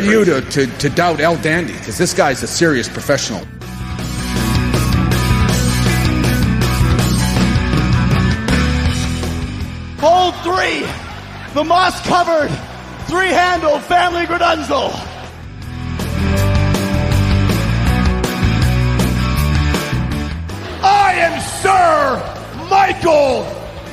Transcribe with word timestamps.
Who 0.00 0.06
are 0.06 0.12
you 0.12 0.24
to, 0.24 0.40
to, 0.40 0.66
to 0.78 0.88
doubt 0.88 1.20
El 1.20 1.36
Dandy? 1.36 1.74
Because 1.74 1.98
this 1.98 2.14
guy's 2.14 2.42
a 2.42 2.46
serious 2.46 2.88
professional. 2.88 3.40
Hold 10.00 10.34
three. 10.36 10.86
The 11.52 11.64
moss 11.64 12.00
covered, 12.06 12.48
three 13.08 13.28
handled 13.28 13.82
family 13.82 14.24
Gradunzel. 14.24 14.90
I 20.82 21.12
am 21.18 21.40
Sir 21.60 22.66
Michael 22.70 23.44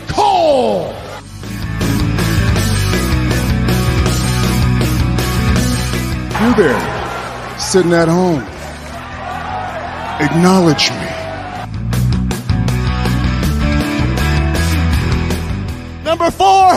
Cole. 0.08 0.97
You 6.40 6.54
there, 6.54 7.58
sitting 7.58 7.94
at 7.94 8.08
home. 8.08 8.44
Acknowledge 10.22 10.92
me. 10.92 10.98
Number 16.04 16.30
four, 16.30 16.74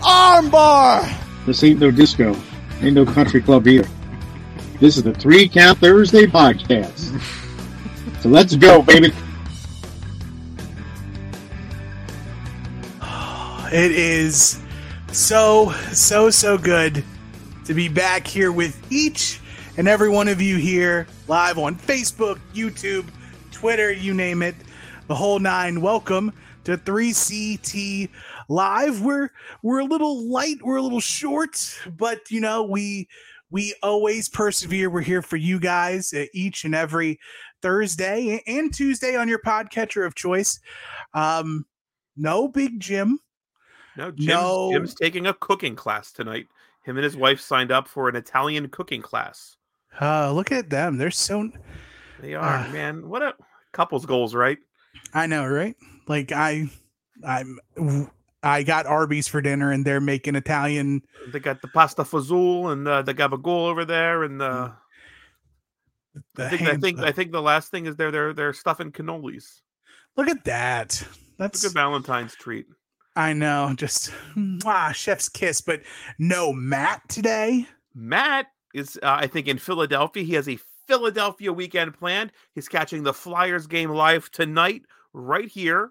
armbar. 0.00 1.08
This 1.46 1.62
ain't 1.62 1.78
no 1.78 1.92
disco. 1.92 2.34
Ain't 2.82 2.94
no 2.94 3.06
country 3.06 3.40
club 3.40 3.68
either. 3.68 3.88
This 4.80 4.96
is 4.96 5.04
the 5.04 5.14
Three 5.14 5.48
Count 5.48 5.78
Thursday 5.78 6.26
podcast. 6.26 7.20
so 8.20 8.28
let's 8.28 8.56
go, 8.56 8.82
baby. 8.82 9.12
It 13.72 13.92
is 13.92 14.60
so, 15.12 15.70
so, 15.92 16.30
so 16.30 16.58
good 16.58 17.04
to 17.70 17.74
be 17.74 17.86
back 17.86 18.26
here 18.26 18.50
with 18.50 18.84
each 18.90 19.38
and 19.76 19.86
every 19.86 20.08
one 20.08 20.26
of 20.26 20.42
you 20.42 20.56
here 20.56 21.06
live 21.28 21.56
on 21.56 21.76
Facebook, 21.76 22.40
YouTube, 22.52 23.06
Twitter, 23.52 23.92
you 23.92 24.12
name 24.12 24.42
it, 24.42 24.56
the 25.06 25.14
whole 25.14 25.38
nine. 25.38 25.80
Welcome 25.80 26.32
to 26.64 26.76
3CT 26.76 28.08
Live. 28.48 29.02
We're 29.02 29.30
we're 29.62 29.78
a 29.78 29.84
little 29.84 30.28
light, 30.28 30.56
we're 30.64 30.78
a 30.78 30.82
little 30.82 30.98
short, 30.98 31.78
but 31.96 32.28
you 32.28 32.40
know, 32.40 32.64
we 32.64 33.08
we 33.50 33.72
always 33.84 34.28
persevere. 34.28 34.90
We're 34.90 35.02
here 35.02 35.22
for 35.22 35.36
you 35.36 35.60
guys 35.60 36.12
uh, 36.12 36.24
each 36.34 36.64
and 36.64 36.74
every 36.74 37.20
Thursday 37.62 38.42
and 38.48 38.74
Tuesday 38.74 39.14
on 39.14 39.28
your 39.28 39.42
podcatcher 39.42 40.04
of 40.04 40.16
choice. 40.16 40.58
Um, 41.14 41.66
no 42.16 42.48
big 42.48 42.80
Jim. 42.80 43.20
No, 43.96 44.10
Jim's, 44.10 44.26
No. 44.26 44.72
Jim's 44.72 44.94
taking 44.96 45.28
a 45.28 45.34
cooking 45.34 45.76
class 45.76 46.10
tonight. 46.10 46.48
Him 46.84 46.96
and 46.96 47.04
his 47.04 47.16
wife 47.16 47.40
signed 47.40 47.70
up 47.70 47.86
for 47.88 48.08
an 48.08 48.16
Italian 48.16 48.68
cooking 48.68 49.02
class. 49.02 49.56
Uh, 50.00 50.32
look 50.32 50.50
at 50.52 50.70
them. 50.70 50.96
They're 50.98 51.10
so. 51.10 51.50
They 52.20 52.34
are, 52.34 52.64
Ah. 52.68 52.70
man. 52.72 53.08
What 53.08 53.22
a 53.22 53.34
couple's 53.72 54.06
goals, 54.06 54.34
right? 54.34 54.58
I 55.14 55.26
know, 55.26 55.46
right? 55.46 55.76
Like 56.08 56.32
I, 56.32 56.68
I'm, 57.26 57.58
I 58.42 58.62
got 58.62 58.86
Arby's 58.86 59.28
for 59.28 59.40
dinner, 59.42 59.70
and 59.72 59.84
they're 59.84 60.00
making 60.00 60.36
Italian. 60.36 61.02
They 61.32 61.38
got 61.40 61.60
the 61.62 61.68
pasta 61.68 62.02
fazool 62.02 62.72
and 62.72 62.86
uh, 62.88 63.02
the 63.02 63.14
gabagool 63.14 63.68
over 63.68 63.84
there, 63.84 64.22
and 64.24 64.40
uh, 64.40 64.70
The 66.34 66.46
I 66.46 66.48
think 66.48 66.62
I 66.62 66.76
think 66.76 66.98
I 67.00 67.12
think 67.12 67.32
the 67.32 67.42
last 67.42 67.70
thing 67.70 67.86
is 67.86 67.96
they're 67.96 68.10
they're 68.10 68.32
they're 68.32 68.52
stuffing 68.52 68.90
cannolis. 68.92 69.60
look 70.16 70.28
at 70.28 70.44
that. 70.44 70.86
It's 70.92 71.08
That's 71.38 71.64
a 71.64 71.68
good 71.68 71.74
Valentine's 71.74 72.34
treat. 72.34 72.66
I 73.16 73.32
know. 73.32 73.72
Just 73.76 74.12
ah, 74.64 74.92
chef's 74.92 75.28
kiss, 75.28 75.60
but 75.60 75.82
no 76.18 76.52
Matt 76.52 77.02
today. 77.08 77.66
Matt 77.94 78.46
is, 78.74 78.98
uh, 79.02 79.16
I 79.20 79.26
think, 79.26 79.48
in 79.48 79.58
Philadelphia. 79.58 80.22
He 80.22 80.34
has 80.34 80.48
a 80.48 80.58
Philadelphia 80.86 81.52
weekend 81.52 81.94
planned. 81.94 82.32
He's 82.54 82.68
catching 82.68 83.02
the 83.02 83.12
Flyers 83.12 83.66
game 83.66 83.90
live 83.90 84.30
tonight, 84.30 84.82
right 85.12 85.48
here. 85.48 85.90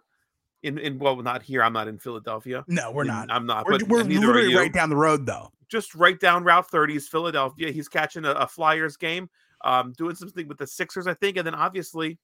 In, 0.63 0.77
in 0.77 0.99
well, 0.99 1.15
not 1.17 1.41
here. 1.41 1.63
I'm 1.63 1.73
not 1.73 1.87
in 1.87 1.97
Philadelphia. 1.97 2.65
No, 2.67 2.91
we're 2.91 3.03
In- 3.03 3.07
not. 3.07 3.31
I'm 3.31 3.45
not. 3.45 3.65
We're, 3.65 3.79
but 3.79 3.87
we're 3.87 4.03
literally 4.03 4.55
right 4.55 4.73
down 4.73 4.89
the 4.89 4.95
road, 4.97 5.25
though. 5.25 5.51
just 5.69 5.95
right 5.95 6.19
down 6.19 6.43
Route 6.43 6.69
30 6.69 6.95
is 6.95 7.07
Philadelphia. 7.07 7.71
He's 7.71 7.87
catching 7.87 8.25
a, 8.25 8.31
a 8.31 8.47
Flyers 8.47 8.97
game, 8.97 9.29
um, 9.63 9.93
doing 9.97 10.15
something 10.15 10.47
with 10.47 10.57
the 10.57 10.67
Sixers, 10.67 11.07
I 11.07 11.13
think, 11.13 11.37
and 11.37 11.47
then 11.47 11.55
obviously 11.55 12.17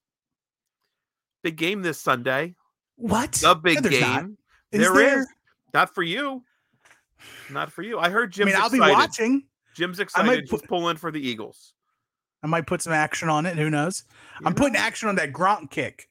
big 1.44 1.56
game 1.58 1.82
this 1.82 2.00
Sunday. 2.02 2.56
What? 2.98 3.34
The 3.34 3.56
big 3.56 3.84
No, 3.84 3.90
there's 3.90 4.02
not. 4.02 4.26
Is 4.72 4.82
There 4.82 4.94
there? 4.94 5.20
is. 5.22 5.28
Not 5.74 5.94
for 5.94 6.04
you. 6.04 6.44
Not 7.50 7.72
for 7.72 7.82
you. 7.82 8.00
I 8.00 8.10
heard 8.10 8.30
I 8.30 8.32
Jim's 8.32 8.54
mean, 8.54 8.62
I'll 8.62 8.70
be 8.70 8.80
watching. 8.80 9.44
Jim's 9.76 9.98
might 9.98 10.04
excited. 10.04 10.42
He's 10.42 10.50
put- 10.50 10.68
pulling 10.68 10.98
for 10.98 11.12
the 11.12 11.20
Eagles. 11.26 11.74
I 12.44 12.48
might 12.48 12.68
put 12.68 12.82
some 12.82 12.94
action 12.94 13.28
on 13.30 13.46
it. 13.46 13.58
Who 13.58 13.70
knows? 13.70 14.04
You 14.40 14.48
I'm 14.48 14.54
putting 14.54 14.76
action 14.76 15.10
on 15.10 15.16
that 15.16 15.32
Gronk 15.34 15.72
kick. 15.72 16.10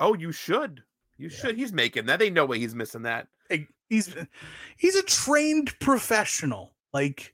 Oh, 0.00 0.14
you 0.14 0.32
should. 0.32 0.82
You 1.18 1.28
should. 1.28 1.56
He's 1.56 1.72
making 1.72 2.06
that. 2.06 2.20
Ain't 2.20 2.34
no 2.34 2.44
way 2.44 2.58
he's 2.58 2.74
missing 2.74 3.02
that. 3.02 3.28
He's 3.88 4.14
he's 4.76 4.96
a 4.96 5.02
trained 5.02 5.78
professional. 5.78 6.74
Like 6.92 7.32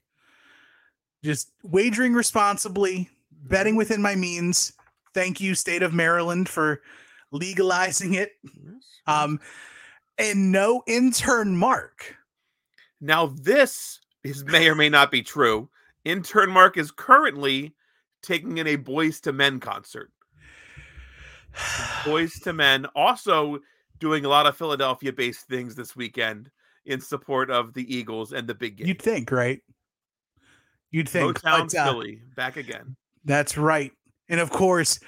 just 1.23 1.51
wagering 1.63 2.13
responsibly, 2.13 3.09
betting 3.31 3.75
within 3.75 4.01
my 4.01 4.13
means. 4.15 4.73
Thank 5.15 5.41
you, 5.41 5.55
state 5.55 5.81
of 5.83 5.93
Maryland, 5.93 6.47
for 6.47 6.81
legalizing 7.31 8.13
it. 8.13 8.33
Um, 9.07 9.39
and 10.17 10.51
no 10.51 10.83
intern 10.87 11.55
mark. 11.55 12.15
Now, 13.01 13.27
this 13.27 13.99
is 14.23 14.45
may 14.45 14.67
or 14.67 14.75
may 14.75 14.89
not 14.89 15.11
be 15.11 15.21
true. 15.21 15.69
Intern 16.05 16.49
Mark 16.49 16.77
is 16.77 16.91
currently 16.91 17.73
taking 18.21 18.57
in 18.57 18.67
a 18.67 18.77
Boyz 18.77 19.25
II 19.25 19.33
Men 19.33 19.59
concert. 19.59 20.11
Boyz 22.03 22.45
II 22.45 22.53
Men 22.53 22.85
also 22.95 23.59
doing 23.99 24.25
a 24.25 24.29
lot 24.29 24.45
of 24.45 24.57
Philadelphia 24.57 25.13
based 25.13 25.47
things 25.47 25.75
this 25.75 25.95
weekend 25.95 26.49
in 26.85 26.99
support 26.99 27.49
of 27.49 27.73
the 27.73 27.93
Eagles 27.93 28.33
and 28.33 28.47
the 28.47 28.55
big 28.55 28.77
game. 28.77 28.87
You'd 28.87 29.01
think, 29.01 29.31
right? 29.31 29.61
You'd 30.91 31.09
think. 31.09 31.39
Motown 31.39 31.71
but, 31.71 31.75
uh, 31.75 31.85
Philly 31.85 32.21
back 32.35 32.57
again. 32.57 32.95
That's 33.25 33.57
right. 33.57 33.91
And 34.29 34.39
of 34.39 34.49
course, 34.49 34.99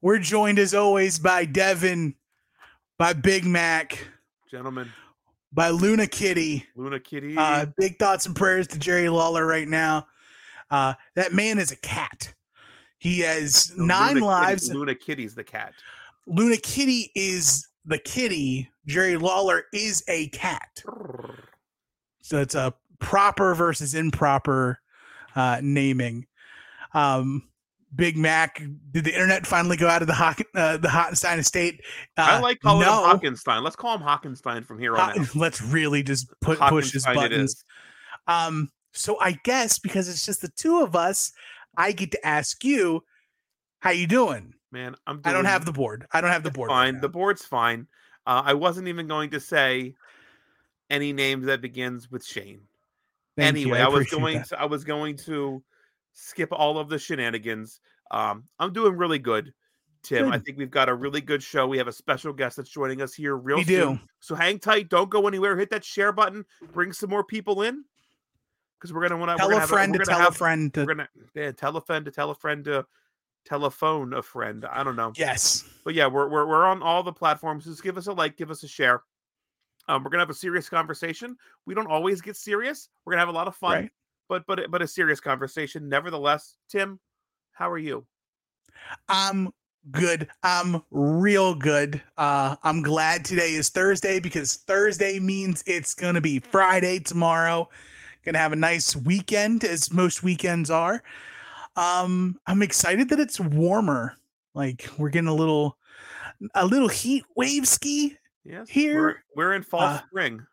we're 0.00 0.18
joined 0.18 0.58
as 0.58 0.74
always 0.74 1.18
by 1.18 1.44
Devin, 1.44 2.14
by 2.98 3.12
Big 3.12 3.44
Mac, 3.44 4.08
Gentlemen, 4.50 4.90
by 5.52 5.68
Luna 5.70 6.06
Kitty. 6.06 6.66
Luna 6.74 6.98
Kitty. 6.98 7.36
Uh, 7.36 7.66
big 7.78 7.98
thoughts 7.98 8.26
and 8.26 8.34
prayers 8.34 8.66
to 8.68 8.78
Jerry 8.78 9.08
Lawler 9.08 9.46
right 9.46 9.68
now. 9.68 10.06
Uh, 10.70 10.94
that 11.14 11.32
man 11.32 11.58
is 11.58 11.70
a 11.70 11.76
cat. 11.76 12.34
He 12.98 13.20
has 13.20 13.72
No, 13.76 13.84
nine 13.84 14.14
Luna 14.14 14.26
lives. 14.26 14.66
Kitty, 14.66 14.78
Luna 14.78 14.94
Kitty's 14.94 15.34
the 15.34 15.44
cat. 15.44 15.74
Luna 16.26 16.56
Kitty 16.56 17.10
is 17.14 17.68
the 17.84 17.98
kitty. 17.98 18.68
Jerry 18.86 19.16
Lawler 19.16 19.64
is 19.72 20.02
a 20.08 20.28
cat. 20.28 20.82
So 22.22 22.40
it's 22.40 22.54
a 22.54 22.74
proper 22.98 23.54
versus 23.54 23.94
improper 23.94 24.80
uh, 25.34 25.60
naming. 25.62 26.26
Um, 26.92 27.48
Big 27.94 28.16
Mac. 28.16 28.62
Did 28.92 29.04
the 29.04 29.12
internet 29.12 29.46
finally 29.46 29.76
go 29.76 29.88
out 29.88 30.02
of 30.02 30.08
the 30.08 30.14
Hock, 30.14 30.40
uh, 30.54 30.76
the 30.76 30.88
Hottenstein 30.88 31.38
estate? 31.38 31.80
Uh, 32.16 32.26
I 32.28 32.40
like 32.40 32.60
calling 32.60 32.86
no. 32.86 33.04
him 33.04 33.18
Hockenstein. 33.18 33.62
Let's 33.62 33.76
call 33.76 33.96
him 33.96 34.02
Hockenstein 34.02 34.64
from 34.64 34.78
here 34.78 34.96
on 34.96 35.18
out. 35.18 35.34
Let's 35.36 35.60
really 35.60 36.02
just 36.02 36.28
put 36.40 36.58
push 36.58 36.92
his 36.92 37.04
buttons. 37.04 37.64
Um, 38.26 38.70
so 38.92 39.18
I 39.20 39.38
guess 39.44 39.78
because 39.78 40.08
it's 40.08 40.24
just 40.24 40.42
the 40.42 40.50
two 40.56 40.80
of 40.82 40.94
us, 40.94 41.32
I 41.76 41.92
get 41.92 42.12
to 42.12 42.26
ask 42.26 42.64
you, 42.64 43.02
how 43.80 43.90
you 43.90 44.06
doing? 44.06 44.54
Man, 44.72 44.94
I'm 45.06 45.20
I 45.24 45.32
don't 45.32 45.46
have 45.46 45.64
the 45.64 45.72
board. 45.72 46.06
I 46.12 46.20
don't 46.20 46.30
have 46.30 46.42
the 46.42 46.50
board. 46.50 46.68
fine. 46.68 46.94
now. 46.94 47.00
The 47.00 47.08
board's 47.08 47.44
fine. 47.44 47.88
Uh, 48.26 48.42
I 48.44 48.54
wasn't 48.54 48.88
even 48.88 49.08
going 49.08 49.30
to 49.30 49.40
say 49.40 49.94
any 50.90 51.12
names 51.12 51.46
that 51.46 51.60
begins 51.60 52.10
with 52.10 52.24
Shane. 52.24 52.60
Thank 53.36 53.48
anyway, 53.48 53.80
I, 53.80 53.88
was 53.88 54.08
going 54.10 54.38
that. 54.38 54.48
to 54.48 54.60
I 54.60 54.66
was 54.66 54.84
going 54.84 55.16
to 55.18 55.62
skip 56.12 56.48
all 56.52 56.78
of 56.78 56.88
the 56.88 56.98
shenanigans. 56.98 57.80
Um, 58.10 58.44
I'm 58.58 58.72
doing 58.72 58.96
really 58.96 59.18
good, 59.18 59.52
Tim. 60.02 60.32
I 60.32 60.38
think 60.38 60.58
we've 60.58 60.70
got 60.70 60.88
a 60.88 60.94
really 60.94 61.20
good 61.20 61.42
show. 61.42 61.66
We 61.66 61.78
have 61.78 61.88
a 61.88 61.92
special 61.92 62.32
guest 62.32 62.56
that's 62.56 62.70
joining 62.70 63.02
us 63.02 63.14
here 63.14 63.36
real 63.36 63.58
We 63.58 63.64
soon. 63.64 63.96
do. 63.96 64.00
So 64.20 64.34
hang 64.34 64.58
tight. 64.58 64.88
Don't 64.88 65.10
go 65.10 65.28
anywhere. 65.28 65.56
Hit 65.56 65.70
that 65.70 65.84
share 65.84 66.12
button. 66.12 66.44
Bring 66.72 66.92
some 66.92 67.10
more 67.10 67.24
people 67.24 67.62
in. 67.62 67.84
Because 68.78 68.94
we're 68.94 69.02
gonna 69.02 69.18
want 69.18 69.30
to 69.30 69.36
Tell 69.36 69.56
a 69.56 69.66
friend 69.66 69.92
to 69.92 69.98
tell 70.00 70.26
a 70.26 70.32
friend 70.32 70.72
to. 70.72 70.80
We're 70.80 70.94
gonna 70.94 71.08
yeah, 71.34 71.52
tell 71.52 71.76
a 71.76 71.82
friend 71.82 72.04
to 72.06 72.10
tell 72.10 72.30
a 72.30 72.34
friend 72.34 72.64
to 72.64 72.86
telephone 73.44 74.14
a 74.14 74.22
friend. 74.22 74.64
I 74.64 74.82
don't 74.82 74.96
know. 74.96 75.12
Yes. 75.16 75.64
But 75.84 75.94
yeah, 75.94 76.06
we're, 76.06 76.28
we're 76.28 76.46
we're 76.46 76.64
on 76.64 76.82
all 76.82 77.02
the 77.02 77.12
platforms. 77.12 77.64
Just 77.64 77.82
give 77.82 77.98
us 77.98 78.06
a 78.06 78.12
like, 78.12 78.36
give 78.36 78.50
us 78.50 78.62
a 78.62 78.68
share. 78.68 79.02
Um, 79.88 80.02
we're 80.02 80.10
gonna 80.10 80.22
have 80.22 80.30
a 80.30 80.34
serious 80.34 80.68
conversation. 80.68 81.36
We 81.66 81.74
don't 81.74 81.88
always 81.88 82.20
get 82.20 82.36
serious. 82.36 82.88
We're 83.04 83.12
gonna 83.12 83.20
have 83.20 83.28
a 83.28 83.32
lot 83.32 83.48
of 83.48 83.56
fun. 83.56 83.72
Right. 83.72 83.90
But 84.30 84.46
but 84.46 84.70
but 84.70 84.80
a 84.80 84.86
serious 84.86 85.20
conversation. 85.20 85.88
Nevertheless, 85.88 86.54
Tim, 86.70 87.00
how 87.52 87.68
are 87.68 87.78
you? 87.78 88.06
I'm 89.08 89.50
good. 89.90 90.28
I'm 90.42 90.82
real 90.90 91.54
good. 91.54 92.00
Uh, 92.16 92.56
I'm 92.62 92.80
glad 92.80 93.24
today 93.24 93.52
is 93.52 93.68
Thursday 93.68 94.20
because 94.20 94.54
Thursday 94.54 95.18
means 95.18 95.62
it's 95.66 95.94
gonna 95.94 96.20
be 96.20 96.38
Friday 96.38 97.00
tomorrow. 97.00 97.68
Gonna 98.24 98.38
have 98.38 98.52
a 98.52 98.56
nice 98.56 98.94
weekend, 98.94 99.64
as 99.64 99.92
most 99.92 100.22
weekends 100.22 100.70
are. 100.70 101.02
Um, 101.76 102.38
I'm 102.46 102.62
excited 102.62 103.08
that 103.08 103.20
it's 103.20 103.40
warmer. 103.40 104.14
Like 104.54 104.88
we're 104.96 105.10
getting 105.10 105.28
a 105.28 105.34
little, 105.34 105.76
a 106.54 106.66
little 106.66 106.88
heat 106.88 107.24
wave 107.36 107.66
ski 107.66 108.16
Yes, 108.44 108.70
Here, 108.70 109.00
we're, 109.00 109.16
we're 109.36 109.52
in 109.54 109.62
fall 109.62 109.82
uh, 109.82 110.00
spring. 110.08 110.46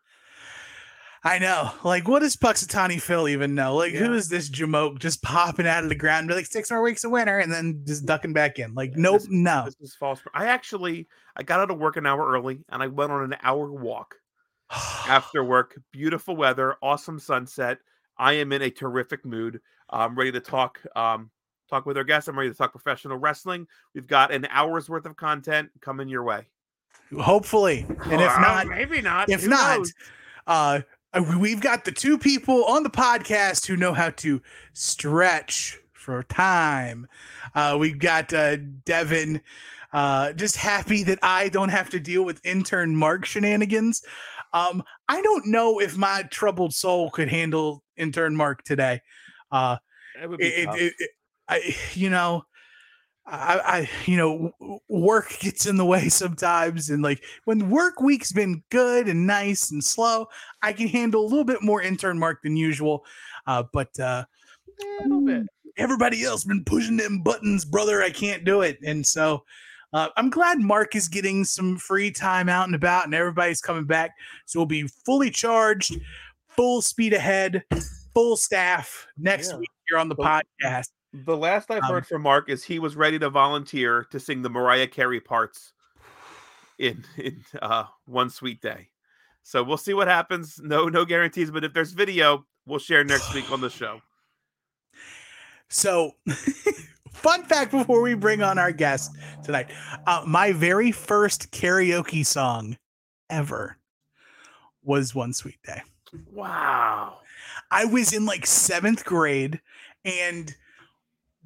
I 1.28 1.38
know. 1.38 1.70
Like, 1.84 2.08
what 2.08 2.20
does 2.20 2.36
Punxsutawney 2.36 3.00
Phil 3.00 3.28
even 3.28 3.54
know? 3.54 3.76
Like, 3.76 3.92
who 3.92 4.12
Yeah. 4.12 4.16
is 4.16 4.28
this 4.28 4.48
Jamoke 4.48 4.98
just 4.98 5.22
popping 5.22 5.66
out 5.66 5.82
of 5.82 5.88
the 5.88 5.94
ground? 5.94 6.28
Be 6.28 6.34
like 6.34 6.46
six 6.46 6.70
more 6.70 6.80
weeks 6.82 7.04
of 7.04 7.10
winter 7.10 7.38
and 7.38 7.52
then 7.52 7.82
just 7.86 8.06
ducking 8.06 8.32
back 8.32 8.58
in. 8.58 8.74
Like, 8.74 8.96
nope, 8.96 9.20
this- 9.20 9.28
no. 9.28 9.64
This 9.66 9.76
is 9.80 9.92
spring. 9.92 10.16
I 10.32 10.46
actually 10.46 11.06
I 11.36 11.42
got 11.42 11.60
out 11.60 11.70
of 11.70 11.78
work 11.78 11.96
an 11.96 12.06
hour 12.06 12.30
early 12.30 12.60
and 12.70 12.82
I 12.82 12.86
went 12.86 13.12
on 13.12 13.22
an 13.24 13.36
hour 13.42 13.70
walk 13.70 14.16
after 14.70 15.44
work. 15.44 15.78
Beautiful 15.92 16.34
weather, 16.34 16.76
awesome 16.82 17.18
sunset. 17.18 17.78
I 18.16 18.32
am 18.34 18.52
in 18.52 18.62
a 18.62 18.70
terrific 18.70 19.24
mood. 19.24 19.60
I'm 19.90 20.16
ready 20.16 20.32
to 20.32 20.40
talk 20.40 20.80
um 20.96 21.30
talk 21.68 21.84
with 21.84 21.98
our 21.98 22.04
guests. 22.04 22.28
I'm 22.28 22.38
ready 22.38 22.50
to 22.50 22.56
talk 22.56 22.72
professional 22.72 23.18
wrestling. 23.18 23.66
We've 23.94 24.06
got 24.06 24.32
an 24.32 24.46
hour's 24.50 24.88
worth 24.88 25.04
of 25.04 25.16
content 25.16 25.70
coming 25.80 26.08
your 26.08 26.24
way. 26.24 26.48
Hopefully, 27.20 27.86
and 27.88 28.20
if 28.20 28.40
not, 28.40 28.66
maybe 28.66 29.00
not. 29.02 29.28
if 29.30 29.42
Who 29.42 29.48
not, 29.50 29.78
knows? 29.78 29.94
uh, 30.46 30.80
we've 31.38 31.60
got 31.60 31.84
the 31.84 31.92
two 31.92 32.18
people 32.18 32.64
on 32.64 32.82
the 32.82 32.90
podcast 32.90 33.66
who 33.66 33.76
know 33.76 33.94
how 33.94 34.10
to 34.10 34.42
stretch 34.72 35.78
for 35.92 36.22
time. 36.24 37.06
Uh, 37.54 37.76
we've 37.78 37.98
got 37.98 38.32
uh, 38.32 38.56
Devin. 38.84 39.40
Uh, 39.92 40.32
just 40.32 40.56
happy 40.56 41.02
that 41.02 41.18
I 41.22 41.48
don't 41.48 41.70
have 41.70 41.90
to 41.90 42.00
deal 42.00 42.24
with 42.24 42.44
intern 42.44 42.94
Mark 42.94 43.24
shenanigans. 43.24 44.02
Um, 44.52 44.82
I 45.08 45.22
don't 45.22 45.46
know 45.46 45.80
if 45.80 45.96
my 45.96 46.24
troubled 46.30 46.74
soul 46.74 47.10
could 47.10 47.28
handle 47.28 47.82
intern 47.96 48.36
Mark 48.36 48.64
today. 48.64 49.00
Uh, 49.50 49.76
it 50.22 50.28
would 50.28 50.38
be 50.38 50.46
it, 50.46 50.64
tough. 50.66 50.78
it, 50.78 50.94
it, 50.98 51.10
I, 51.48 51.76
you 51.94 52.10
know, 52.10 52.44
I, 53.30 53.78
I, 53.80 53.90
you 54.06 54.16
know, 54.16 54.80
work 54.88 55.36
gets 55.40 55.66
in 55.66 55.76
the 55.76 55.84
way 55.84 56.08
sometimes, 56.08 56.90
and 56.90 57.02
like 57.02 57.22
when 57.44 57.70
work 57.70 58.00
week's 58.00 58.32
been 58.32 58.62
good 58.70 59.06
and 59.08 59.26
nice 59.26 59.70
and 59.70 59.84
slow, 59.84 60.28
I 60.62 60.72
can 60.72 60.88
handle 60.88 61.22
a 61.22 61.28
little 61.28 61.44
bit 61.44 61.62
more 61.62 61.82
intern 61.82 62.18
mark 62.18 62.42
than 62.42 62.56
usual. 62.56 63.04
Uh, 63.46 63.64
but 63.72 63.98
uh, 64.00 64.24
a 64.80 65.02
little 65.02 65.20
bit. 65.24 65.42
everybody 65.76 66.24
else 66.24 66.44
been 66.44 66.64
pushing 66.64 66.96
them 66.96 67.22
buttons, 67.22 67.64
brother. 67.64 68.02
I 68.02 68.10
can't 68.10 68.44
do 68.44 68.62
it, 68.62 68.78
and 68.84 69.06
so. 69.06 69.44
Uh, 69.94 70.08
I'm 70.18 70.28
glad 70.28 70.58
Mark 70.58 70.94
is 70.94 71.08
getting 71.08 71.44
some 71.46 71.78
free 71.78 72.10
time 72.10 72.50
out 72.50 72.66
and 72.66 72.74
about, 72.74 73.06
and 73.06 73.14
everybody's 73.14 73.62
coming 73.62 73.86
back. 73.86 74.10
So 74.44 74.58
we'll 74.58 74.66
be 74.66 74.86
fully 75.06 75.30
charged, 75.30 75.98
full 76.50 76.82
speed 76.82 77.14
ahead, 77.14 77.64
full 78.12 78.36
staff 78.36 79.06
next 79.16 79.52
Yeah. 79.52 79.56
week 79.56 79.70
here 79.88 79.96
on 79.96 80.10
the 80.10 80.14
podcast. 80.14 80.88
The 81.12 81.36
last 81.36 81.70
I've 81.70 81.82
Um, 81.84 81.90
heard 81.90 82.06
from 82.06 82.22
Mark 82.22 82.48
is 82.48 82.64
he 82.64 82.78
was 82.78 82.96
ready 82.96 83.18
to 83.18 83.30
volunteer 83.30 84.04
to 84.10 84.20
sing 84.20 84.42
the 84.42 84.50
Mariah 84.50 84.86
Carey 84.86 85.20
parts 85.20 85.72
in 86.78 87.04
in 87.16 87.44
uh, 87.60 87.84
one 88.04 88.30
sweet 88.30 88.60
day. 88.60 88.88
So 89.42 89.62
we'll 89.62 89.78
see 89.78 89.94
what 89.94 90.08
happens. 90.08 90.60
No, 90.62 90.88
no 90.88 91.04
guarantees, 91.06 91.50
but 91.50 91.64
if 91.64 91.72
there's 91.72 91.92
video, 91.92 92.46
we'll 92.66 92.78
share 92.78 93.02
next 93.04 93.32
week 93.34 93.50
on 93.50 93.62
the 93.62 93.70
show. 93.70 94.02
So, 95.70 96.12
fun 97.12 97.44
fact 97.44 97.70
before 97.72 98.02
we 98.02 98.14
bring 98.14 98.42
on 98.42 98.58
our 98.58 98.72
guest 98.72 99.10
tonight 99.44 99.70
uh, 100.06 100.22
my 100.26 100.52
very 100.52 100.92
first 100.92 101.50
karaoke 101.50 102.24
song 102.24 102.76
ever 103.30 103.78
was 104.82 105.14
One 105.14 105.32
Sweet 105.32 105.58
Day. 105.62 105.82
Wow. 106.32 107.18
I 107.70 107.84
was 107.86 108.12
in 108.12 108.24
like 108.26 108.46
seventh 108.46 109.04
grade, 109.04 109.60
and 110.04 110.54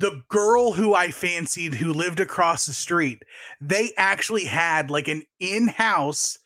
the 0.03 0.21
girl 0.29 0.73
who 0.73 0.95
I 0.95 1.13
fancied 1.13 1.75
who 1.75 1.93
lived 1.93 2.19
across 2.19 2.67
the 2.67 2.73
street, 2.73 3.23
they 3.61 3.93
actually 3.97 4.45
had 4.45 4.91
like 4.91 5.07
an 5.07 5.23
in 5.39 5.69
house, 5.69 6.39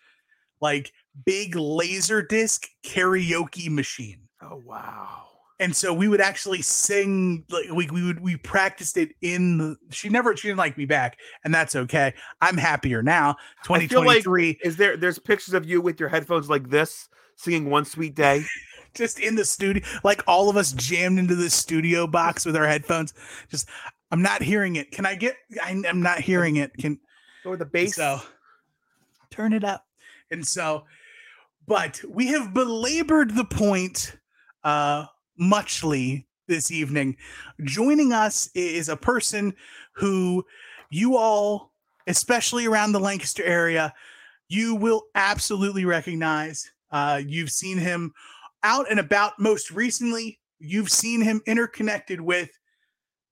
like 0.60 0.92
big 1.24 1.56
laser 1.56 2.20
disc 2.20 2.68
karaoke 2.84 3.70
machine. 3.70 4.28
Oh 4.42 4.60
wow. 4.62 5.22
and 5.58 5.74
so 5.74 5.94
we 5.94 6.06
would 6.06 6.20
actually 6.20 6.60
sing 6.60 7.44
like 7.48 7.70
we, 7.72 7.86
we 7.86 8.04
would 8.04 8.20
we 8.20 8.36
practiced 8.36 8.98
it 8.98 9.12
in 9.22 9.56
the 9.56 9.76
she 9.90 10.10
never 10.10 10.36
she 10.36 10.48
didn't 10.48 10.58
like 10.58 10.76
me 10.76 10.84
back 10.84 11.18
and 11.42 11.54
that's 11.54 11.74
okay 11.74 12.12
i'm 12.42 12.58
happier 12.58 13.02
now 13.02 13.30
I 13.70 13.86
feel 13.86 14.02
like 14.04 14.22
2023 14.22 14.58
is 14.62 14.76
there 14.76 14.98
there's 14.98 15.18
pictures 15.18 15.54
of 15.54 15.64
you 15.64 15.80
with 15.80 15.98
your 15.98 16.10
headphones 16.10 16.50
like 16.50 16.68
this 16.68 17.08
singing 17.36 17.70
one 17.70 17.84
sweet 17.84 18.14
day. 18.14 18.44
Just 18.96 19.20
in 19.20 19.36
the 19.36 19.44
studio 19.44 19.82
like 20.02 20.22
all 20.26 20.48
of 20.48 20.56
us 20.56 20.72
jammed 20.72 21.18
into 21.18 21.34
the 21.36 21.50
studio 21.50 22.06
box 22.06 22.44
with 22.44 22.56
our 22.56 22.66
headphones. 22.66 23.14
Just 23.50 23.68
i'm 24.10 24.22
not 24.22 24.42
hearing 24.42 24.76
it. 24.76 24.90
Can 24.90 25.06
i 25.06 25.14
get 25.14 25.36
I, 25.62 25.80
i'm 25.88 26.02
not 26.02 26.20
hearing 26.20 26.56
it. 26.56 26.72
Can 26.78 26.98
Or 27.44 27.56
the 27.56 27.66
bass. 27.66 27.94
so 27.96 28.20
turn 29.30 29.52
it 29.52 29.62
up. 29.64 29.84
And 30.30 30.46
so 30.46 30.84
but 31.66 32.00
we 32.08 32.28
have 32.28 32.54
belabored 32.54 33.34
the 33.36 33.44
point 33.44 34.16
uh 34.64 35.06
muchly 35.38 36.26
this 36.48 36.70
evening. 36.70 37.16
Joining 37.62 38.12
us 38.12 38.48
is 38.54 38.88
a 38.88 38.96
person 38.96 39.54
who 39.92 40.44
you 40.90 41.16
all 41.16 41.72
especially 42.06 42.66
around 42.66 42.92
the 42.92 43.00
lancaster 43.00 43.44
area 43.44 43.92
you 44.48 44.76
will 44.76 45.02
absolutely 45.16 45.84
recognize. 45.84 46.70
Uh 46.90 47.20
you've 47.26 47.50
seen 47.50 47.78
him 47.78 48.12
out 48.66 48.90
and 48.90 48.98
about 48.98 49.38
most 49.38 49.70
recently 49.70 50.40
you've 50.58 50.90
seen 50.90 51.20
him 51.20 51.40
interconnected 51.46 52.20
with 52.20 52.50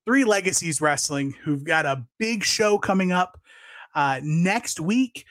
three 0.06 0.23
legacies 0.23 0.80
wrestling 0.80 1.35
who've 1.42 1.64
got 1.64 1.87
a 1.87 2.06
big 2.18 2.44
show 2.44 2.78
coming 2.78 3.11
up 3.11 3.40
uh, 3.97 4.20
next 4.23 4.78
week, 4.78 5.25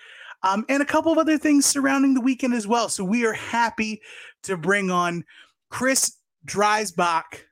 um, 0.43 0.65
and 0.67 0.83
a 0.83 0.85
couple 0.85 1.11
of 1.11 1.17
other 1.17 1.37
things 1.37 1.65
surrounding 1.65 2.13
the 2.13 2.21
weekend 2.21 2.53
as 2.53 2.67
well. 2.67 2.89
So 2.89 3.03
we 3.03 3.25
are 3.25 3.33
happy 3.33 4.01
to 4.43 4.57
bring 4.57 4.91
on 4.91 5.23
Chris 5.69 6.17
Dreisbach. 6.45 7.45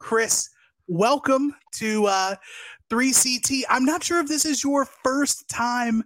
Chris, 0.00 0.50
welcome 0.88 1.54
to 1.76 2.06
uh, 2.06 2.34
3CT. 2.90 3.62
I'm 3.70 3.84
not 3.84 4.02
sure 4.02 4.18
if 4.20 4.26
this 4.26 4.44
is 4.44 4.64
your 4.64 4.86
first 5.04 5.48
time 5.48 6.02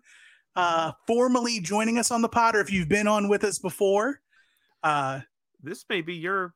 uh, 0.57 0.93
formally 1.07 1.61
joining 1.61 1.99
us 1.99 2.11
on 2.11 2.21
the 2.21 2.29
pod 2.29 2.55
or 2.55 2.61
if 2.61 2.71
you've 2.71 2.89
been 2.89 3.09
on 3.09 3.29
with 3.29 3.45
us 3.45 3.59
before. 3.59 4.21
Uh, 4.83 5.21
this 5.67 5.85
may 5.91 6.01
be 6.01 6.15
your 6.15 6.55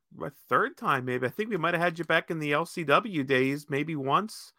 third 0.49 0.77
time, 0.77 1.05
maybe. 1.05 1.27
I 1.27 1.31
think 1.31 1.51
we 1.51 1.57
might 1.57 1.75
have 1.75 1.83
had 1.83 1.99
you 1.99 2.05
back 2.05 2.31
in 2.31 2.39
the 2.39 2.53
LCW 2.53 3.27
days, 3.27 3.67
maybe 3.69 3.97
once. 3.97 4.53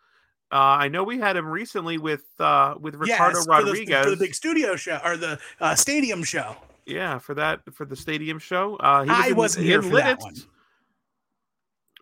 Uh, 0.52 0.56
I 0.84 0.90
know 0.90 1.04
we 1.04 1.18
had 1.18 1.38
him 1.38 1.48
recently 1.48 1.98
with 1.98 2.26
uh, 2.40 2.76
with 2.80 2.96
Ricardo 2.96 3.38
yes, 3.38 3.46
for 3.46 3.64
the- 3.64 3.72
Rodriguez. 3.72 4.04
for 4.04 4.10
the 4.12 4.18
big 4.18 4.36
studio 4.36 4.76
show 4.76 5.00
or 5.04 5.16
the 5.16 5.40
uh, 5.62 5.76
stadium 5.76 6.24
show. 6.24 6.56
yeah, 6.86 7.18
for 7.20 7.34
that 7.36 7.62
for 7.74 7.86
the 7.86 7.96
stadium 7.96 8.38
show. 8.38 8.76
Uh, 8.76 9.04
he 9.04 9.10
I 9.10 9.28
in- 9.28 9.36
wasn't 9.38 9.66
here 9.66 9.80
in 9.82 9.90
for 9.90 9.96
that 9.96 10.20
one. 10.20 10.36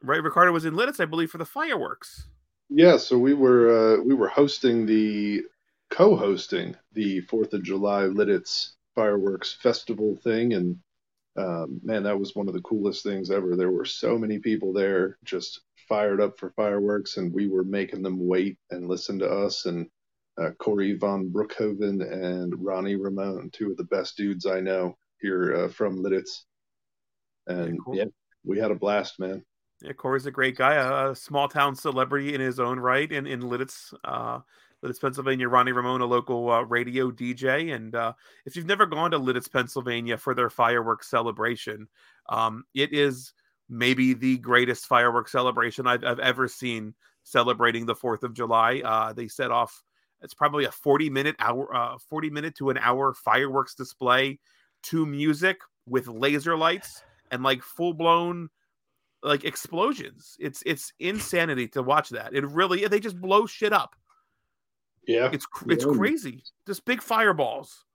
Right, 0.02 0.24
Ricardo 0.24 0.52
was 0.52 0.66
in 0.66 0.74
Lititz, 0.76 1.00
I 1.02 1.06
believe, 1.06 1.30
for 1.30 1.38
the 1.40 1.46
fireworks. 1.46 2.28
Yeah, 2.70 2.98
so 2.98 3.18
we 3.18 3.34
were 3.34 3.98
uh, 4.00 4.02
we 4.04 4.14
were 4.14 4.30
hosting 4.30 4.86
the 4.86 5.44
co-hosting 5.90 6.76
the 6.94 7.20
Fourth 7.22 7.54
of 7.54 7.64
July 7.64 8.04
Lititz 8.04 8.72
fireworks 8.96 9.54
festival 9.62 10.16
thing, 10.16 10.54
and 10.54 10.78
um, 11.40 11.80
man, 11.84 12.04
that 12.04 12.20
was 12.20 12.36
one 12.36 12.48
of 12.48 12.54
the 12.54 12.62
coolest 12.62 13.04
things 13.04 13.32
ever. 13.32 13.56
There 13.56 13.72
were 13.72 13.86
so 13.86 14.18
many 14.18 14.40
people 14.40 14.74
there, 14.74 15.18
just 15.24 15.62
fired 15.88 16.20
up 16.20 16.38
for 16.38 16.52
fireworks, 16.52 17.18
and 17.18 17.34
we 17.34 17.48
were 17.48 17.64
making 17.64 18.04
them 18.04 18.28
wait 18.28 18.58
and 18.72 18.88
listen 18.88 19.18
to 19.20 19.30
us. 19.30 19.66
And 19.66 19.88
uh, 20.40 20.52
Corey 20.60 20.98
von 20.98 21.30
Brookhoven 21.30 22.02
and 22.02 22.54
Ronnie 22.58 22.96
Ramone, 22.96 23.50
two 23.52 23.72
of 23.72 23.78
the 23.78 23.86
best 23.86 24.18
dudes 24.18 24.46
I 24.46 24.60
know 24.60 24.98
here 25.22 25.56
uh, 25.56 25.68
from 25.70 26.04
Lititz, 26.04 26.44
and 27.48 27.84
cool. 27.84 27.96
yeah, 27.96 28.06
we 28.44 28.60
had 28.60 28.72
a 28.72 28.76
blast, 28.76 29.20
man. 29.20 29.44
Yeah, 29.82 29.94
Corey's 29.94 30.26
a 30.26 30.32
great 30.32 30.58
guy, 30.58 30.76
a, 30.76 31.12
a 31.12 31.16
small 31.16 31.48
town 31.48 31.74
celebrity 31.76 32.34
in 32.34 32.42
his 32.42 32.60
own 32.60 32.80
right, 32.80 33.10
in 33.10 33.26
in 33.26 33.42
Lititz, 33.42 33.94
uh, 34.04 34.40
Lititz, 34.84 35.02
Pennsylvania. 35.02 35.50
Ronnie 35.50 35.72
Ramone, 35.72 36.02
a 36.02 36.06
local 36.06 36.50
uh, 36.50 36.62
radio 36.62 37.12
DJ, 37.12 37.76
and 37.76 37.96
uh, 37.96 38.14
if 38.46 38.56
you've 38.56 38.66
never 38.66 38.86
gone 38.86 39.12
to 39.12 39.20
Lititz, 39.20 39.52
Pennsylvania 39.52 40.18
for 40.18 40.34
their 40.34 40.50
fireworks 40.50 41.10
celebration, 41.10 41.88
um, 42.30 42.64
it 42.74 42.94
is 42.94 43.34
maybe 43.70 44.14
the 44.14 44.38
greatest 44.38 44.86
fireworks 44.86 45.32
celebration 45.32 45.86
I've, 45.86 46.04
I've 46.04 46.20
ever 46.20 46.48
seen 46.48 46.94
celebrating 47.24 47.86
the 47.86 47.96
Fourth 47.96 48.24
of 48.24 48.34
July. 48.34 48.82
Uh, 48.84 49.14
they 49.14 49.28
set 49.28 49.52
off. 49.52 49.84
It's 50.22 50.34
probably 50.34 50.66
a 50.66 50.72
forty 50.72 51.10
minute 51.10 51.36
hour, 51.40 51.74
uh, 51.76 51.98
forty 52.10 52.30
minute 52.30 52.56
to 52.56 52.70
an 52.70 52.78
hour 52.78 53.14
fireworks 53.14 53.76
display 53.76 54.40
to 54.84 55.06
music 55.06 55.60
with 55.86 56.08
laser 56.08 56.56
lights 56.56 57.04
and 57.32 57.44
like 57.44 57.62
full 57.64 57.94
blown 57.94 58.50
like 59.24 59.44
explosions. 59.44 60.36
It's 60.40 60.64
it's 60.66 60.94
insanity 61.00 61.68
to 61.70 61.84
watch 61.84 62.10
that. 62.10 62.34
It 62.34 62.48
really 62.48 62.88
they 62.88 63.00
just 63.00 63.20
blow 63.20 63.46
shit 63.46 63.74
up. 63.74 63.96
Yeah, 65.10 65.30
It's 65.34 65.46
cr- 65.46 65.72
it's 65.72 65.86
Yeah. 65.86 65.92
crazy. 65.94 66.44
Just 66.68 66.86
big 66.86 67.02
fireballs. 67.02 67.86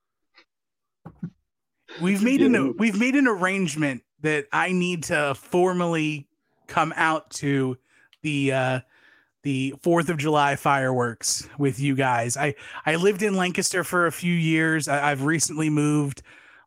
We've 2.00 2.22
made 2.22 2.42
an 2.42 2.76
we've 2.76 2.98
made 2.98 3.14
an 3.14 3.26
arrangement 3.28 4.02
that 4.22 4.46
I 4.52 4.72
need 4.72 5.04
to 5.04 5.34
formally 5.34 6.28
come 6.66 6.92
out 6.96 7.30
to 7.32 7.76
the 8.22 8.52
uh 8.52 8.80
the 9.42 9.74
4th 9.82 10.08
of 10.08 10.16
July 10.16 10.56
fireworks 10.56 11.46
with 11.58 11.78
you 11.78 11.94
guys. 11.94 12.36
I 12.36 12.54
I 12.86 12.96
lived 12.96 13.22
in 13.22 13.34
Lancaster 13.36 13.84
for 13.84 14.06
a 14.06 14.12
few 14.12 14.32
years. 14.34 14.88
I, 14.88 15.10
I've 15.10 15.22
recently 15.22 15.70
moved. 15.70 16.22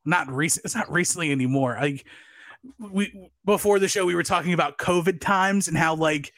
Not 0.05 0.31
recent. 0.31 0.63
It's 0.65 0.75
not 0.75 0.89
recently 0.91 1.31
anymore. 1.31 1.77
I 1.77 1.99
we 2.79 3.31
before 3.43 3.79
the 3.79 3.87
show 3.89 4.05
we 4.05 4.15
were 4.15 4.23
talking 4.23 4.53
about 4.53 4.77
COVID 4.77 5.19
times 5.19 5.67
and 5.67 5.75
how 5.77 5.95
like 5.95 6.31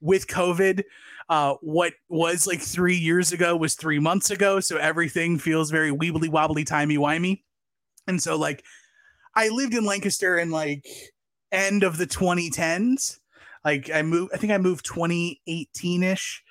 with 0.00 0.26
COVID, 0.26 0.82
uh, 1.28 1.54
what 1.60 1.94
was 2.08 2.46
like 2.46 2.60
three 2.60 2.96
years 2.96 3.32
ago 3.32 3.56
was 3.56 3.74
three 3.74 3.98
months 3.98 4.30
ago. 4.30 4.60
So 4.60 4.76
everything 4.76 5.38
feels 5.38 5.70
very 5.70 5.90
weebly 5.90 6.28
wobbly 6.28 6.64
timey 6.64 6.96
wimey. 6.96 7.42
And 8.06 8.22
so 8.22 8.36
like 8.36 8.64
I 9.34 9.48
lived 9.48 9.74
in 9.74 9.84
Lancaster 9.84 10.38
in 10.38 10.50
like 10.50 10.86
end 11.50 11.82
of 11.82 11.98
the 11.98 12.06
2010s. 12.06 13.18
Like 13.64 13.90
I 13.92 14.02
moved, 14.02 14.32
I 14.34 14.38
think 14.38 14.52
I 14.52 14.58
moved 14.58 14.86
2018-ish 14.86 16.42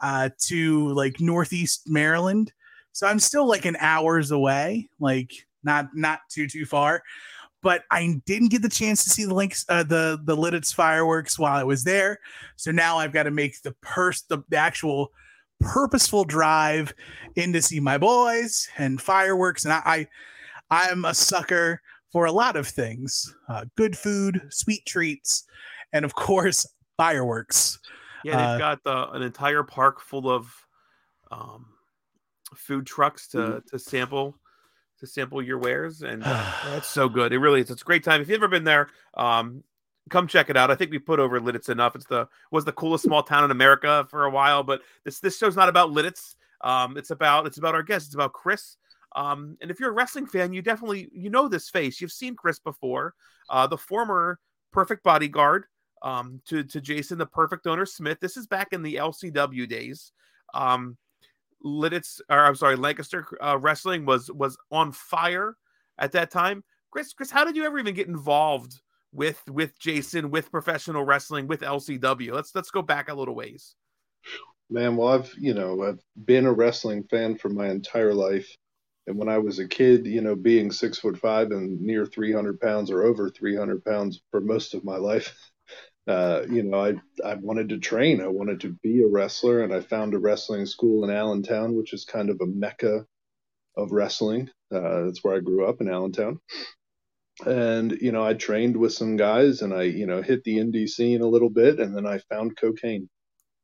uh 0.00 0.28
to 0.38 0.88
like 0.88 1.20
northeast 1.20 1.82
Maryland. 1.86 2.52
So 2.92 3.06
I'm 3.06 3.18
still 3.18 3.46
like 3.46 3.64
an 3.64 3.76
hours 3.78 4.30
away, 4.30 4.88
like 4.98 5.32
not 5.62 5.88
not 5.94 6.20
too 6.30 6.48
too 6.48 6.66
far. 6.66 7.02
But 7.66 7.82
I 7.90 8.20
didn't 8.26 8.52
get 8.52 8.62
the 8.62 8.68
chance 8.68 9.02
to 9.02 9.10
see 9.10 9.24
the 9.24 9.34
links 9.34 9.64
uh, 9.68 9.82
the 9.82 10.20
the 10.22 10.36
Lititz 10.36 10.72
fireworks 10.72 11.36
while 11.36 11.58
I 11.58 11.64
was 11.64 11.82
there. 11.82 12.20
So 12.54 12.70
now 12.70 12.96
I've 12.96 13.12
got 13.12 13.24
to 13.24 13.32
make 13.32 13.60
the 13.62 13.74
purse 13.80 14.22
the, 14.22 14.38
the 14.50 14.56
actual 14.56 15.10
purposeful 15.58 16.24
drive 16.24 16.94
in 17.34 17.52
to 17.54 17.60
see 17.60 17.80
my 17.80 17.98
boys 17.98 18.68
and 18.78 19.02
fireworks. 19.02 19.64
And 19.64 19.74
I, 19.74 19.82
I 19.84 20.06
I'm 20.70 21.04
a 21.04 21.12
sucker 21.12 21.82
for 22.12 22.26
a 22.26 22.30
lot 22.32 22.54
of 22.54 22.68
things: 22.68 23.34
uh, 23.48 23.64
good 23.76 23.98
food, 23.98 24.42
sweet 24.50 24.86
treats, 24.86 25.44
and 25.92 26.04
of 26.04 26.14
course 26.14 26.64
fireworks. 26.96 27.80
Yeah, 28.22 28.36
they've 28.36 28.46
Uh, 28.46 28.58
got 28.58 28.84
the, 28.84 29.10
an 29.10 29.22
entire 29.22 29.64
park 29.64 30.00
full 30.00 30.30
of 30.30 30.54
um, 31.32 31.66
food 32.54 32.86
trucks 32.86 33.26
to 33.30 33.60
to 33.72 33.76
sample 33.76 34.38
to 35.00 35.06
sample 35.06 35.42
your 35.42 35.58
wares, 35.58 36.02
and 36.02 36.22
that's 36.22 36.88
so 36.88 37.08
good. 37.08 37.32
It 37.32 37.38
really 37.38 37.60
is. 37.60 37.70
It's 37.70 37.82
a 37.82 37.84
great 37.84 38.04
time. 38.04 38.20
If 38.20 38.28
you've 38.28 38.36
ever 38.36 38.48
been 38.48 38.64
there, 38.64 38.88
um, 39.14 39.62
come 40.10 40.26
check 40.26 40.50
it 40.50 40.56
out. 40.56 40.70
I 40.70 40.74
think 40.74 40.90
we 40.90 40.98
put 40.98 41.20
over 41.20 41.40
Lititz 41.40 41.68
enough. 41.68 41.96
It's 41.96 42.06
the 42.06 42.28
was 42.50 42.64
the 42.64 42.72
coolest 42.72 43.04
small 43.04 43.22
town 43.22 43.44
in 43.44 43.50
America 43.50 44.06
for 44.10 44.24
a 44.24 44.30
while, 44.30 44.62
but 44.62 44.82
this 45.04 45.20
this 45.20 45.38
show's 45.38 45.56
not 45.56 45.68
about 45.68 45.90
Lititz. 45.90 46.36
Um, 46.62 46.96
it's 46.96 47.10
about 47.10 47.46
it's 47.46 47.58
about 47.58 47.74
our 47.74 47.82
guest. 47.82 48.06
It's 48.06 48.14
about 48.14 48.32
Chris. 48.32 48.76
Um, 49.14 49.56
and 49.62 49.70
if 49.70 49.80
you're 49.80 49.90
a 49.90 49.94
wrestling 49.94 50.26
fan, 50.26 50.52
you 50.52 50.62
definitely 50.62 51.08
you 51.12 51.30
know 51.30 51.48
this 51.48 51.70
face. 51.70 52.00
You've 52.00 52.12
seen 52.12 52.36
Chris 52.36 52.58
before, 52.58 53.14
uh, 53.48 53.66
the 53.66 53.78
former 53.78 54.38
perfect 54.72 55.02
bodyguard 55.02 55.66
um, 56.02 56.40
to 56.46 56.62
to 56.64 56.80
Jason, 56.80 57.18
the 57.18 57.26
perfect 57.26 57.66
owner 57.66 57.86
Smith. 57.86 58.20
This 58.20 58.36
is 58.36 58.46
back 58.46 58.68
in 58.72 58.82
the 58.82 58.96
LCW 58.96 59.68
days. 59.68 60.12
Um, 60.54 60.96
Lititz, 61.66 62.20
or 62.30 62.44
I'm 62.44 62.54
sorry, 62.54 62.76
Lancaster 62.76 63.26
uh, 63.40 63.58
wrestling 63.58 64.06
was 64.06 64.30
was 64.30 64.56
on 64.70 64.92
fire 64.92 65.56
at 65.98 66.12
that 66.12 66.30
time. 66.30 66.62
Chris, 66.90 67.12
Chris, 67.12 67.30
how 67.30 67.44
did 67.44 67.56
you 67.56 67.64
ever 67.64 67.78
even 67.78 67.94
get 67.94 68.06
involved 68.06 68.80
with 69.12 69.42
with 69.48 69.78
Jason, 69.78 70.30
with 70.30 70.50
professional 70.50 71.04
wrestling, 71.04 71.48
with 71.48 71.60
LCW? 71.60 72.32
Let's 72.32 72.54
let's 72.54 72.70
go 72.70 72.82
back 72.82 73.08
a 73.08 73.14
little 73.14 73.34
ways. 73.34 73.74
Man, 74.70 74.96
well, 74.96 75.08
I've 75.08 75.32
you 75.38 75.54
know 75.54 75.82
I've 75.82 76.00
been 76.24 76.46
a 76.46 76.52
wrestling 76.52 77.04
fan 77.04 77.36
for 77.36 77.48
my 77.48 77.68
entire 77.68 78.14
life, 78.14 78.48
and 79.06 79.16
when 79.18 79.28
I 79.28 79.38
was 79.38 79.58
a 79.58 79.68
kid, 79.68 80.06
you 80.06 80.20
know, 80.20 80.36
being 80.36 80.70
six 80.70 80.98
foot 80.98 81.18
five 81.18 81.50
and 81.50 81.80
near 81.80 82.06
300 82.06 82.60
pounds 82.60 82.90
or 82.90 83.02
over 83.02 83.28
300 83.28 83.84
pounds 83.84 84.22
for 84.30 84.40
most 84.40 84.74
of 84.74 84.84
my 84.84 84.96
life, 84.96 85.34
uh, 86.08 86.42
you 86.50 86.62
know, 86.62 86.80
I 86.80 86.94
I 87.24 87.34
wanted 87.36 87.70
to 87.70 87.78
train. 87.78 88.20
I 88.20 88.28
wanted 88.28 88.60
to 88.60 88.76
be 88.82 89.02
a 89.02 89.08
wrestler, 89.08 89.62
and 89.62 89.74
I 89.74 89.80
found 89.80 90.14
a 90.14 90.18
wrestling 90.18 90.66
school 90.66 91.04
in 91.04 91.10
Allentown, 91.10 91.74
which 91.76 91.92
is 91.92 92.04
kind 92.04 92.30
of 92.30 92.40
a 92.40 92.46
mecca 92.46 93.06
of 93.76 93.92
wrestling. 93.92 94.50
Uh, 94.74 95.04
that's 95.04 95.24
where 95.24 95.36
I 95.36 95.40
grew 95.40 95.66
up 95.66 95.80
in 95.80 95.88
Allentown. 95.90 96.40
And 97.46 97.92
you 98.00 98.12
know, 98.12 98.24
I 98.24 98.34
trained 98.34 98.76
with 98.76 98.92
some 98.92 99.16
guys, 99.16 99.62
and 99.62 99.74
I 99.74 99.84
you 99.84 100.06
know 100.06 100.22
hit 100.22 100.44
the 100.44 100.58
indie 100.58 100.88
scene 100.88 101.22
a 101.22 101.28
little 101.28 101.50
bit, 101.50 101.80
and 101.80 101.96
then 101.96 102.06
I 102.06 102.18
found 102.30 102.56
cocaine 102.58 103.08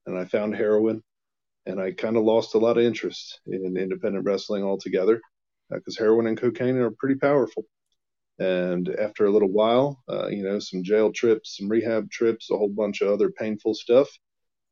and 0.07 0.19
I 0.19 0.25
found 0.25 0.57
heroin, 0.57 1.03
and 1.67 1.81
I 1.81 1.93
kind 1.93 2.17
of 2.17 2.25
lost 2.25 2.55
a 2.55 2.59
lot 2.59 2.79
of 2.79 2.85
interest 2.85 3.41
in 3.47 3.77
independent 3.77 4.25
wrestling 4.27 4.65
altogether 4.65 5.21
because 5.71 5.99
heroin 5.99 6.27
and 6.27 6.39
cocaine 6.39 6.77
are 6.77 6.93
pretty 6.99 7.17
powerful. 7.17 7.65
And 8.43 8.89
after 8.99 9.27
a 9.27 9.31
little 9.31 9.53
while, 9.53 10.03
uh, 10.09 10.27
you 10.27 10.43
know, 10.43 10.59
some 10.59 10.83
jail 10.83 11.13
trips, 11.13 11.59
some 11.59 11.69
rehab 11.69 12.11
trips, 12.11 12.51
a 12.51 12.57
whole 12.57 12.69
bunch 12.69 13.01
of 13.01 13.09
other 13.09 13.31
painful 13.31 13.75
stuff, 13.75 14.09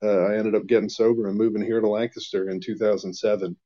uh, 0.03 0.23
I 0.27 0.37
ended 0.37 0.57
up 0.57 0.67
getting 0.67 0.89
sober 0.89 1.29
and 1.29 1.39
moving 1.39 1.63
here 1.63 1.81
to 1.81 1.89
Lancaster 1.89 2.51
in 2.51 2.61
2007. 2.61 3.57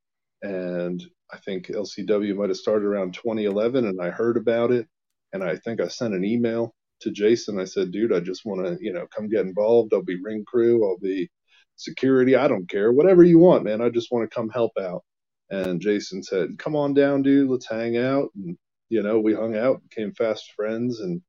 And 0.42 1.02
I 1.32 1.38
think 1.38 1.68
LCW 1.68 2.36
might 2.36 2.50
have 2.50 2.58
started 2.58 2.84
around 2.84 3.14
2011, 3.14 3.86
and 3.86 3.98
I 4.02 4.10
heard 4.10 4.36
about 4.36 4.72
it, 4.72 4.86
and 5.32 5.42
I 5.42 5.56
think 5.56 5.80
I 5.80 5.88
sent 5.88 6.12
an 6.12 6.24
email 6.24 6.74
to 7.00 7.10
Jason. 7.10 7.58
I 7.58 7.64
said, 7.64 7.90
"Dude, 7.90 8.12
I 8.12 8.20
just 8.20 8.44
want 8.44 8.66
to, 8.66 8.76
you 8.84 8.92
know, 8.92 9.06
come 9.14 9.28
get 9.30 9.46
involved. 9.46 9.94
I'll 9.94 10.02
be 10.02 10.20
ring 10.22 10.44
crew. 10.46 10.86
I'll 10.86 10.98
be 10.98 11.30
security. 11.76 12.36
I 12.36 12.46
don't 12.48 12.68
care. 12.68 12.92
Whatever 12.92 13.24
you 13.24 13.38
want, 13.38 13.64
man. 13.64 13.80
I 13.80 13.88
just 13.88 14.12
want 14.12 14.28
to 14.28 14.34
come 14.34 14.50
help 14.50 14.72
out. 14.78 15.02
And 15.50 15.80
Jason 15.80 16.22
said, 16.22 16.58
Come 16.58 16.76
on 16.76 16.94
down, 16.94 17.22
dude. 17.22 17.50
Let's 17.50 17.68
hang 17.68 17.96
out. 17.96 18.30
And, 18.36 18.56
you 18.88 19.02
know, 19.02 19.18
we 19.18 19.34
hung 19.34 19.56
out, 19.56 19.82
became 19.88 20.12
fast 20.12 20.52
friends. 20.54 21.00
And 21.00 21.22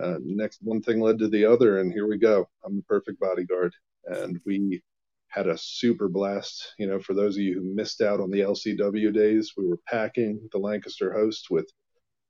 uh, 0.00 0.16
next 0.22 0.58
one 0.62 0.82
thing 0.82 1.00
led 1.00 1.18
to 1.18 1.28
the 1.28 1.44
other. 1.44 1.78
And 1.78 1.92
here 1.92 2.08
we 2.08 2.18
go. 2.18 2.48
I'm 2.64 2.76
the 2.76 2.82
perfect 2.82 3.20
bodyguard. 3.20 3.74
And 4.06 4.40
we 4.46 4.82
had 5.28 5.46
a 5.46 5.58
super 5.58 6.08
blast. 6.08 6.74
You 6.78 6.86
know, 6.86 7.00
for 7.00 7.14
those 7.14 7.36
of 7.36 7.42
you 7.42 7.54
who 7.54 7.74
missed 7.74 8.00
out 8.00 8.20
on 8.20 8.30
the 8.30 8.40
LCW 8.40 9.12
days, 9.12 9.52
we 9.56 9.66
were 9.66 9.78
packing 9.88 10.48
the 10.52 10.58
Lancaster 10.58 11.12
host 11.12 11.46
with 11.50 11.70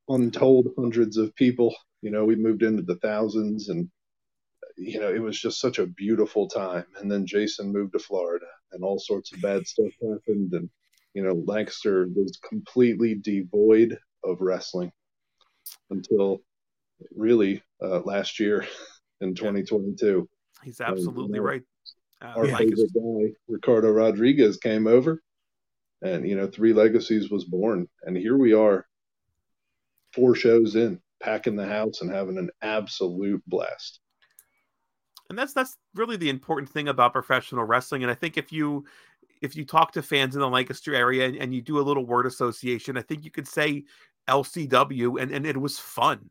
untold 0.08 0.68
hundreds 0.76 1.16
of 1.16 1.34
people. 1.34 1.74
You 2.00 2.10
know, 2.10 2.24
we 2.24 2.36
moved 2.36 2.62
into 2.62 2.82
the 2.82 2.96
thousands 2.96 3.68
and 3.68 3.88
you 4.76 5.00
know, 5.00 5.12
it 5.12 5.20
was 5.20 5.40
just 5.40 5.60
such 5.60 5.78
a 5.78 5.86
beautiful 5.86 6.48
time. 6.48 6.86
And 6.98 7.10
then 7.10 7.26
Jason 7.26 7.72
moved 7.72 7.92
to 7.92 7.98
Florida, 7.98 8.46
and 8.72 8.82
all 8.82 8.98
sorts 8.98 9.32
of 9.32 9.40
bad 9.40 9.66
stuff 9.66 9.92
happened. 10.00 10.52
And 10.52 10.70
you 11.14 11.22
know, 11.22 11.42
Lancaster 11.46 12.08
was 12.14 12.38
completely 12.48 13.14
devoid 13.14 13.98
of 14.24 14.40
wrestling 14.40 14.92
until 15.90 16.40
really 17.14 17.62
uh, 17.82 18.00
last 18.00 18.38
year 18.40 18.66
in 19.20 19.34
2022. 19.34 20.28
He's 20.62 20.80
absolutely 20.80 21.38
know, 21.38 21.44
right. 21.44 21.62
Uh, 22.20 22.34
Our 22.36 22.46
favorite 22.46 22.94
guy, 22.94 23.34
Ricardo 23.48 23.90
Rodriguez, 23.90 24.56
came 24.58 24.86
over, 24.86 25.22
and 26.02 26.28
you 26.28 26.36
know, 26.36 26.46
Three 26.46 26.72
Legacies 26.72 27.30
was 27.30 27.44
born. 27.44 27.88
And 28.04 28.16
here 28.16 28.36
we 28.36 28.52
are, 28.52 28.86
four 30.12 30.34
shows 30.34 30.76
in, 30.76 31.00
packing 31.20 31.56
the 31.56 31.66
house 31.66 32.00
and 32.00 32.10
having 32.10 32.38
an 32.38 32.50
absolute 32.62 33.42
blast. 33.46 34.00
and 35.30 35.38
that's 35.38 35.52
that's 35.52 35.76
really 35.94 36.16
the 36.16 36.28
important 36.28 36.68
thing 36.68 36.88
about 36.88 37.12
professional 37.12 37.64
wrestling 37.64 38.02
and 38.02 38.10
i 38.10 38.14
think 38.14 38.36
if 38.36 38.52
you 38.52 38.84
if 39.40 39.56
you 39.56 39.64
talk 39.64 39.92
to 39.92 40.02
fans 40.02 40.34
in 40.34 40.40
the 40.40 40.48
lancaster 40.48 40.94
area 40.94 41.26
and, 41.26 41.36
and 41.36 41.54
you 41.54 41.62
do 41.62 41.78
a 41.78 41.82
little 41.82 42.04
word 42.04 42.26
association 42.26 42.98
i 42.98 43.02
think 43.02 43.24
you 43.24 43.30
could 43.30 43.48
say 43.48 43.84
lcw 44.28 45.20
and 45.20 45.30
and 45.32 45.46
it 45.46 45.60
was 45.60 45.78
fun. 45.78 46.30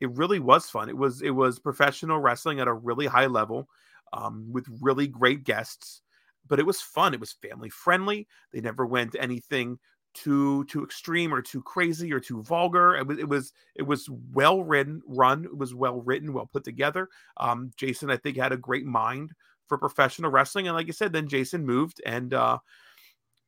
It 0.00 0.10
really 0.16 0.40
was 0.40 0.68
fun. 0.70 0.88
It 0.88 0.96
was 0.96 1.22
it 1.22 1.30
was 1.30 1.58
professional 1.58 2.18
wrestling 2.18 2.60
at 2.60 2.68
a 2.68 2.72
really 2.72 3.06
high 3.06 3.26
level 3.26 3.68
um, 4.12 4.48
with 4.52 4.66
really 4.80 5.06
great 5.06 5.44
guests 5.44 6.02
but 6.48 6.58
it 6.58 6.66
was 6.66 6.80
fun. 6.80 7.14
It 7.14 7.20
was 7.20 7.32
family 7.32 7.70
friendly. 7.70 8.26
They 8.52 8.60
never 8.60 8.86
went 8.86 9.16
anything 9.18 9.78
too 10.14 10.64
too 10.64 10.84
extreme 10.84 11.32
or 11.32 11.40
too 11.40 11.62
crazy 11.62 12.12
or 12.12 12.20
too 12.20 12.42
vulgar. 12.42 12.96
It 12.96 13.06
was 13.06 13.18
it 13.18 13.28
was 13.28 13.52
it 13.74 13.82
was 13.82 14.08
well 14.32 14.62
written 14.62 15.02
run. 15.06 15.44
It 15.44 15.56
was 15.56 15.74
well 15.74 16.00
written 16.00 16.32
well 16.32 16.48
put 16.52 16.64
together. 16.64 17.08
Um, 17.38 17.70
Jason, 17.76 18.10
I 18.10 18.16
think, 18.16 18.36
had 18.36 18.52
a 18.52 18.56
great 18.56 18.84
mind 18.84 19.32
for 19.68 19.78
professional 19.78 20.30
wrestling, 20.30 20.68
and 20.68 20.76
like 20.76 20.88
I 20.88 20.92
said, 20.92 21.12
then 21.12 21.28
Jason 21.28 21.64
moved, 21.64 22.00
and 22.04 22.34
uh, 22.34 22.58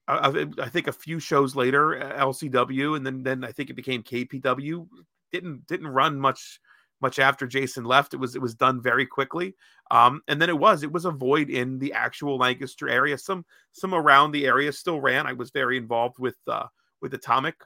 I, 0.06 0.46
I- 0.58 0.68
think 0.68 0.86
a 0.88 0.92
few 0.92 1.18
shows 1.18 1.56
later, 1.56 2.00
uh, 2.02 2.18
LCW, 2.20 2.96
and 2.96 3.06
then 3.06 3.22
then 3.22 3.44
I 3.44 3.52
think 3.52 3.70
it 3.70 3.74
became 3.74 4.02
KPW. 4.02 4.86
Didn't 5.32 5.66
didn't 5.66 5.88
run 5.88 6.18
much 6.20 6.60
much 7.00 7.18
after 7.18 7.46
Jason 7.46 7.84
left. 7.84 8.14
It 8.14 8.18
was 8.18 8.34
it 8.36 8.42
was 8.42 8.54
done 8.54 8.80
very 8.82 9.06
quickly, 9.06 9.54
um, 9.90 10.20
and 10.28 10.40
then 10.40 10.48
it 10.50 10.58
was 10.58 10.82
it 10.82 10.92
was 10.92 11.04
a 11.06 11.10
void 11.10 11.50
in 11.50 11.78
the 11.78 11.92
actual 11.92 12.36
Lancaster 12.38 12.88
area. 12.88 13.16
Some 13.18 13.44
some 13.72 13.94
around 13.94 14.32
the 14.32 14.46
area 14.46 14.72
still 14.72 15.00
ran. 15.00 15.26
I 15.26 15.32
was 15.32 15.50
very 15.50 15.76
involved 15.76 16.18
with 16.18 16.36
uh, 16.46 16.66
with 17.00 17.14
Atomic 17.14 17.56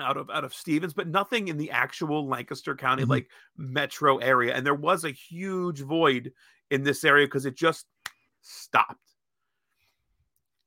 out 0.00 0.16
of 0.16 0.30
out 0.30 0.44
of 0.44 0.54
Stevens, 0.54 0.94
but 0.94 1.08
nothing 1.08 1.48
in 1.48 1.56
the 1.58 1.70
actual 1.70 2.26
Lancaster 2.26 2.74
County 2.74 3.04
Mhm. 3.04 3.08
like 3.08 3.30
metro 3.56 4.16
area. 4.18 4.54
And 4.54 4.64
there 4.64 4.74
was 4.74 5.04
a 5.04 5.10
huge 5.10 5.80
void 5.80 6.32
in 6.70 6.82
this 6.84 7.04
area 7.04 7.26
because 7.26 7.44
it 7.44 7.56
just 7.56 7.86
stopped. 8.40 9.09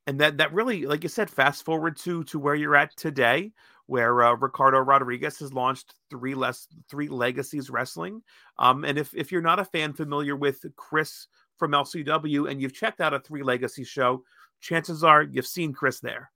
And 0.06 0.20
that 0.20 0.38
that 0.38 0.54
really, 0.54 0.86
like 0.86 1.04
you 1.04 1.10
said, 1.10 1.30
fast 1.30 1.64
forward 1.64 1.96
to 1.98 2.24
to 2.26 2.40
where 2.40 2.56
you're 2.56 2.76
at 2.76 2.96
today, 2.98 3.54
where 3.86 4.24
uh, 4.24 4.36
Ricardo 4.36 4.80
Rodriguez 4.80 5.40
has 5.40 5.54
launched 5.54 5.96
three 6.10 6.36
less 6.36 6.68
three 6.90 7.08
legacies 7.08 7.70
wrestling. 7.70 8.22
Um, 8.60 8.84
and 8.84 8.98
if 8.98 9.14
if 9.16 9.32
you're 9.32 9.42
not 9.42 9.60
a 9.60 9.66
fan 9.66 9.94
familiar 9.94 10.36
with 10.36 10.66
Chris 10.76 11.28
from 11.58 11.72
LCW 11.72 12.50
and 12.50 12.62
you've 12.62 12.74
checked 12.74 13.00
out 13.00 13.14
a 13.14 13.20
three 13.20 13.44
legacy 13.44 13.86
show, 13.86 14.24
chances 14.60 15.04
are 15.04 15.24
you've 15.24 15.48
seen 15.48 15.72
Chris 15.72 16.00
there. 16.02 16.32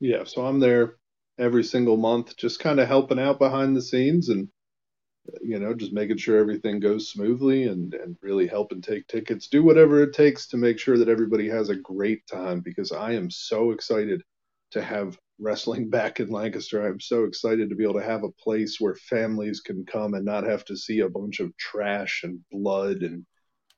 Yeah, 0.00 0.22
so 0.24 0.46
I'm 0.46 0.60
there 0.60 0.96
every 1.38 1.64
single 1.64 1.96
month, 1.96 2.36
just 2.36 2.60
kind 2.60 2.78
of 2.78 2.86
helping 2.86 3.18
out 3.18 3.38
behind 3.38 3.76
the 3.76 3.82
scenes 3.82 4.28
and 4.28 4.48
you 5.42 5.58
know, 5.58 5.74
just 5.74 5.92
making 5.92 6.16
sure 6.16 6.38
everything 6.38 6.80
goes 6.80 7.10
smoothly 7.10 7.64
and 7.64 7.94
and 7.94 8.16
really 8.22 8.46
helping 8.46 8.80
take 8.80 9.06
tickets, 9.06 9.48
do 9.48 9.62
whatever 9.62 10.02
it 10.02 10.14
takes 10.14 10.46
to 10.48 10.56
make 10.56 10.78
sure 10.78 10.98
that 10.98 11.08
everybody 11.08 11.48
has 11.48 11.68
a 11.68 11.76
great 11.76 12.26
time 12.26 12.60
because 12.60 12.92
I 12.92 13.12
am 13.12 13.30
so 13.30 13.70
excited 13.72 14.22
to 14.72 14.82
have 14.82 15.18
wrestling 15.38 15.90
back 15.90 16.20
in 16.20 16.30
Lancaster. 16.30 16.86
I'm 16.86 17.00
so 17.00 17.24
excited 17.24 17.70
to 17.70 17.76
be 17.76 17.84
able 17.84 18.00
to 18.00 18.02
have 18.02 18.24
a 18.24 18.32
place 18.32 18.80
where 18.80 18.94
families 18.94 19.60
can 19.60 19.84
come 19.84 20.14
and 20.14 20.24
not 20.24 20.44
have 20.44 20.64
to 20.66 20.76
see 20.76 21.00
a 21.00 21.08
bunch 21.08 21.40
of 21.40 21.56
trash 21.56 22.22
and 22.24 22.40
blood 22.50 23.02
and 23.02 23.24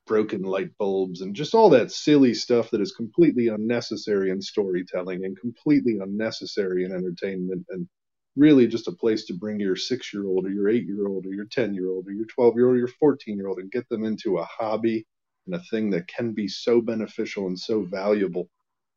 broken 0.07 0.41
light 0.41 0.75
bulbs 0.77 1.21
and 1.21 1.35
just 1.35 1.53
all 1.53 1.69
that 1.69 1.91
silly 1.91 2.33
stuff 2.33 2.71
that 2.71 2.81
is 2.81 2.91
completely 2.91 3.47
unnecessary 3.47 4.29
in 4.31 4.41
storytelling 4.41 5.23
and 5.23 5.39
completely 5.39 5.99
unnecessary 6.01 6.83
in 6.83 6.91
entertainment 6.91 7.65
and 7.69 7.87
really 8.35 8.67
just 8.67 8.87
a 8.87 8.93
place 8.93 9.25
to 9.25 9.33
bring 9.33 9.59
your 9.59 9.75
six 9.75 10.13
year 10.13 10.25
old 10.25 10.45
or 10.45 10.49
your 10.49 10.69
eight 10.69 10.85
year 10.85 11.07
old 11.07 11.25
or 11.25 11.33
your 11.33 11.45
10 11.45 11.73
year 11.73 11.89
old 11.89 12.07
or 12.07 12.11
your 12.11 12.25
12 12.25 12.55
year 12.55 12.67
old 12.67 12.75
or 12.75 12.79
your 12.79 12.87
14 12.87 13.37
year 13.37 13.47
old 13.47 13.59
and 13.59 13.71
get 13.71 13.87
them 13.89 14.03
into 14.03 14.37
a 14.37 14.45
hobby 14.45 15.05
and 15.45 15.55
a 15.55 15.59
thing 15.69 15.89
that 15.89 16.07
can 16.07 16.33
be 16.33 16.47
so 16.47 16.81
beneficial 16.81 17.47
and 17.47 17.59
so 17.59 17.81
valuable 17.83 18.49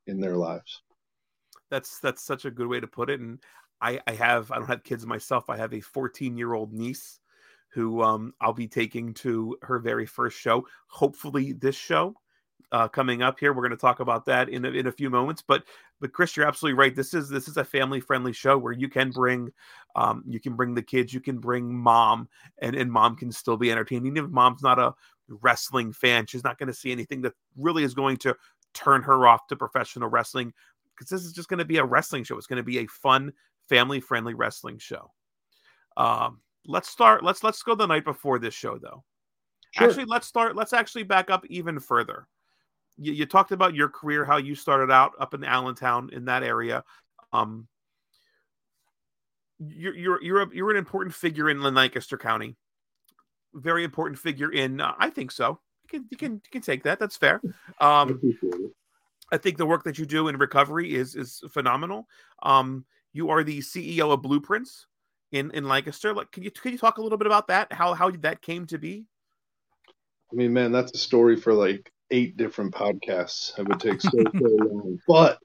in 0.07 0.21
their 0.21 0.37
lives. 0.37 0.83
That's 1.71 1.99
that's 1.99 2.23
such 2.23 2.45
a 2.45 2.51
good 2.51 2.69
way 2.69 2.81
to 2.81 2.87
put 2.87 3.11
it. 3.11 3.21
And 3.21 3.41
I, 3.81 4.01
I 4.07 4.13
have 4.13 4.53
I 4.53 4.59
don't 4.59 4.69
have 4.69 4.85
kids 4.85 5.07
myself. 5.07 5.51
I 5.51 5.57
have 5.57 5.75
a 5.75 5.81
14 5.81 6.37
year 6.37 6.53
old 6.53 6.73
niece 6.73 7.19
who 7.71 8.03
um, 8.03 8.33
I'll 8.41 8.53
be 8.53 8.69
taking 8.69 9.15
to 9.15 9.57
her 9.63 9.81
very 9.81 10.07
first 10.07 10.39
show. 10.39 10.67
Hopefully, 10.87 11.53
this 11.53 11.75
show 11.75 12.15
uh, 12.73 12.89
coming 12.89 13.23
up 13.23 13.39
here. 13.39 13.53
We're 13.53 13.63
going 13.63 13.71
to 13.71 13.77
talk 13.77 14.01
about 14.01 14.27
that 14.27 14.49
in 14.49 14.65
a, 14.65 14.71
in 14.71 14.87
a 14.87 14.93
few 14.93 15.11
moments. 15.11 15.43
But 15.47 15.65
but 16.01 16.13
Chris, 16.13 16.37
you're 16.37 16.47
absolutely 16.47 16.79
right. 16.79 16.95
This 16.95 17.15
is 17.15 17.29
this 17.29 17.49
is 17.49 17.57
a 17.57 17.65
family 17.65 18.01
friendly 18.01 18.33
show 18.33 18.59
where 18.59 18.73
you 18.73 18.89
can 18.89 19.11
bring 19.11 19.53
um, 19.95 20.25
you 20.27 20.41
can 20.41 20.57
bring 20.57 20.75
the 20.75 20.83
kids, 20.83 21.15
you 21.15 21.21
can 21.21 21.39
bring 21.39 21.73
mom, 21.73 22.29
and 22.59 22.75
and 22.75 22.91
mom 22.91 23.17
can 23.17 23.31
still 23.31 23.57
be 23.57 23.71
entertained. 23.71 24.07
Even 24.07 24.25
if 24.25 24.31
mom's 24.31 24.63
not 24.63 24.79
a 24.79 24.93
wrestling 25.29 25.93
fan, 25.93 26.27
she's 26.27 26.45
not 26.45 26.59
going 26.59 26.67
to 26.67 26.75
see 26.75 26.93
anything 26.93 27.23
that 27.23 27.35
really 27.57 27.85
is 27.85 27.95
going 27.95 28.17
to 28.19 28.35
turn 28.75 29.03
her 29.03 29.27
off 29.27 29.47
to 29.47 29.57
professional 29.57 30.09
wrestling 30.09 30.53
because 30.95 31.09
this 31.09 31.25
is 31.25 31.33
just 31.33 31.49
going 31.49 31.59
to 31.59 31.65
be 31.65 31.79
a 31.79 31.85
wrestling 31.85 32.25
show. 32.25 32.37
It's 32.37 32.47
going 32.47 32.57
to 32.57 32.63
be 32.65 32.79
a 32.79 32.87
fun, 32.87 33.33
family 33.69 34.01
friendly 34.01 34.35
wrestling 34.35 34.79
show. 34.79 35.13
Um, 35.97 36.41
let's 36.67 36.89
start. 36.89 37.23
Let's 37.23 37.45
let's 37.45 37.63
go 37.63 37.75
the 37.75 37.87
night 37.87 38.05
before 38.05 38.39
this 38.39 38.55
show 38.55 38.79
though. 38.79 39.05
Sure. 39.73 39.89
Actually, 39.89 40.07
let's 40.07 40.27
start. 40.27 40.57
Let's 40.57 40.73
actually 40.73 41.05
back 41.05 41.31
up 41.31 41.45
even 41.47 41.81
further. 41.81 42.29
You, 42.97 43.13
you 43.13 43.27
talked 43.27 43.53
about 43.53 43.75
your 43.75 43.89
career, 43.89 44.25
how 44.25 44.37
you 44.37 44.55
started 44.55 44.91
out 44.91 45.13
up 45.19 45.35
in 45.35 45.45
Allentown 45.45 46.11
in 46.13 46.27
that 46.27 46.43
area. 46.43 46.85
Um, 47.33 47.67
you're 49.59 49.95
you're 49.95 50.23
you're 50.23 50.43
a, 50.43 50.49
you're 50.53 50.71
an 50.71 50.77
important 50.77 51.15
figure 51.15 51.51
in 51.51 51.63
Lancaster 51.63 52.19
County. 52.19 52.57
Very 53.55 53.85
important 53.85 54.19
figure 54.19 54.53
in. 54.53 54.81
Uh, 54.81 54.95
I 54.99 55.11
think 55.11 55.31
so. 55.31 55.61
You 55.85 55.99
can 55.99 56.09
you 56.11 56.17
can 56.17 56.33
you 56.33 56.51
can 56.51 56.63
take 56.63 56.83
that. 56.85 56.99
That's 56.99 57.17
fair. 57.17 57.41
I 57.81 58.01
Um. 58.03 58.21
I 59.33 59.37
think 59.39 59.57
the 59.57 59.67
work 59.67 59.85
that 59.85 59.99
you 59.99 60.07
do 60.07 60.29
in 60.29 60.37
recovery 60.37 60.95
is 60.95 61.17
is 61.17 61.43
phenomenal. 61.51 62.07
Um, 62.43 62.85
you 63.13 63.31
are 63.31 63.43
the 63.43 63.59
CEO 63.61 64.13
of 64.13 64.23
Blueprints 64.23 64.87
in 65.33 65.51
in 65.53 65.65
Lancaster. 65.65 66.15
Like, 66.15 66.31
can 66.31 66.43
you 66.43 66.51
can 66.51 66.73
you 66.73 66.79
talk 66.79 66.99
a 66.99 67.03
little 67.03 67.19
bit 67.19 67.27
about 67.27 67.49
that? 67.49 67.73
How 67.73 67.95
how 67.95 68.11
that 68.11 68.43
came 68.43 68.67
to 68.67 68.79
be? 68.79 69.07
I 70.33 70.37
mean, 70.37 70.53
man, 70.53 70.73
that's 70.73 70.93
a 70.93 70.99
story 70.99 71.37
for 71.37 71.53
like 71.53 71.93
eight 72.15 72.37
different 72.37 72.73
podcasts. 72.73 73.59
It 73.59 73.69
would 73.69 73.81
take 73.81 74.01
so, 74.01 74.11
so 74.11 74.31
long. 74.33 75.01
But, 75.09 75.39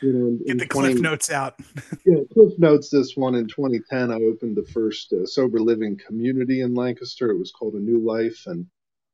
you 0.00 0.12
know, 0.12 0.38
Get 0.46 0.58
the 0.58 0.66
20 0.66 0.88
cliff 0.94 1.02
notes 1.02 1.30
out. 1.30 1.60
Yeah, 2.06 2.20
Cliff 2.32 2.52
Notes 2.58 2.88
this 2.88 3.16
one 3.16 3.34
in 3.34 3.46
2010. 3.46 4.10
I 4.10 4.14
opened 4.14 4.56
the 4.56 4.70
first 4.72 5.12
uh, 5.12 5.26
sober 5.26 5.58
living 5.58 5.98
community 5.98 6.62
in 6.62 6.74
Lancaster. 6.74 7.30
It 7.30 7.38
was 7.38 7.52
called 7.52 7.74
A 7.74 7.80
New 7.80 7.98
Life, 7.98 8.44
and 8.46 8.66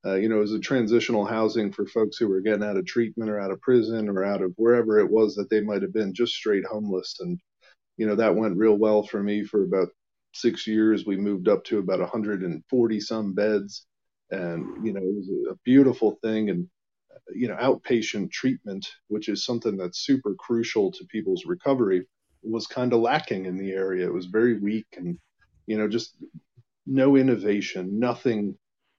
uh, 0.05 0.15
you 0.15 0.29
know, 0.29 0.37
it 0.37 0.41
was 0.41 0.53
a 0.53 0.61
transitional 0.61 1.25
housing 1.25 1.73
for 1.73 1.87
folks 1.87 2.17
who 2.17 2.29
were 2.29 2.41
getting 2.41 2.65
out 2.65 2.77
of 2.77 2.85
treatment 2.87 3.31
or 3.31 3.41
out 3.41 3.51
of 3.51 3.61
prison 3.61 4.09
or 4.09 4.25
out 4.25 4.43
of 4.43 4.53
wherever 4.57 4.99
it 4.99 5.11
was 5.11 5.35
that 5.37 5.49
they 5.49 5.61
might 5.61 5.81
have 5.83 5.93
been 5.93 6.12
just 6.12 6.35
straight 6.35 6.65
homeless. 6.65 7.17
And 7.21 7.41
you 7.97 8.07
know, 8.07 8.17
that 8.17 8.35
went 8.35 8.57
real 8.57 8.77
well 8.77 9.03
for 9.03 9.23
me 9.23 9.45
for 9.45 9.62
about 9.65 9.88
six 10.35 10.67
years. 10.67 11.07
We 11.07 11.17
moved 11.17 11.49
up 11.49 11.65
to 11.65 11.79
about 11.79 12.01
140 12.01 13.01
some 13.01 13.33
beds, 13.33 13.87
and 14.31 14.85
you 14.85 14.93
know, 14.93 15.01
it 15.01 15.15
was 15.15 15.29
a 15.51 15.59
beautiful 15.65 16.19
thing. 16.23 16.51
And 16.51 16.69
you 17.35 17.48
know, 17.48 17.57
outpatient 17.57 18.31
treatment, 18.31 18.87
which 19.09 19.29
is 19.29 19.44
something 19.44 19.77
that's 19.77 20.05
super 20.05 20.35
crucial 20.35 20.92
to 20.92 21.05
people's 21.07 21.44
recovery, 21.46 22.07
was 22.42 22.66
kind 22.66 22.92
of 22.92 23.01
lacking 23.01 23.46
in 23.46 23.57
the 23.57 23.70
area. 23.72 24.07
It 24.07 24.12
was 24.12 24.27
very 24.27 24.59
weak 24.59 24.87
and, 24.96 25.18
you 25.66 25.79
know, 25.79 25.88
just 25.88 26.16
no 26.87 27.16
innovation, 27.16 27.98
nothing 27.98 28.57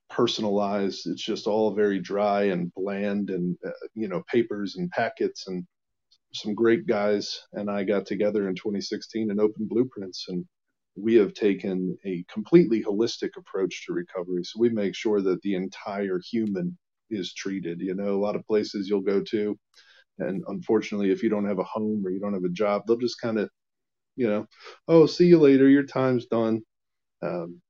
personalized. 0.10 1.08
It's 1.08 1.24
just 1.24 1.48
all 1.48 1.74
very 1.74 2.00
dry 2.00 2.44
and 2.44 2.72
bland 2.74 3.30
and, 3.30 3.58
uh, 3.66 3.72
you 3.96 4.08
know, 4.08 4.24
papers 4.32 4.76
and 4.78 4.90
packets 4.92 5.48
and 5.48 5.66
some 6.34 6.56
great 6.56 6.88
guys 6.88 7.40
and 7.54 7.70
I 7.70 7.84
got 7.84 8.06
together 8.06 8.48
in 8.48 8.56
2016 8.56 9.30
and 9.30 9.40
opened 9.40 9.70
Blueprints 9.70 10.26
and 10.30 10.46
we 10.96 11.16
have 11.16 11.34
taken 11.34 11.98
a 12.06 12.24
completely 12.32 12.84
holistic 12.84 13.32
approach 13.38 13.86
to 13.86 13.94
recovery. 13.94 14.44
So 14.44 14.60
we 14.60 14.70
make 14.70 14.96
sure 14.96 15.22
that 15.22 15.42
the 15.42 15.56
entire 15.56 16.20
human 16.32 16.78
is 17.16 17.34
treated. 17.34 17.80
You 17.82 17.96
know, 17.96 18.16
a 18.16 18.24
lot 18.24 18.36
of 18.36 18.46
places 18.48 18.88
you'll 18.90 19.02
go 19.02 19.22
to, 19.22 19.58
and 20.20 20.44
unfortunately, 20.48 21.12
if 21.12 21.24
you 21.24 21.30
don't 21.30 21.48
have 21.48 21.60
a 21.60 21.64
home 21.64 22.06
or 22.06 22.12
you 22.12 22.20
don't 22.20 22.34
have 22.34 22.44
a 22.44 22.50
job, 22.50 22.84
they'll 22.88 22.98
just 22.98 23.22
kind 23.22 23.40
of, 23.40 23.50
you 24.16 24.28
know, 24.28 24.46
oh, 24.88 25.06
see 25.06 25.26
you 25.26 25.40
later, 25.40 25.70
your 25.70 25.86
time's 25.86 26.26
done. 26.28 26.62
Um, 27.22 27.62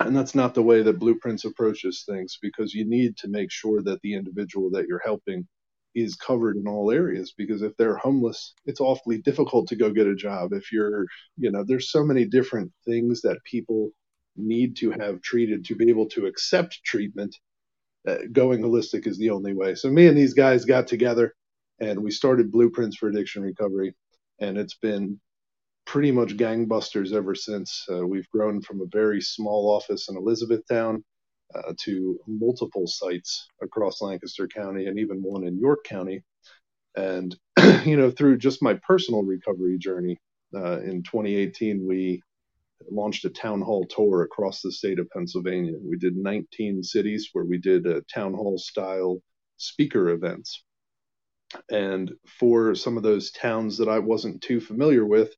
and 0.00 0.16
that's 0.16 0.34
not 0.34 0.54
the 0.54 0.62
way 0.62 0.82
that 0.82 0.98
Blueprints 0.98 1.44
approaches 1.44 2.04
things 2.08 2.38
because 2.40 2.72
you 2.74 2.88
need 2.88 3.16
to 3.18 3.28
make 3.28 3.50
sure 3.50 3.82
that 3.82 4.00
the 4.02 4.14
individual 4.14 4.70
that 4.70 4.86
you're 4.86 5.02
helping 5.04 5.46
is 5.94 6.16
covered 6.16 6.56
in 6.56 6.66
all 6.66 6.90
areas 6.90 7.34
because 7.36 7.62
if 7.62 7.76
they're 7.76 7.96
homeless, 7.96 8.54
it's 8.64 8.80
awfully 8.80 9.18
difficult 9.18 9.68
to 9.68 9.76
go 9.76 9.90
get 9.90 10.06
a 10.06 10.14
job. 10.14 10.52
If 10.52 10.72
you're, 10.72 11.06
you 11.36 11.50
know, 11.50 11.64
there's 11.66 11.90
so 11.90 12.04
many 12.04 12.24
different 12.24 12.72
things 12.86 13.20
that 13.22 13.38
people 13.44 13.90
need 14.36 14.76
to 14.76 14.90
have 14.92 15.20
treated 15.20 15.64
to 15.66 15.74
be 15.74 15.90
able 15.90 16.08
to 16.10 16.26
accept 16.26 16.82
treatment. 16.84 17.36
Uh, 18.06 18.16
going 18.32 18.62
holistic 18.62 19.06
is 19.06 19.18
the 19.18 19.30
only 19.30 19.52
way. 19.52 19.74
So 19.74 19.90
me 19.90 20.06
and 20.06 20.16
these 20.16 20.34
guys 20.34 20.64
got 20.64 20.86
together 20.86 21.34
and 21.80 22.00
we 22.02 22.10
started 22.10 22.52
Blueprints 22.52 22.96
for 22.96 23.08
Addiction 23.08 23.42
Recovery, 23.42 23.94
and 24.40 24.58
it's 24.58 24.76
been 24.76 25.18
pretty 25.86 26.12
much 26.12 26.36
gangbusters 26.36 27.12
ever 27.12 27.34
since. 27.34 27.86
Uh, 27.90 28.06
we've 28.06 28.28
grown 28.30 28.60
from 28.60 28.80
a 28.80 28.86
very 28.92 29.20
small 29.20 29.70
office 29.70 30.08
in 30.08 30.16
Elizabethtown 30.16 31.02
uh, 31.54 31.72
to 31.80 32.18
multiple 32.26 32.86
sites 32.86 33.48
across 33.62 34.00
Lancaster 34.00 34.46
County 34.46 34.86
and 34.86 34.98
even 34.98 35.22
one 35.22 35.46
in 35.46 35.58
York 35.58 35.84
County. 35.84 36.22
And, 36.96 37.36
you 37.84 37.96
know, 37.96 38.10
through 38.10 38.38
just 38.38 38.62
my 38.62 38.74
personal 38.86 39.22
recovery 39.22 39.78
journey 39.78 40.18
uh, 40.54 40.80
in 40.80 41.02
2018, 41.02 41.86
we 41.86 42.22
launched 42.90 43.24
a 43.24 43.30
town 43.30 43.60
hall 43.60 43.86
tour 43.86 44.22
across 44.22 44.62
the 44.62 44.72
state 44.72 44.98
of 44.98 45.10
Pennsylvania. 45.10 45.74
We 45.80 45.96
did 45.96 46.16
19 46.16 46.82
cities 46.82 47.30
where 47.32 47.44
we 47.44 47.58
did 47.58 47.86
a 47.86 48.02
town 48.02 48.34
hall 48.34 48.58
style 48.58 49.22
speaker 49.56 50.10
events. 50.10 50.64
And 51.70 52.12
for 52.38 52.74
some 52.74 52.96
of 52.96 53.02
those 53.02 53.32
towns 53.32 53.78
that 53.78 53.88
I 53.88 53.98
wasn't 53.98 54.42
too 54.42 54.60
familiar 54.60 55.04
with, 55.04 55.34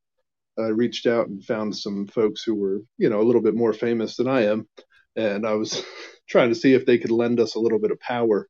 I 0.58 0.68
reached 0.68 1.06
out 1.06 1.28
and 1.28 1.42
found 1.42 1.76
some 1.76 2.06
folks 2.06 2.42
who 2.42 2.54
were, 2.54 2.82
you 2.98 3.08
know, 3.08 3.20
a 3.20 3.24
little 3.24 3.40
bit 3.40 3.54
more 3.54 3.72
famous 3.72 4.16
than 4.16 4.28
I 4.28 4.42
am. 4.42 4.68
And 5.16 5.46
I 5.46 5.54
was 5.54 5.82
trying 6.28 6.50
to 6.50 6.54
see 6.54 6.74
if 6.74 6.84
they 6.84 6.98
could 6.98 7.10
lend 7.10 7.40
us 7.40 7.54
a 7.54 7.60
little 7.60 7.78
bit 7.78 7.90
of 7.90 8.00
power. 8.00 8.48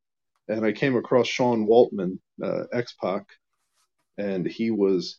And 0.49 0.65
I 0.65 0.73
came 0.73 0.97
across 0.97 1.29
Sean 1.29 1.67
Waltman, 1.67 2.19
uh, 2.43 2.65
X 2.73 2.95
Pac, 3.01 3.25
and 4.19 4.47
he 4.47 4.71
was 4.71 5.19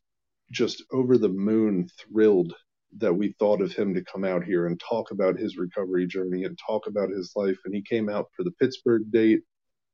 just 0.52 0.84
over 0.92 1.18
the 1.18 1.30
moon 1.30 1.88
thrilled 1.98 2.54
that 2.98 3.14
we 3.14 3.36
thought 3.40 3.62
of 3.62 3.74
him 3.74 3.94
to 3.94 4.04
come 4.04 4.24
out 4.24 4.44
here 4.44 4.68
and 4.68 4.80
talk 4.80 5.12
about 5.12 5.40
his 5.40 5.58
recovery 5.58 6.08
journey 6.08 6.44
and 6.44 6.58
talk 6.66 6.88
about 6.88 7.10
his 7.10 7.32
life. 7.36 7.58
And 7.66 7.74
he 7.74 7.82
came 7.82 8.10
out 8.10 8.30
for 8.36 8.44
the 8.44 8.52
Pittsburgh 8.52 9.12
date, 9.12 9.42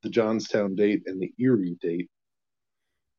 the 0.04 0.10
Johnstown 0.10 0.76
date, 0.76 1.04
and 1.06 1.22
the 1.22 1.34
Erie 1.40 1.78
date. 1.82 2.10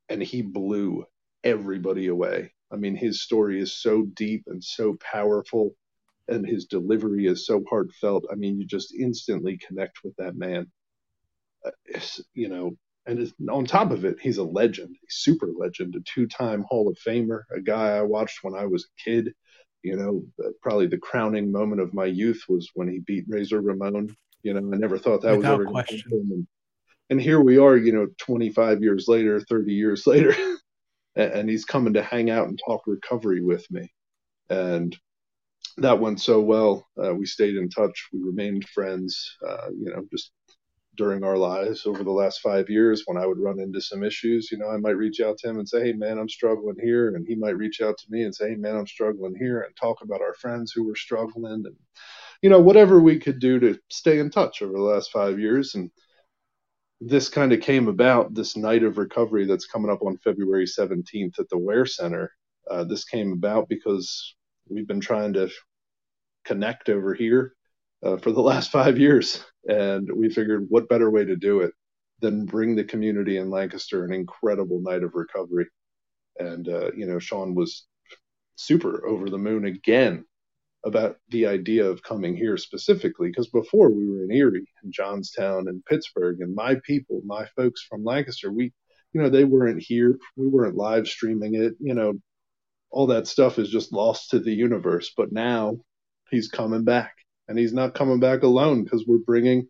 And 0.08 0.22
he 0.22 0.42
blew 0.42 1.04
everybody 1.44 2.08
away. 2.08 2.52
I 2.72 2.76
mean, 2.76 2.96
his 2.96 3.22
story 3.22 3.60
is 3.60 3.72
so 3.72 4.02
deep 4.14 4.44
and 4.46 4.62
so 4.62 4.96
powerful, 5.00 5.74
and 6.28 6.46
his 6.46 6.66
delivery 6.66 7.26
is 7.26 7.46
so 7.46 7.64
heartfelt. 7.68 8.26
I 8.30 8.36
mean, 8.36 8.60
you 8.60 8.66
just 8.66 8.94
instantly 8.94 9.58
connect 9.58 10.04
with 10.04 10.14
that 10.16 10.36
man. 10.36 10.70
Uh, 11.64 11.70
you 12.34 12.48
know, 12.48 12.76
and 13.06 13.32
on 13.50 13.64
top 13.64 13.90
of 13.90 14.04
it, 14.04 14.20
he's 14.20 14.38
a 14.38 14.44
legend, 14.44 14.94
a 14.94 15.06
super 15.10 15.48
legend, 15.56 15.96
a 15.96 16.00
two-time 16.00 16.64
Hall 16.68 16.88
of 16.88 16.98
Famer, 16.98 17.42
a 17.54 17.60
guy 17.60 17.96
I 17.96 18.02
watched 18.02 18.42
when 18.42 18.54
I 18.54 18.66
was 18.66 18.84
a 18.84 19.02
kid. 19.02 19.32
You 19.82 19.96
know, 19.96 20.52
probably 20.62 20.86
the 20.86 20.98
crowning 20.98 21.50
moment 21.50 21.80
of 21.80 21.94
my 21.94 22.04
youth 22.04 22.42
was 22.48 22.68
when 22.74 22.88
he 22.88 22.98
beat 23.00 23.24
Razor 23.28 23.60
Ramon. 23.60 24.14
You 24.42 24.54
know, 24.54 24.74
I 24.74 24.78
never 24.78 24.98
thought 24.98 25.22
that 25.22 25.36
Without 25.36 25.58
was 25.58 25.66
ever 25.66 25.72
going 25.72 25.84
to 25.86 25.96
happen. 25.96 26.28
And, 26.30 26.46
and 27.10 27.20
here 27.20 27.40
we 27.40 27.58
are, 27.58 27.76
you 27.76 27.92
know, 27.92 28.06
25 28.18 28.82
years 28.82 29.06
later, 29.08 29.40
30 29.40 29.72
years 29.72 30.06
later, 30.06 30.34
and 31.16 31.48
he's 31.48 31.64
coming 31.64 31.94
to 31.94 32.02
hang 32.02 32.30
out 32.30 32.48
and 32.48 32.60
talk 32.66 32.82
recovery 32.86 33.42
with 33.42 33.66
me. 33.70 33.90
And 34.48 34.96
that 35.78 36.00
went 36.00 36.20
so 36.20 36.40
well. 36.40 36.86
Uh, 37.02 37.14
we 37.14 37.26
stayed 37.26 37.56
in 37.56 37.68
touch. 37.68 38.08
We 38.12 38.20
remained 38.22 38.68
friends. 38.68 39.36
Uh, 39.46 39.68
you 39.70 39.90
know, 39.90 40.04
just 40.10 40.32
during 41.00 41.24
our 41.24 41.38
lives 41.38 41.86
over 41.86 42.04
the 42.04 42.10
last 42.10 42.42
five 42.42 42.68
years, 42.68 43.04
when 43.06 43.16
I 43.16 43.24
would 43.24 43.38
run 43.38 43.58
into 43.58 43.80
some 43.80 44.04
issues, 44.04 44.52
you 44.52 44.58
know, 44.58 44.68
I 44.68 44.76
might 44.76 44.98
reach 44.98 45.18
out 45.22 45.38
to 45.38 45.48
him 45.48 45.58
and 45.58 45.66
say, 45.66 45.82
"Hey, 45.82 45.92
man, 45.94 46.18
I'm 46.18 46.28
struggling 46.28 46.76
here," 46.78 47.16
and 47.16 47.26
he 47.26 47.36
might 47.36 47.56
reach 47.56 47.80
out 47.80 47.96
to 47.96 48.06
me 48.10 48.24
and 48.24 48.34
say, 48.34 48.50
"Hey, 48.50 48.56
man, 48.56 48.76
I'm 48.76 48.86
struggling 48.86 49.34
here," 49.34 49.62
and 49.62 49.74
talk 49.74 50.02
about 50.02 50.20
our 50.20 50.34
friends 50.34 50.72
who 50.72 50.84
were 50.84 50.94
struggling, 50.94 51.64
and 51.64 51.76
you 52.42 52.50
know, 52.50 52.60
whatever 52.60 53.00
we 53.00 53.18
could 53.18 53.38
do 53.40 53.58
to 53.60 53.78
stay 53.88 54.18
in 54.18 54.28
touch 54.30 54.60
over 54.60 54.74
the 54.74 54.78
last 54.92 55.10
five 55.10 55.40
years. 55.40 55.74
And 55.74 55.90
this 57.00 57.30
kind 57.30 57.54
of 57.54 57.62
came 57.62 57.88
about 57.88 58.34
this 58.34 58.54
night 58.54 58.82
of 58.84 58.98
recovery 58.98 59.46
that's 59.46 59.66
coming 59.66 59.90
up 59.90 60.02
on 60.02 60.18
February 60.18 60.66
17th 60.66 61.38
at 61.38 61.48
the 61.48 61.56
Ware 61.58 61.86
Center. 61.86 62.30
Uh, 62.70 62.84
this 62.84 63.04
came 63.04 63.32
about 63.32 63.70
because 63.70 64.36
we've 64.68 64.86
been 64.86 65.00
trying 65.00 65.32
to 65.32 65.48
connect 66.44 66.90
over 66.90 67.14
here 67.14 67.54
uh, 68.02 68.16
for 68.18 68.32
the 68.32 68.40
last 68.50 68.70
five 68.70 68.98
years, 68.98 69.44
and 69.66 70.08
we 70.14 70.28
figured 70.28 70.66
what 70.68 70.88
better 70.88 71.10
way 71.10 71.24
to 71.24 71.36
do 71.36 71.60
it 71.60 71.72
than 72.20 72.44
bring 72.44 72.76
the 72.76 72.84
community 72.84 73.38
in 73.38 73.50
Lancaster 73.50 74.04
an 74.04 74.12
incredible 74.12 74.80
night 74.80 75.02
of 75.02 75.14
recovery. 75.14 75.66
And 76.38 76.68
uh, 76.68 76.92
you 76.92 77.06
know, 77.06 77.18
Sean 77.18 77.54
was 77.54 77.86
super 78.56 79.06
over 79.06 79.30
the 79.30 79.38
moon 79.38 79.64
again 79.64 80.24
about 80.84 81.16
the 81.28 81.46
idea 81.46 81.84
of 81.84 82.02
coming 82.02 82.36
here 82.36 82.56
specifically 82.56 83.28
because 83.28 83.48
before 83.48 83.90
we 83.90 84.08
were 84.08 84.24
in 84.24 84.30
Erie 84.30 84.64
and 84.82 84.92
Johnstown 84.92 85.68
and 85.68 85.84
Pittsburgh 85.84 86.40
and 86.40 86.54
my 86.54 86.76
people, 86.84 87.20
my 87.24 87.46
folks 87.56 87.82
from 87.82 88.04
Lancaster, 88.04 88.50
we, 88.50 88.72
you 89.12 89.20
know, 89.20 89.28
they 89.28 89.44
weren't 89.44 89.82
here. 89.82 90.18
We 90.36 90.46
weren't 90.46 90.76
live 90.76 91.06
streaming 91.06 91.54
it. 91.54 91.74
You 91.80 91.94
know, 91.94 92.14
all 92.90 93.08
that 93.08 93.26
stuff 93.26 93.58
is 93.58 93.68
just 93.68 93.92
lost 93.92 94.30
to 94.30 94.38
the 94.38 94.52
universe. 94.52 95.12
But 95.16 95.32
now 95.32 95.78
he's 96.30 96.48
coming 96.48 96.84
back 96.84 97.14
and 97.50 97.58
he's 97.58 97.72
not 97.74 97.94
coming 97.94 98.20
back 98.20 98.44
alone 98.44 98.84
because 98.84 99.04
we're 99.08 99.18
bringing 99.18 99.66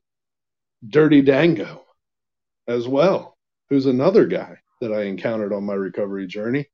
Dirty 0.87 1.23
Dango 1.23 1.83
as 2.69 2.87
well, 2.87 3.39
who's 3.71 3.87
another 3.87 4.27
guy 4.27 4.59
that 4.83 4.93
I 4.93 5.05
encountered 5.05 5.55
on 5.55 5.65
my 5.65 5.73
recovery 5.73 6.27
journey. 6.27 6.67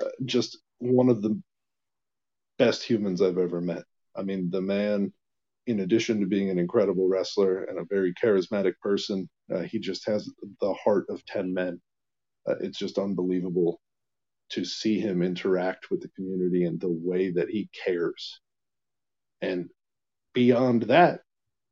Uh, 0.00 0.10
just 0.24 0.58
one 0.78 1.08
of 1.08 1.22
the 1.22 1.42
best 2.56 2.84
humans 2.84 3.20
I've 3.20 3.36
ever 3.36 3.60
met. 3.60 3.82
I 4.14 4.22
mean, 4.22 4.48
the 4.48 4.60
man, 4.60 5.12
in 5.66 5.80
addition 5.80 6.20
to 6.20 6.26
being 6.26 6.50
an 6.50 6.58
incredible 6.60 7.08
wrestler 7.08 7.64
and 7.64 7.80
a 7.80 7.86
very 7.90 8.14
charismatic 8.14 8.74
person, 8.80 9.28
uh, 9.52 9.62
he 9.62 9.80
just 9.80 10.06
has 10.06 10.30
the 10.60 10.72
heart 10.74 11.06
of 11.08 11.24
10 11.26 11.52
men. 11.52 11.80
Uh, 12.48 12.54
it's 12.60 12.78
just 12.78 12.96
unbelievable 12.96 13.80
to 14.50 14.64
see 14.64 15.00
him 15.00 15.20
interact 15.20 15.90
with 15.90 16.00
the 16.00 16.08
community 16.10 16.64
and 16.64 16.80
the 16.80 16.92
way 16.92 17.32
that 17.32 17.48
he 17.48 17.68
cares. 17.84 18.40
And 19.42 19.68
beyond 20.38 20.82
that, 20.82 21.22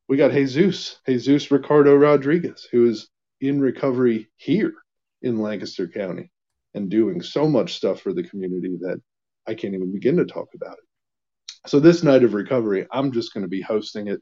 we 0.08 0.16
got 0.16 0.32
Jesus, 0.32 0.98
Jesus 1.06 1.52
Ricardo 1.52 1.94
Rodriguez, 1.94 2.66
who 2.72 2.88
is 2.88 3.08
in 3.40 3.60
recovery 3.60 4.28
here 4.38 4.74
in 5.22 5.38
Lancaster 5.38 5.86
County 5.86 6.32
and 6.74 6.90
doing 6.90 7.22
so 7.22 7.46
much 7.46 7.74
stuff 7.74 8.00
for 8.00 8.12
the 8.12 8.24
community 8.24 8.76
that 8.80 9.00
I 9.46 9.54
can't 9.54 9.74
even 9.74 9.92
begin 9.92 10.16
to 10.16 10.24
talk 10.24 10.48
about 10.56 10.78
it. 10.78 11.68
So 11.68 11.78
this 11.78 12.02
night 12.02 12.24
of 12.24 12.34
recovery, 12.34 12.88
I'm 12.90 13.12
just 13.12 13.32
going 13.32 13.42
to 13.42 13.48
be 13.48 13.60
hosting 13.62 14.08
it. 14.08 14.20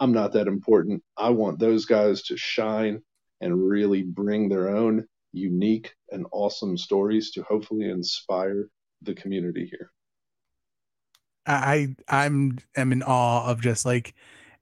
I'm 0.00 0.10
not 0.10 0.32
that 0.32 0.48
important. 0.48 1.00
I 1.16 1.30
want 1.30 1.60
those 1.60 1.84
guys 1.84 2.22
to 2.24 2.36
shine 2.36 3.00
and 3.40 3.64
really 3.64 4.02
bring 4.02 4.48
their 4.48 4.74
own 4.76 5.06
unique 5.30 5.94
and 6.10 6.26
awesome 6.32 6.76
stories 6.76 7.30
to 7.34 7.44
hopefully 7.44 7.88
inspire 7.88 8.66
the 9.02 9.14
community 9.14 9.68
here. 9.70 9.92
I 11.46 11.94
I'm 12.08 12.58
am 12.76 12.92
in 12.92 13.02
awe 13.02 13.46
of 13.46 13.60
just 13.60 13.84
like 13.84 14.14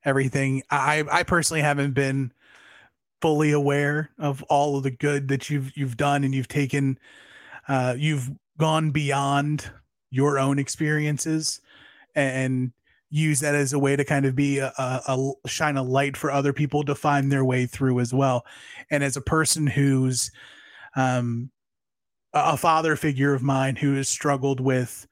everything. 0.05 0.63
I 0.71 1.05
I 1.11 1.23
personally 1.23 1.63
haven't 1.63 1.93
been 1.93 2.33
fully 3.21 3.53
aware 3.53 4.11
of 4.19 4.43
all 4.45 4.77
of 4.77 4.83
the 4.83 4.91
good 4.91 5.29
that 5.29 5.49
you've 5.49 5.77
you've 5.77 5.97
done 5.97 6.25
and 6.25 6.35
you've 6.35 6.49
taken 6.49 6.99
uh 7.69 7.95
you've 7.97 8.31
gone 8.59 8.91
beyond 8.91 9.71
your 10.11 10.39
own 10.39 10.59
experiences 10.59 11.61
and 12.15 12.73
use 13.11 13.41
that 13.41 13.55
as 13.55 13.73
a 13.73 13.79
way 13.79 13.95
to 13.95 14.05
kind 14.05 14.25
of 14.25 14.35
be 14.35 14.59
a, 14.59 14.73
a, 14.79 15.33
shine 15.47 15.77
a 15.77 15.83
light 15.83 16.17
for 16.17 16.31
other 16.31 16.53
people 16.53 16.83
to 16.83 16.95
find 16.95 17.31
their 17.31 17.45
way 17.45 17.67
through 17.67 18.01
as 18.01 18.13
well. 18.13 18.45
And 18.91 19.05
as 19.05 19.19
a 19.19 19.21
person 19.21 19.67
who's 19.67 20.31
um, 20.97 21.51
a 22.33 22.57
father 22.57 22.97
figure 22.97 23.35
of 23.35 23.43
mine 23.43 23.77
who 23.77 23.95
has 23.97 24.09
struggled 24.09 24.61
with 24.61 25.07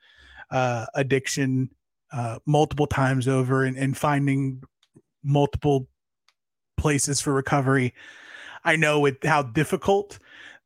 uh, 0.50 0.86
addiction 0.94 1.70
uh, 2.12 2.38
multiple 2.46 2.86
times 2.86 3.28
over 3.28 3.64
and, 3.64 3.76
and 3.76 3.96
finding 3.96 4.62
multiple 5.22 5.88
places 6.76 7.20
for 7.20 7.32
recovery, 7.32 7.94
I 8.64 8.76
know 8.76 9.08
how 9.24 9.42
difficult 9.42 10.18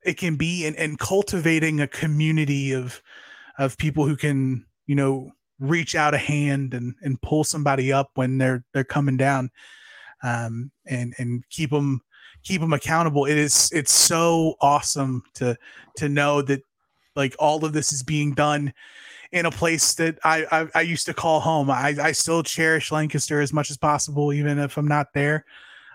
it 0.04 0.16
can 0.16 0.36
be 0.36 0.66
and, 0.66 0.76
and 0.76 0.98
cultivating 0.98 1.80
a 1.80 1.88
community 1.88 2.72
of 2.72 3.02
of 3.58 3.78
people 3.78 4.04
who 4.04 4.16
can 4.16 4.66
you 4.86 4.94
know 4.94 5.30
reach 5.60 5.94
out 5.94 6.14
a 6.14 6.18
hand 6.18 6.74
and 6.74 6.94
and 7.02 7.20
pull 7.22 7.44
somebody 7.44 7.92
up 7.92 8.10
when 8.14 8.38
they're 8.38 8.64
they're 8.74 8.84
coming 8.84 9.16
down 9.16 9.50
um 10.22 10.70
and 10.86 11.14
and 11.18 11.44
keep 11.48 11.70
them 11.70 12.00
keep 12.44 12.60
them 12.60 12.72
accountable. 12.72 13.24
It 13.24 13.38
is 13.38 13.70
it's 13.72 13.92
so 13.92 14.54
awesome 14.60 15.22
to 15.34 15.56
to 15.96 16.08
know 16.08 16.42
that 16.42 16.62
like 17.16 17.34
all 17.38 17.64
of 17.64 17.72
this 17.72 17.92
is 17.92 18.02
being 18.02 18.34
done 18.34 18.72
in 19.32 19.46
a 19.46 19.50
place 19.50 19.94
that 19.94 20.18
I, 20.24 20.46
I, 20.50 20.68
I 20.74 20.80
used 20.82 21.06
to 21.06 21.14
call 21.14 21.40
home. 21.40 21.70
I, 21.70 21.94
I 22.00 22.12
still 22.12 22.42
cherish 22.42 22.92
Lancaster 22.92 23.40
as 23.40 23.52
much 23.52 23.70
as 23.70 23.76
possible, 23.76 24.32
even 24.32 24.58
if 24.58 24.76
I'm 24.76 24.88
not 24.88 25.12
there. 25.14 25.44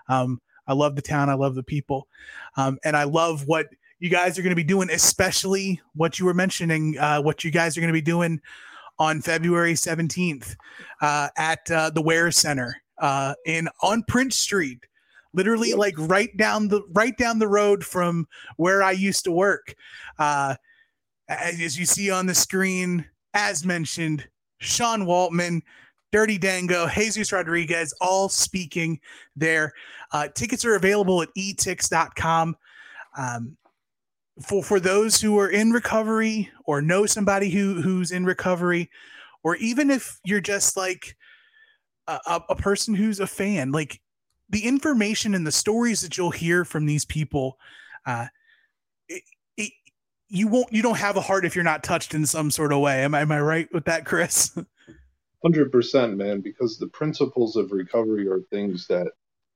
Um, 0.08 0.40
I 0.66 0.74
love 0.74 0.96
the 0.96 1.02
town. 1.02 1.28
I 1.28 1.34
love 1.34 1.54
the 1.54 1.62
people, 1.62 2.08
um, 2.56 2.78
and 2.84 2.96
I 2.96 3.04
love 3.04 3.46
what 3.46 3.66
you 3.98 4.08
guys 4.08 4.38
are 4.38 4.42
going 4.42 4.50
to 4.50 4.56
be 4.56 4.64
doing, 4.64 4.90
especially 4.90 5.80
what 5.94 6.18
you 6.18 6.26
were 6.26 6.34
mentioning. 6.34 6.96
Uh, 6.98 7.20
what 7.20 7.44
you 7.44 7.50
guys 7.50 7.76
are 7.76 7.80
going 7.80 7.92
to 7.92 7.92
be 7.92 8.00
doing 8.00 8.40
on 8.98 9.20
February 9.22 9.72
17th 9.72 10.54
uh, 11.00 11.28
at 11.36 11.70
uh, 11.70 11.90
the 11.90 12.02
Ware 12.02 12.30
Center 12.30 12.76
uh, 12.98 13.34
in 13.46 13.68
on 13.82 14.04
Prince 14.06 14.36
Street, 14.36 14.86
literally 15.32 15.72
like 15.72 15.94
right 15.96 16.34
down 16.36 16.68
the 16.68 16.82
right 16.92 17.16
down 17.16 17.38
the 17.38 17.48
road 17.48 17.84
from 17.84 18.26
where 18.56 18.82
I 18.82 18.92
used 18.92 19.24
to 19.24 19.32
work. 19.32 19.74
Uh, 20.18 20.54
as 21.28 21.78
you 21.78 21.86
see 21.86 22.10
on 22.10 22.26
the 22.26 22.34
screen, 22.34 23.06
as 23.34 23.64
mentioned, 23.64 24.26
Sean 24.58 25.02
Waltman, 25.02 25.62
Dirty 26.12 26.38
Dango, 26.38 26.88
Jesus 26.88 27.32
Rodriguez, 27.32 27.94
all 28.00 28.28
speaking 28.28 29.00
there. 29.36 29.72
Uh, 30.12 30.28
tickets 30.34 30.64
are 30.64 30.74
available 30.74 31.22
at 31.22 31.28
etix.com. 31.36 32.56
Um, 33.16 33.56
for 34.40 34.62
for 34.62 34.80
those 34.80 35.20
who 35.20 35.38
are 35.38 35.50
in 35.50 35.70
recovery 35.70 36.50
or 36.64 36.80
know 36.80 37.06
somebody 37.06 37.50
who 37.50 37.80
who's 37.82 38.10
in 38.10 38.24
recovery 38.24 38.90
or 39.42 39.56
even 39.56 39.90
if 39.90 40.18
you're 40.24 40.40
just 40.40 40.76
like 40.76 41.16
a, 42.06 42.40
a 42.48 42.56
person 42.56 42.94
who's 42.94 43.20
a 43.20 43.26
fan 43.26 43.70
like 43.70 44.00
the 44.48 44.66
information 44.66 45.34
and 45.34 45.46
the 45.46 45.52
stories 45.52 46.00
that 46.00 46.16
you'll 46.16 46.30
hear 46.30 46.64
from 46.64 46.86
these 46.86 47.04
people 47.04 47.58
uh 48.06 48.26
you 50.30 50.48
won't 50.48 50.72
you 50.72 50.82
don't 50.82 50.98
have 50.98 51.16
a 51.16 51.20
heart 51.20 51.44
if 51.44 51.54
you're 51.54 51.64
not 51.64 51.82
touched 51.82 52.14
in 52.14 52.24
some 52.24 52.50
sort 52.50 52.72
of 52.72 52.80
way 52.80 53.04
am, 53.04 53.14
I, 53.14 53.20
am 53.20 53.32
i 53.32 53.40
right 53.40 53.68
with 53.72 53.84
that 53.84 54.04
chris 54.04 54.56
100% 55.44 56.16
man 56.16 56.40
because 56.40 56.78
the 56.78 56.88
principles 56.88 57.56
of 57.56 57.72
recovery 57.72 58.28
are 58.28 58.40
things 58.50 58.86
that 58.88 59.08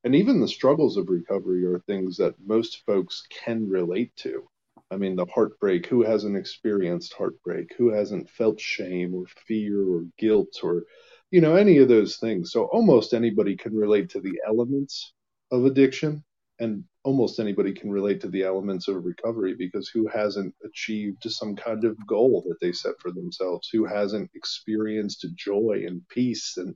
and 0.03 0.15
even 0.15 0.41
the 0.41 0.49
struggles 0.49 0.97
of 0.97 1.09
recovery 1.09 1.65
are 1.65 1.79
things 1.81 2.17
that 2.19 2.35
most 2.45 2.83
folks 2.87 3.27
can 3.31 3.69
relate 3.69 4.15
to 4.17 4.49
I 4.91 4.97
mean, 4.97 5.17
the 5.17 5.27
heartbreak. 5.27 5.87
Who 5.87 6.03
hasn't 6.03 6.37
experienced 6.37 7.15
heartbreak? 7.15 7.75
Who 7.77 7.91
hasn't 7.91 8.31
felt 8.31 8.61
shame 8.61 9.15
or 9.15 9.25
fear 9.47 9.83
or 9.83 10.05
guilt 10.19 10.61
or, 10.63 10.85
you 11.31 11.41
know, 11.41 11.57
any 11.57 11.79
of 11.79 11.89
those 11.89 12.19
things? 12.19 12.53
So 12.53 12.65
almost 12.67 13.13
anybody 13.15 13.57
can 13.57 13.75
relate 13.75 14.11
to 14.11 14.21
the 14.21 14.41
elements 14.47 15.13
of 15.51 15.65
addiction. 15.65 16.23
And 16.61 16.85
almost 17.03 17.41
anybody 17.41 17.73
can 17.73 17.91
relate 17.91 18.21
to 18.21 18.29
the 18.29 18.43
elements 18.43 18.89
of 18.89 19.05
recovery 19.05 19.55
because 19.59 19.89
who 19.89 20.09
hasn't 20.09 20.55
achieved 20.65 21.23
some 21.25 21.57
kind 21.57 21.85
of 21.85 21.97
goal 22.07 22.45
that 22.49 22.57
they 22.61 22.73
set 22.73 22.95
for 23.01 23.11
themselves? 23.11 23.69
Who 23.73 23.85
hasn't 23.85 24.31
experienced 24.35 25.27
joy 25.35 25.85
and 25.87 26.07
peace? 26.09 26.55
And, 26.57 26.75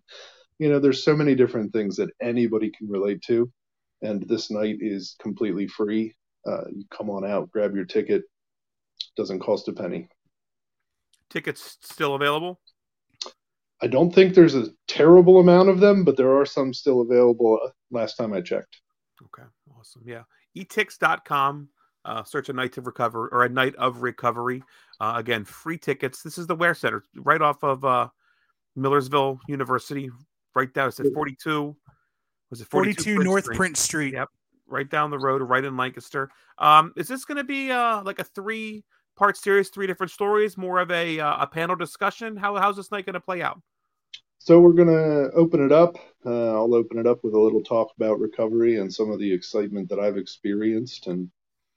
you 0.58 0.68
know, 0.68 0.78
there's 0.78 1.04
so 1.04 1.16
many 1.16 1.34
different 1.34 1.72
things 1.72 1.96
that 1.96 2.10
anybody 2.20 2.70
can 2.70 2.88
relate 2.88 3.22
to. 3.22 3.50
And 4.02 4.28
this 4.28 4.50
night 4.50 4.78
is 4.80 5.16
completely 5.20 5.66
free. 5.66 6.14
Uh, 6.46 6.64
you 6.72 6.84
come 6.90 7.10
on 7.10 7.24
out, 7.24 7.50
grab 7.50 7.74
your 7.74 7.84
ticket. 7.84 8.22
Doesn't 9.16 9.40
cost 9.40 9.68
a 9.68 9.72
penny. 9.72 10.08
Tickets 11.30 11.78
still 11.82 12.14
available? 12.14 12.60
I 13.80 13.86
don't 13.86 14.12
think 14.12 14.34
there's 14.34 14.54
a 14.54 14.68
terrible 14.88 15.38
amount 15.38 15.68
of 15.68 15.78
them, 15.78 16.04
but 16.04 16.16
there 16.16 16.36
are 16.36 16.46
some 16.46 16.74
still 16.74 17.00
available 17.00 17.60
uh, 17.64 17.70
last 17.90 18.16
time 18.16 18.32
I 18.32 18.40
checked. 18.40 18.80
Okay, 19.22 19.46
awesome. 19.78 20.02
Yeah. 20.04 20.22
etix.com. 20.56 21.68
Uh, 22.04 22.24
search 22.24 22.48
a 22.48 22.52
night 22.52 22.78
of 22.78 22.86
recovery 22.86 23.28
or 23.32 23.44
a 23.44 23.48
night 23.48 23.74
of 23.76 24.02
recovery. 24.02 24.62
Uh, 25.00 25.14
again, 25.16 25.44
free 25.44 25.76
tickets. 25.76 26.22
This 26.22 26.38
is 26.38 26.46
the 26.46 26.54
Ware 26.54 26.74
Center 26.74 27.02
right 27.16 27.42
off 27.42 27.62
of 27.62 27.84
uh, 27.84 28.08
Millersville 28.76 29.38
University, 29.48 30.08
right 30.54 30.72
down. 30.72 30.88
It 30.88 30.92
says 30.92 31.10
42. 31.12 31.76
Was 32.50 32.60
it 32.60 32.68
42, 32.68 33.02
42 33.16 33.24
North 33.24 33.44
Street? 33.44 33.56
Prince 33.56 33.80
Street. 33.80 34.14
Yep, 34.14 34.28
right 34.66 34.88
down 34.88 35.10
the 35.10 35.18
road, 35.18 35.42
right 35.42 35.64
in 35.64 35.76
Lancaster. 35.76 36.30
Um, 36.58 36.92
is 36.96 37.08
this 37.08 37.24
going 37.24 37.36
to 37.36 37.44
be 37.44 37.70
uh, 37.70 38.02
like 38.02 38.20
a 38.20 38.24
three 38.24 38.84
part 39.16 39.36
series, 39.36 39.68
three 39.68 39.86
different 39.86 40.12
stories, 40.12 40.56
more 40.56 40.78
of 40.78 40.90
a 40.90 41.20
uh, 41.20 41.42
a 41.42 41.46
panel 41.46 41.76
discussion? 41.76 42.36
How 42.36 42.56
how's 42.56 42.76
this 42.76 42.90
night 42.90 43.04
going 43.04 43.14
to 43.14 43.20
play 43.20 43.42
out? 43.42 43.60
So 44.48 44.60
we're 44.60 44.72
going 44.72 44.88
to 44.88 45.30
open 45.32 45.62
it 45.62 45.72
up. 45.72 45.98
Uh, 46.24 46.54
I'll 46.54 46.74
open 46.74 46.98
it 46.98 47.06
up 47.06 47.22
with 47.22 47.34
a 47.34 47.38
little 47.38 47.62
talk 47.62 47.92
about 47.94 48.18
recovery 48.18 48.78
and 48.78 48.90
some 48.90 49.10
of 49.10 49.18
the 49.18 49.30
excitement 49.30 49.90
that 49.90 49.98
I've 49.98 50.16
experienced. 50.16 51.06
And 51.06 51.30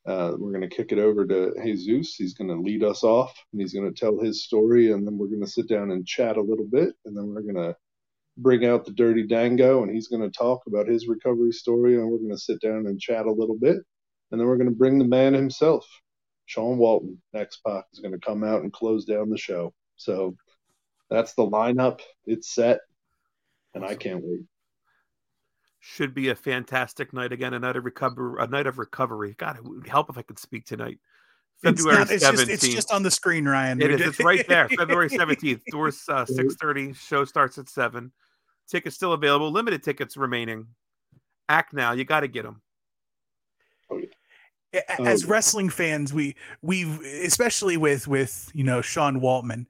uh, 0.08 0.36
we're 0.38 0.54
going 0.54 0.70
to 0.70 0.74
kick 0.74 0.94
it 0.94 0.98
over 0.98 1.28
to 1.28 1.54
Jesus. 1.62 2.16
He's 2.16 2.34
going 2.34 2.48
to 2.48 2.56
lead 2.56 2.82
us 2.82 3.04
off 3.04 3.38
and 3.52 3.60
he's 3.60 3.74
going 3.74 3.94
to 3.94 4.00
tell 4.00 4.18
his 4.22 4.46
story. 4.46 4.94
And 4.94 5.06
then 5.06 5.18
we're 5.18 5.28
going 5.28 5.44
to 5.44 5.52
sit 5.52 5.68
down 5.68 5.92
and 5.92 6.08
chat 6.08 6.38
a 6.38 6.42
little 6.42 6.66
bit. 6.72 6.94
And 7.04 7.18
then 7.18 7.28
we're 7.28 7.42
going 7.42 7.56
to 7.56 7.76
bring 8.38 8.66
out 8.66 8.86
the 8.86 8.94
dirty 8.94 9.28
dango 9.28 9.84
and 9.84 9.94
he's 9.94 10.08
going 10.08 10.22
to 10.22 10.30
talk 10.30 10.62
about 10.66 10.88
his 10.88 11.10
recovery 11.10 11.52
story. 11.52 11.96
And 11.96 12.10
we're 12.10 12.20
going 12.20 12.30
to 12.30 12.38
sit 12.38 12.62
down 12.62 12.88
and 12.88 12.98
chat 12.98 13.26
a 13.26 13.34
little 13.34 13.58
bit. 13.60 13.80
And 14.32 14.40
then 14.40 14.48
we're 14.48 14.56
going 14.56 14.70
to 14.70 14.78
bring 14.78 14.98
the 14.98 15.04
man 15.04 15.34
himself, 15.34 15.86
Sean 16.46 16.78
Waltman, 16.78 17.18
X 17.36 17.60
Pac, 17.68 17.84
is 17.92 18.00
going 18.00 18.18
to 18.18 18.26
come 18.26 18.46
out 18.46 18.62
and 18.62 18.72
close 18.72 19.04
down 19.04 19.30
the 19.30 19.38
show. 19.38 19.74
So 19.98 20.38
that's 21.12 21.34
the 21.34 21.44
lineup. 21.44 22.00
It's 22.26 22.50
set, 22.56 22.80
and 23.76 23.86
I 23.86 23.94
can't 23.96 24.24
wait. 24.24 24.42
Should 25.80 26.14
be 26.14 26.30
a 26.30 26.36
fantastic 26.36 27.12
night 27.14 27.32
again. 27.32 27.54
A 27.54 27.60
night 27.60 27.76
of 27.76 27.86
recovery. 27.86 28.42
A 28.44 28.48
night 28.48 28.66
of 28.68 28.80
recovery. 28.80 29.36
God, 29.38 29.58
it 29.58 29.64
would 29.64 29.88
help 29.88 30.10
if 30.10 30.18
I 30.18 30.22
could 30.24 30.40
speak 30.40 30.66
tonight. 30.66 31.00
It's, 31.64 31.82
February 31.82 32.00
not- 32.00 32.12
it's 32.12 32.24
just, 32.24 32.38
seventeenth. 32.38 32.64
it's 32.64 32.74
just 32.74 32.92
on 32.92 33.04
the 33.04 33.12
screen, 33.12 33.46
Ryan. 33.48 33.82
It 33.82 33.88
We 33.90 33.94
is. 33.96 34.00
did- 34.00 34.08
It's 34.10 34.24
right 34.24 34.48
there. 34.48 34.68
February 34.70 35.10
seventeenth. 35.22 35.62
Doors 35.70 36.02
uh, 36.10 36.26
six 36.26 36.56
thirty. 36.56 36.94
Show 36.94 37.26
starts 37.26 37.58
at 37.58 37.68
seven. 37.70 38.12
Tickets 38.70 38.96
still 38.96 39.14
available. 39.14 39.52
Limited 39.52 39.84
tickets 39.84 40.16
remaining. 40.18 40.68
Act 41.50 41.74
now. 41.74 41.92
You 41.92 42.06
got 42.06 42.22
to 42.22 42.28
get 42.28 42.44
them. 42.44 42.62
A- 44.74 45.02
as 45.02 45.26
wrestling 45.26 45.68
fans 45.70 46.14
we 46.14 46.36
we've 46.62 47.02
especially 47.02 47.76
with 47.76 48.08
with 48.08 48.50
you 48.54 48.64
know 48.64 48.82
Sean 48.82 49.20
Waltman 49.20 49.66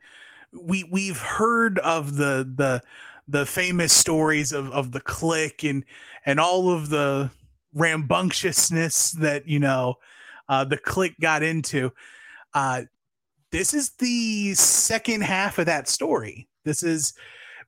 we 0.54 0.84
we've 0.86 1.20
heard 1.20 1.80
of 1.80 2.16
the 2.16 2.50
the 2.56 2.82
the 3.28 3.46
famous 3.46 3.94
stories 3.94 4.52
of 4.52 4.72
of 4.72 4.92
the 4.92 5.02
Kliq 5.02 5.70
and 5.70 5.86
and 6.26 6.40
all 6.40 6.70
of 6.70 6.90
the 6.90 7.32
rambunctiousness 7.74 9.12
that 9.14 9.48
you 9.48 9.60
know 9.60 9.96
uh 10.50 10.64
the 10.64 10.78
Kliq 10.78 11.16
got 11.20 11.44
into. 11.44 11.92
Uh 12.54 12.84
this 13.52 13.74
is 13.74 13.92
the 14.00 14.54
second 14.54 15.24
half 15.24 15.60
of 15.60 15.66
that 15.66 15.88
story. 15.88 16.48
This 16.64 16.84
is 16.84 17.14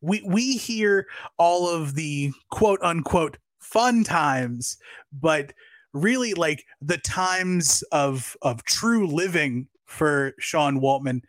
we 0.02 0.22
we 0.26 0.58
hear 0.58 1.08
all 1.38 1.70
of 1.70 1.96
the 1.96 2.32
quote 2.52 2.80
unquote 2.82 3.38
fun 3.60 4.04
times 4.04 4.78
but 5.14 5.54
really 5.94 6.34
like 6.34 6.66
the 6.82 6.98
times 6.98 7.84
of 7.92 8.36
of 8.42 8.64
true 8.66 9.08
living 9.08 9.68
for 9.86 10.34
Sean 10.40 10.80
Waltman 10.82 11.22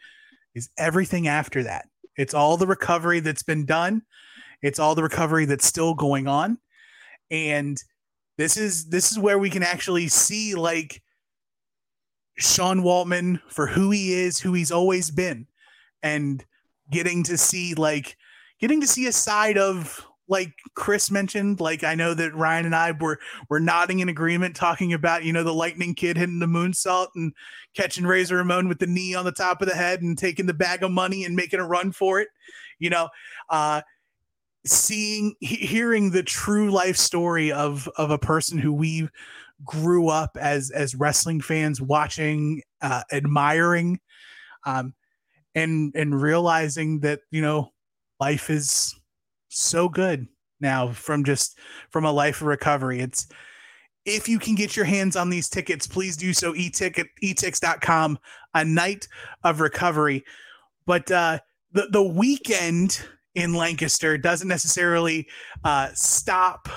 is 0.55 0.71
everything 0.79 1.29
after 1.29 1.62
that. 1.64 1.88
It's 2.17 2.35
all 2.35 2.57
the 2.57 2.67
recovery 2.67 3.21
that's 3.21 3.43
been 3.43 3.67
done. 3.67 4.03
It's 4.62 4.79
all 4.79 4.95
the 4.95 5.03
recovery 5.03 5.45
that's 5.45 5.67
still 5.67 5.95
going 5.95 6.27
on. 6.27 6.59
And 7.31 7.83
this 8.38 8.57
is 8.57 8.87
this 8.87 9.11
is 9.12 9.19
where 9.19 9.38
we 9.38 9.51
can 9.51 9.62
actually 9.62 10.09
see 10.09 10.55
like 10.55 11.03
Sean 12.38 12.81
Waltman 12.81 13.40
for 13.49 13.67
who 13.67 13.90
he 13.90 14.12
is, 14.12 14.38
who 14.38 14.53
he's 14.55 14.73
always 14.73 15.11
been, 15.11 15.47
and 16.03 16.45
getting 16.90 17.23
to 17.25 17.38
see 17.38 17.75
like 17.75 18.17
getting 18.61 18.81
to 18.81 18.87
see 18.87 19.07
a 19.07 19.12
side 19.12 19.59
of 19.59 20.05
like 20.29 20.55
Chris 20.75 21.11
mentioned, 21.11 21.61
like 21.61 21.85
I 21.85 21.95
know 21.95 22.15
that 22.15 22.35
Ryan 22.35 22.67
and 22.67 22.75
I 22.75 22.93
were 22.93 23.19
were 23.49 23.61
nodding 23.61 24.01
in 24.01 24.09
agreement, 24.09 24.57
talking 24.57 24.93
about 24.93 25.25
you 25.25 25.33
know 25.33 25.45
the 25.45 25.53
Lightning 25.53 25.95
Kid 25.95 26.17
hitting 26.17 26.39
the 26.39 26.47
moonsault 26.47 27.09
and 27.15 27.33
catching 27.75 28.07
Razor 28.07 28.37
Ramon 28.37 28.69
with 28.69 28.79
the 28.79 28.87
knee 28.87 29.15
on 29.15 29.25
the 29.25 29.33
top 29.33 29.61
of 29.61 29.69
the 29.69 29.75
head 29.75 30.03
and 30.03 30.17
taking 30.17 30.47
the 30.47 30.55
bag 30.55 30.83
of 30.83 30.91
money 30.91 31.25
and 31.25 31.37
making 31.37 31.61
a 31.61 31.67
run 31.67 31.93
for 31.93 32.21
it. 32.21 32.29
You 32.79 32.91
know, 32.91 33.09
uh, 33.51 33.83
seeing 34.67 35.35
he- 35.41 35.57
hearing 35.57 36.11
the 36.11 36.23
true 36.23 36.71
life 36.71 36.97
story 36.97 37.53
of 37.53 37.89
of 37.97 38.11
a 38.11 38.19
person 38.19 38.59
who 38.59 38.73
we 38.73 39.09
grew 39.65 40.09
up 40.09 40.37
as 40.41 40.71
as 40.71 40.95
wrestling 40.95 41.41
fans 41.41 41.81
watching, 41.81 42.63
uh, 42.81 43.03
admiring, 43.13 44.01
um, 44.65 44.95
and 45.55 45.93
and 45.95 46.21
realizing 46.21 47.01
that 47.01 47.21
you 47.31 47.43
know 47.43 47.73
life 48.21 48.49
is 48.49 48.95
so 49.55 49.88
good 49.88 50.27
now 50.61 50.93
from 50.93 51.25
just 51.25 51.59
from 51.90 52.05
a 52.05 52.12
life 52.12 52.40
of 52.40 52.47
recovery. 52.47 53.01
It's 53.01 53.27
if 54.05 54.29
you 54.29 54.38
can 54.38 54.55
get 54.55 54.77
your 54.77 54.85
hands 54.85 55.17
on 55.17 55.31
these 55.31 55.49
tickets, 55.49 55.87
please 55.87 56.17
do 56.17 56.35
so. 56.35 56.55
E-ticket, 56.55 57.07
etix.com, 57.23 58.19
a 58.53 58.64
night 58.64 59.09
of 59.45 59.61
recovery. 59.61 60.25
But 60.87 61.11
uh, 61.11 61.38
the 61.73 61.88
the 61.90 62.03
weekend 62.03 63.01
in 63.35 63.55
Lancaster 63.55 64.19
doesn't 64.19 64.49
necessarily 64.49 65.27
uh, 65.64 65.88
stop 65.95 66.69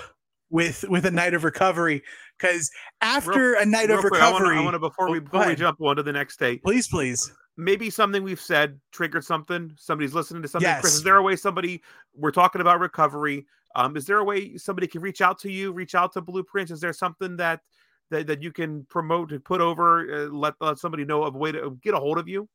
with 0.50 0.86
with 0.90 1.06
a 1.06 1.12
night 1.12 1.34
of 1.34 1.44
recovery 1.44 2.02
because 2.40 2.72
after 3.02 3.52
Real- 3.52 3.62
a 3.62 3.66
night 3.66 3.92
of 3.92 4.00
quick, 4.00 4.13
I 4.13 4.32
recovery, 4.32 4.62
want 4.63 4.76
to 4.76 4.80
before 4.80 5.10
Oh, 5.10 5.12
we 5.12 5.20
before 5.20 5.46
we 5.48 5.56
jump 5.56 5.82
on 5.82 5.98
to 5.98 6.04
the 6.04 6.13
next 6.13 6.40
day. 6.40 6.58
please, 6.58 6.88
please. 6.88 7.32
Maybe 7.58 7.89
something 7.89 8.24
we've 8.24 8.39
said 8.39 8.80
triggered 8.91 9.26
something. 9.26 9.74
Somebody's 9.78 10.13
listening 10.13 10.41
to 10.43 10.48
something. 10.48 10.70
Chris, 10.80 10.96
is 10.96 11.04
there 11.04 11.17
a 11.17 11.22
way 11.22 11.36
somebody 11.36 11.82
we're 12.15 12.32
talking 12.32 12.62
about 12.62 12.80
recovery? 12.80 13.46
Um, 13.76 13.98
is 13.98 14.06
there 14.06 14.20
a 14.20 14.24
way 14.24 14.58
somebody 14.58 14.88
can 14.88 15.02
reach 15.02 15.22
out 15.22 15.39
to 15.39 15.52
you, 15.52 15.72
reach 15.72 15.96
out 15.96 16.13
to 16.13 16.22
Blueprints? 16.22 16.72
Is 16.72 16.80
there 16.80 16.93
something 16.93 17.36
that 17.38 17.62
that, 18.10 18.28
that 18.28 18.41
you 18.41 18.52
can 18.52 18.86
promote 18.86 19.32
and 19.32 19.43
put 19.43 19.60
over, 19.60 20.28
uh, 20.28 20.30
let, 20.30 20.54
let 20.62 20.78
somebody 20.78 21.04
know 21.04 21.24
of 21.24 21.36
a 21.36 21.38
way 21.38 21.52
to 21.52 21.78
get 21.84 21.93
a 21.93 22.00
hold 22.00 22.17
of 22.17 22.28
you? 22.30 22.48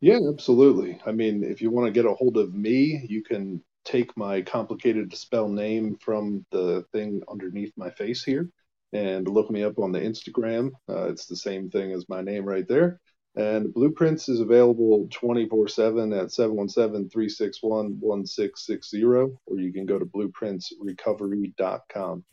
Yeah, 0.00 0.18
absolutely. 0.28 1.00
I 1.06 1.12
mean, 1.12 1.42
if 1.42 1.62
you 1.62 1.70
want 1.70 1.86
to 1.86 1.92
get 1.92 2.04
a 2.04 2.14
hold 2.14 2.36
of 2.36 2.54
me, 2.54 3.04
you 3.08 3.22
can 3.22 3.62
take 3.86 4.14
my 4.16 4.42
complicated 4.42 5.10
to 5.10 5.16
spell 5.16 5.48
name 5.48 5.96
from 5.98 6.44
the 6.50 6.84
thing 6.92 7.22
underneath 7.30 7.72
my 7.76 7.88
face 7.90 8.22
here 8.22 8.50
and 8.92 9.26
look 9.28 9.50
me 9.50 9.62
up 9.62 9.78
on 9.78 9.92
the 9.92 10.00
Instagram. 10.00 10.72
Uh, 10.88 11.08
it's 11.08 11.26
the 11.26 11.36
same 11.36 11.70
thing 11.70 11.92
as 11.92 12.08
my 12.08 12.20
name 12.20 12.44
right 12.44 12.68
there. 12.68 13.00
And 13.36 13.72
Blueprints 13.74 14.30
is 14.30 14.40
available 14.40 15.06
24 15.10 15.68
7 15.68 16.10
at 16.14 16.32
717 16.32 17.10
361 17.10 17.98
1660, 18.00 19.04
or 19.04 19.28
you 19.58 19.74
can 19.74 19.84
go 19.84 19.98
to 19.98 20.06
blueprintsrecovery.com 20.06 22.24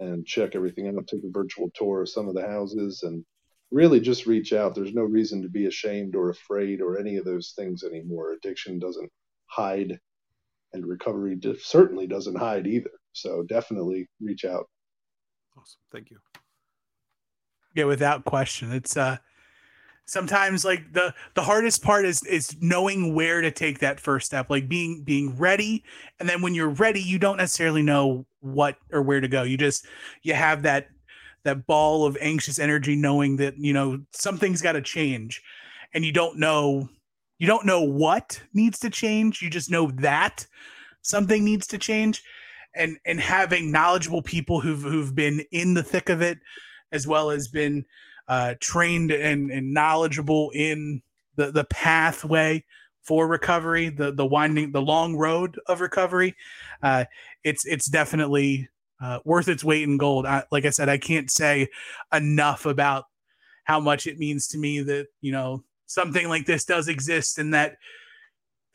and 0.00 0.26
check 0.26 0.54
everything 0.54 0.86
out. 0.86 1.06
Take 1.06 1.24
a 1.24 1.30
virtual 1.30 1.70
tour 1.74 2.02
of 2.02 2.10
some 2.10 2.28
of 2.28 2.34
the 2.34 2.46
houses 2.46 3.04
and 3.04 3.24
really 3.70 4.00
just 4.00 4.26
reach 4.26 4.52
out. 4.52 4.74
There's 4.74 4.92
no 4.92 5.04
reason 5.04 5.40
to 5.42 5.48
be 5.48 5.64
ashamed 5.64 6.14
or 6.14 6.28
afraid 6.28 6.82
or 6.82 6.98
any 6.98 7.16
of 7.16 7.24
those 7.24 7.54
things 7.56 7.82
anymore. 7.82 8.32
Addiction 8.32 8.78
doesn't 8.78 9.10
hide, 9.46 9.98
and 10.74 10.86
recovery 10.86 11.40
certainly 11.62 12.06
doesn't 12.06 12.36
hide 12.36 12.66
either. 12.66 12.90
So 13.12 13.44
definitely 13.44 14.10
reach 14.20 14.44
out. 14.44 14.68
Awesome. 15.56 15.80
Thank 15.90 16.10
you. 16.10 16.18
Yeah, 17.74 17.84
without 17.84 18.26
question. 18.26 18.72
It's 18.72 18.94
uh 18.94 19.16
sometimes 20.08 20.64
like 20.64 20.92
the 20.92 21.14
the 21.34 21.42
hardest 21.42 21.82
part 21.82 22.04
is 22.06 22.24
is 22.24 22.56
knowing 22.60 23.14
where 23.14 23.40
to 23.42 23.50
take 23.50 23.78
that 23.80 24.00
first 24.00 24.26
step, 24.26 24.50
like 24.50 24.68
being 24.68 25.04
being 25.04 25.36
ready. 25.36 25.84
And 26.18 26.28
then 26.28 26.42
when 26.42 26.54
you're 26.54 26.68
ready, 26.70 27.00
you 27.00 27.18
don't 27.18 27.36
necessarily 27.36 27.82
know 27.82 28.26
what 28.40 28.76
or 28.92 29.02
where 29.02 29.20
to 29.20 29.28
go. 29.28 29.42
You 29.42 29.56
just 29.56 29.86
you 30.22 30.34
have 30.34 30.62
that 30.62 30.88
that 31.44 31.66
ball 31.66 32.06
of 32.06 32.16
anxious 32.20 32.58
energy 32.58 32.96
knowing 32.96 33.36
that, 33.36 33.56
you 33.58 33.72
know, 33.72 34.00
something's 34.12 34.62
got 34.62 34.72
to 34.72 34.82
change. 34.82 35.42
And 35.94 36.04
you 36.04 36.12
don't 36.12 36.38
know 36.38 36.88
you 37.38 37.46
don't 37.46 37.66
know 37.66 37.82
what 37.82 38.42
needs 38.54 38.78
to 38.80 38.90
change. 38.90 39.42
You 39.42 39.50
just 39.50 39.70
know 39.70 39.90
that 39.96 40.46
something 41.02 41.44
needs 41.44 41.66
to 41.68 41.78
change. 41.78 42.22
and 42.74 42.98
and 43.06 43.20
having 43.20 43.72
knowledgeable 43.72 44.22
people 44.22 44.60
who've 44.60 44.82
who've 44.82 45.14
been 45.14 45.42
in 45.52 45.74
the 45.74 45.82
thick 45.82 46.08
of 46.08 46.22
it, 46.22 46.38
as 46.92 47.06
well 47.06 47.30
as 47.30 47.48
been 47.48 47.84
uh, 48.28 48.54
trained 48.60 49.10
and, 49.10 49.50
and 49.50 49.72
knowledgeable 49.72 50.50
in 50.54 51.02
the 51.36 51.50
the 51.50 51.64
pathway 51.64 52.64
for 53.02 53.26
recovery, 53.26 53.88
the 53.88 54.12
the 54.12 54.26
winding, 54.26 54.72
the 54.72 54.82
long 54.82 55.16
road 55.16 55.58
of 55.66 55.80
recovery. 55.80 56.36
Uh, 56.82 57.06
it's 57.42 57.64
it's 57.64 57.86
definitely 57.86 58.68
uh, 59.00 59.20
worth 59.24 59.48
its 59.48 59.64
weight 59.64 59.84
in 59.84 59.96
gold. 59.96 60.26
I, 60.26 60.44
like 60.50 60.66
I 60.66 60.70
said, 60.70 60.88
I 60.88 60.98
can't 60.98 61.30
say 61.30 61.68
enough 62.12 62.66
about 62.66 63.06
how 63.64 63.80
much 63.80 64.06
it 64.06 64.18
means 64.18 64.48
to 64.48 64.58
me 64.58 64.80
that 64.82 65.06
you 65.20 65.32
know 65.32 65.64
something 65.86 66.28
like 66.28 66.44
this 66.44 66.64
does 66.64 66.88
exist 66.88 67.38
and 67.38 67.54
that 67.54 67.76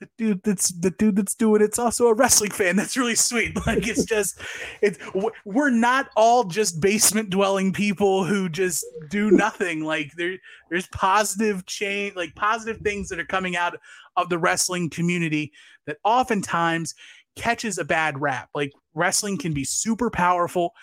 the 0.04 0.10
dude 0.18 0.44
that's 0.44 0.70
the 0.80 0.92
dude 0.92 1.16
that's 1.16 1.36
doing 1.36 1.62
it's 1.62 1.80
also 1.80 2.08
a 2.08 2.14
wrestling 2.14 2.52
fan 2.52 2.76
that's 2.76 2.98
really 2.98 3.16
sweet 3.16 3.56
like 3.68 3.88
it's 3.88 4.06
just 4.06 4.40
it's 4.82 4.98
we're 5.46 5.70
not 5.70 6.10
all 6.16 6.44
just 6.44 6.82
basement 6.82 7.30
dwelling 7.30 7.72
people 7.72 8.24
who 8.24 8.50
just 8.50 8.86
do 9.10 9.32
nothing 9.32 9.84
like 9.84 10.12
there 10.18 10.38
there's 10.70 10.88
positive 10.88 11.66
change 11.66 12.16
like 12.16 12.36
positive 12.36 12.82
things 12.82 13.10
that 13.10 13.20
are 13.20 13.26
coming 13.26 13.56
out 13.56 13.78
of 14.18 14.30
the 14.30 14.38
wrestling 14.38 14.90
community 14.90 15.52
that 15.86 15.98
oftentimes 16.04 16.94
catches 17.36 17.78
a 17.78 17.86
bad 17.86 18.20
rap 18.20 18.50
like 18.54 18.72
wrestling 18.94 19.38
can 19.38 19.54
be 19.54 19.64
super 19.64 20.10
powerful 20.10 20.74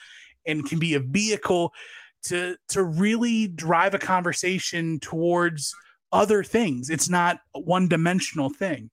and 0.47 0.67
can 0.67 0.79
be 0.79 0.95
a 0.95 1.01
vehicle 1.01 1.73
to 2.23 2.57
to 2.69 2.83
really 2.83 3.49
drive 3.49 3.95
a 3.95 3.99
conversation 3.99 4.99
towards 5.01 5.75
other 6.13 6.43
things. 6.43 6.91
It's 6.91 7.09
not 7.09 7.39
one 7.53 7.89
dimensional 7.89 8.51
thing. 8.51 8.91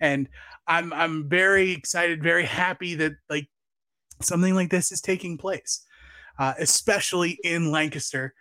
And 0.00 0.28
I'm 0.66 0.92
I'm 0.92 1.28
very 1.28 1.72
excited, 1.72 2.22
very 2.22 2.44
happy 2.44 2.94
that 2.96 3.12
like 3.28 3.48
something 4.22 4.54
like 4.54 4.70
this 4.70 4.92
is 4.92 5.00
taking 5.00 5.36
place, 5.38 5.84
uh, 6.38 6.54
especially 6.58 7.38
in 7.44 7.70
Lancaster, 7.70 8.34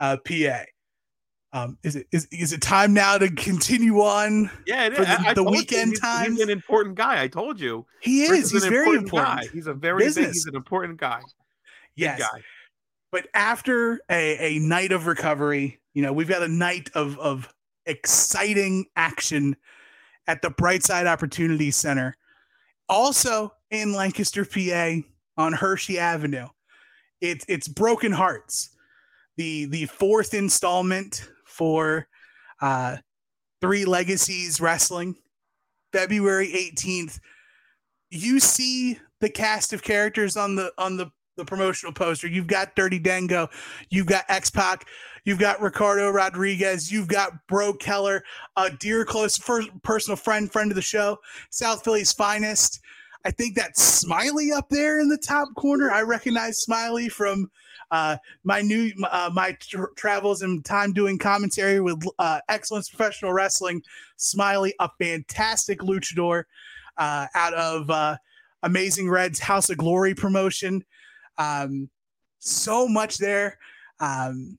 uh, 0.00 0.16
PA. 0.26 0.64
Um, 1.54 1.78
is 1.82 1.96
it 1.96 2.06
is, 2.12 2.28
is 2.30 2.52
it 2.52 2.60
time 2.60 2.92
now 2.92 3.16
to 3.16 3.30
continue 3.30 4.00
on? 4.00 4.50
Yeah, 4.66 4.86
it 4.86 4.94
for 4.96 5.02
the, 5.02 5.18
I- 5.28 5.34
the 5.34 5.42
weekend 5.44 5.96
time. 5.98 6.32
He's 6.32 6.40
an 6.40 6.50
important 6.50 6.94
guy. 6.96 7.22
I 7.22 7.28
told 7.28 7.58
you. 7.58 7.86
He 8.00 8.22
is. 8.24 8.50
He's 8.50 8.64
an 8.64 8.70
very 8.70 8.96
important 8.96 9.04
important. 9.06 9.40
guy. 9.40 9.48
He's 9.54 9.66
a 9.66 9.72
very 9.74 10.04
big, 10.04 10.26
he's 10.26 10.46
an 10.46 10.56
important 10.56 10.98
guy. 10.98 11.22
Yes. 11.96 12.20
guy. 12.20 12.42
but 13.10 13.26
after 13.34 14.00
a, 14.10 14.56
a 14.56 14.58
night 14.60 14.92
of 14.92 15.06
recovery, 15.06 15.80
you 15.94 16.02
know, 16.02 16.12
we've 16.12 16.28
got 16.28 16.42
a 16.42 16.48
night 16.48 16.90
of 16.94 17.18
of 17.18 17.48
exciting 17.86 18.84
action 18.94 19.56
at 20.28 20.42
the 20.42 20.50
Brightside 20.50 21.06
Opportunity 21.06 21.72
Center, 21.72 22.14
also 22.88 23.52
in 23.70 23.92
Lancaster, 23.92 24.44
PA, 24.44 24.98
on 25.36 25.52
Hershey 25.52 25.98
Avenue. 25.98 26.46
It's 27.20 27.44
it's 27.48 27.66
Broken 27.66 28.12
Hearts, 28.12 28.70
the 29.36 29.64
the 29.64 29.86
fourth 29.86 30.34
installment 30.34 31.28
for 31.44 32.06
uh, 32.60 32.98
Three 33.60 33.84
Legacies 33.84 34.60
Wrestling, 34.60 35.16
February 35.92 36.54
eighteenth. 36.54 37.18
You 38.10 38.38
see 38.38 38.98
the 39.20 39.30
cast 39.30 39.72
of 39.72 39.82
characters 39.82 40.36
on 40.36 40.54
the 40.54 40.72
on 40.78 40.96
the 40.96 41.10
the 41.38 41.44
promotional 41.44 41.92
poster. 41.92 42.28
You've 42.28 42.48
got 42.48 42.76
Dirty 42.76 42.98
Dango, 42.98 43.48
you've 43.88 44.06
got 44.06 44.24
X 44.28 44.50
Pac, 44.50 44.86
you've 45.24 45.38
got 45.38 45.62
Ricardo 45.62 46.10
Rodriguez, 46.10 46.92
you've 46.92 47.08
got 47.08 47.46
Bro 47.46 47.74
Keller, 47.74 48.22
a 48.56 48.68
dear 48.68 49.06
close 49.06 49.38
first 49.38 49.70
personal 49.82 50.16
friend, 50.16 50.52
friend 50.52 50.70
of 50.70 50.74
the 50.74 50.82
show, 50.82 51.18
South 51.48 51.82
Philly's 51.82 52.12
finest. 52.12 52.80
I 53.24 53.30
think 53.30 53.54
that's 53.54 53.82
Smiley 53.82 54.52
up 54.52 54.68
there 54.68 55.00
in 55.00 55.08
the 55.08 55.18
top 55.18 55.48
corner. 55.56 55.90
I 55.90 56.02
recognize 56.02 56.60
Smiley 56.60 57.08
from 57.08 57.50
uh, 57.90 58.16
my 58.44 58.60
new 58.60 58.92
uh, 59.10 59.30
my 59.32 59.52
tr- 59.60 59.92
travels 59.96 60.42
and 60.42 60.64
time 60.64 60.92
doing 60.92 61.18
commentary 61.18 61.80
with 61.80 62.02
uh, 62.18 62.40
Excellence 62.48 62.88
Professional 62.88 63.32
Wrestling. 63.32 63.82
Smiley, 64.16 64.74
a 64.80 64.90
fantastic 65.00 65.80
luchador 65.80 66.44
uh, 66.96 67.26
out 67.34 67.54
of 67.54 67.90
uh, 67.90 68.16
Amazing 68.62 69.08
Red's 69.08 69.38
House 69.38 69.70
of 69.70 69.78
Glory 69.78 70.14
promotion. 70.14 70.84
Um, 71.38 71.88
so 72.38 72.86
much 72.88 73.18
there. 73.18 73.58
Um, 74.00 74.58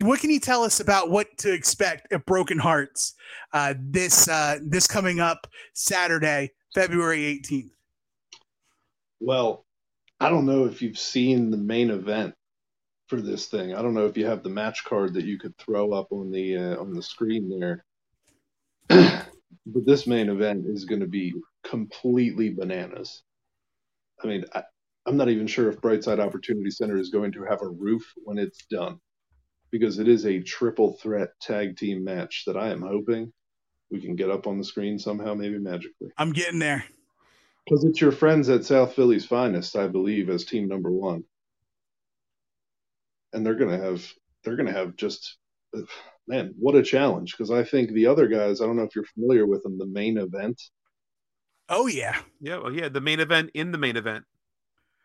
what 0.00 0.20
can 0.20 0.30
you 0.30 0.40
tell 0.40 0.62
us 0.62 0.80
about 0.80 1.10
what 1.10 1.36
to 1.38 1.52
expect 1.52 2.12
at 2.12 2.24
Broken 2.24 2.58
Hearts 2.58 3.14
uh, 3.52 3.74
this 3.78 4.28
uh, 4.28 4.58
this 4.62 4.86
coming 4.86 5.20
up 5.20 5.46
Saturday, 5.74 6.52
February 6.74 7.24
eighteenth? 7.26 7.72
Well, 9.20 9.66
I 10.20 10.30
don't 10.30 10.46
know 10.46 10.64
if 10.64 10.80
you've 10.80 10.98
seen 10.98 11.50
the 11.50 11.58
main 11.58 11.90
event 11.90 12.34
for 13.08 13.20
this 13.20 13.46
thing. 13.46 13.74
I 13.74 13.82
don't 13.82 13.94
know 13.94 14.06
if 14.06 14.16
you 14.16 14.24
have 14.26 14.42
the 14.42 14.48
match 14.48 14.84
card 14.84 15.14
that 15.14 15.24
you 15.24 15.38
could 15.38 15.56
throw 15.58 15.92
up 15.92 16.12
on 16.12 16.30
the 16.30 16.56
uh, 16.56 16.80
on 16.80 16.94
the 16.94 17.02
screen 17.02 17.48
there. 17.48 17.84
but 19.66 19.86
this 19.86 20.06
main 20.06 20.30
event 20.30 20.64
is 20.66 20.84
going 20.84 21.00
to 21.00 21.06
be 21.06 21.34
completely 21.64 22.50
bananas. 22.50 23.22
I 24.22 24.26
mean, 24.26 24.44
I'm 25.06 25.16
not 25.16 25.28
even 25.28 25.46
sure 25.46 25.70
if 25.70 25.80
Brightside 25.80 26.20
Opportunity 26.20 26.70
Center 26.70 26.98
is 26.98 27.10
going 27.10 27.32
to 27.32 27.44
have 27.44 27.62
a 27.62 27.68
roof 27.68 28.12
when 28.24 28.38
it's 28.38 28.64
done, 28.66 28.98
because 29.70 29.98
it 29.98 30.08
is 30.08 30.26
a 30.26 30.40
triple 30.40 30.98
threat 31.02 31.30
tag 31.40 31.76
team 31.76 32.04
match 32.04 32.44
that 32.46 32.56
I 32.56 32.70
am 32.70 32.82
hoping 32.82 33.32
we 33.90 34.00
can 34.00 34.14
get 34.14 34.30
up 34.30 34.46
on 34.46 34.58
the 34.58 34.64
screen 34.64 34.98
somehow, 34.98 35.34
maybe 35.34 35.58
magically. 35.58 36.10
I'm 36.16 36.32
getting 36.32 36.58
there. 36.58 36.84
Because 37.64 37.84
it's 37.84 38.00
your 38.00 38.12
friends 38.12 38.48
at 38.48 38.64
South 38.64 38.94
Philly's 38.94 39.26
finest, 39.26 39.76
I 39.76 39.86
believe, 39.86 40.28
as 40.30 40.44
team 40.44 40.68
number 40.68 40.90
one, 40.90 41.24
and 43.32 43.44
they're 43.44 43.54
gonna 43.54 43.78
have 43.78 44.04
they're 44.42 44.56
gonna 44.56 44.72
have 44.72 44.96
just 44.96 45.36
man, 46.26 46.54
what 46.58 46.74
a 46.74 46.82
challenge! 46.82 47.32
Because 47.32 47.50
I 47.50 47.62
think 47.62 47.90
the 47.90 48.06
other 48.06 48.28
guys, 48.28 48.60
I 48.60 48.66
don't 48.66 48.76
know 48.76 48.82
if 48.82 48.94
you're 48.94 49.04
familiar 49.04 49.46
with 49.46 49.62
them, 49.62 49.78
the 49.78 49.86
main 49.86 50.18
event. 50.18 50.60
Oh 51.68 51.86
yeah, 51.86 52.20
Yeah, 52.40 52.58
well, 52.58 52.72
yeah, 52.72 52.88
the 52.88 53.00
main 53.00 53.20
event 53.20 53.50
in 53.54 53.70
the 53.70 53.78
main 53.78 53.96
event. 53.96 54.24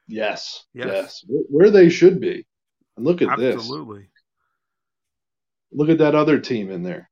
Yes, 0.07 0.65
Yes. 0.73 0.85
yes, 0.87 1.25
where, 1.49 1.71
they 1.71 1.89
should 1.89 2.19
be. 2.19 2.45
And 2.95 3.05
look 3.05 3.21
at 3.21 3.37
this. 3.37 3.55
Absolutely. 3.55 4.07
Look 5.71 5.89
at 5.89 5.97
that 5.97 6.15
other 6.15 6.39
team 6.39 6.71
in 6.71 6.83
there. 6.83 7.09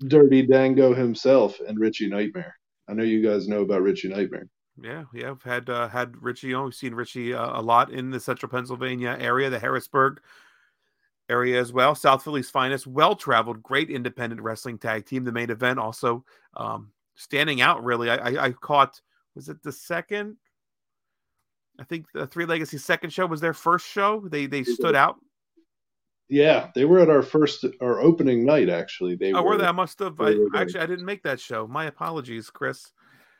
Dirty 0.00 0.42
Dango 0.46 0.92
himself 0.92 1.60
and 1.66 1.78
Richie 1.78 2.08
Nightmare. 2.08 2.56
I 2.88 2.92
know 2.92 3.04
you 3.04 3.22
guys 3.22 3.48
know 3.48 3.62
about 3.62 3.82
Richie 3.82 4.08
Nightmare. 4.08 4.48
Yeah, 4.82 5.04
yeah, 5.14 5.30
I've 5.30 5.42
had 5.42 5.70
uh, 5.70 5.88
had 5.88 6.20
Richie 6.20 6.52
on. 6.52 6.64
We've 6.64 6.74
seen 6.74 6.94
Richie 6.94 7.32
uh, 7.32 7.58
a 7.58 7.62
lot 7.62 7.92
in 7.92 8.10
the 8.10 8.18
central 8.18 8.50
Pennsylvania 8.50 9.16
area, 9.20 9.48
the 9.48 9.58
Harrisburg 9.58 10.20
area 11.28 11.60
as 11.60 11.72
well. 11.72 11.94
South 11.94 12.24
Philly's 12.24 12.50
finest, 12.50 12.86
well 12.86 13.14
traveled, 13.14 13.62
great 13.62 13.88
independent 13.88 14.42
wrestling 14.42 14.78
tag 14.78 15.06
team. 15.06 15.24
The 15.24 15.32
main 15.32 15.50
event 15.50 15.78
also 15.78 16.24
um, 16.56 16.90
standing 17.14 17.60
out 17.60 17.84
really. 17.84 18.10
I, 18.10 18.16
I, 18.16 18.44
I 18.46 18.50
caught 18.50 19.00
was 19.36 19.48
it 19.48 19.62
the 19.62 19.72
second? 19.72 20.36
I 21.78 21.84
think 21.84 22.06
the 22.14 22.26
Three 22.26 22.46
Legacy 22.46 22.78
second 22.78 23.10
show 23.10 23.26
was 23.26 23.40
their 23.40 23.52
first 23.54 23.86
show. 23.86 24.26
They 24.28 24.46
they 24.46 24.62
stood 24.64 24.94
out. 24.94 25.16
Yeah, 26.28 26.70
they 26.74 26.84
were 26.84 27.00
at 27.00 27.10
our 27.10 27.22
first 27.22 27.64
our 27.80 28.00
opening 28.00 28.44
night 28.44 28.68
actually. 28.70 29.16
They 29.16 29.32
Oh, 29.32 29.42
were 29.42 29.50
were 29.50 29.58
they? 29.58 29.64
I 29.66 29.72
must 29.72 29.98
have. 29.98 30.20
I, 30.20 30.34
actually, 30.56 30.80
I 30.80 30.86
didn't 30.86 31.04
make 31.04 31.22
that 31.24 31.38
show. 31.40 31.66
My 31.66 31.86
apologies, 31.86 32.48
Chris. 32.50 32.92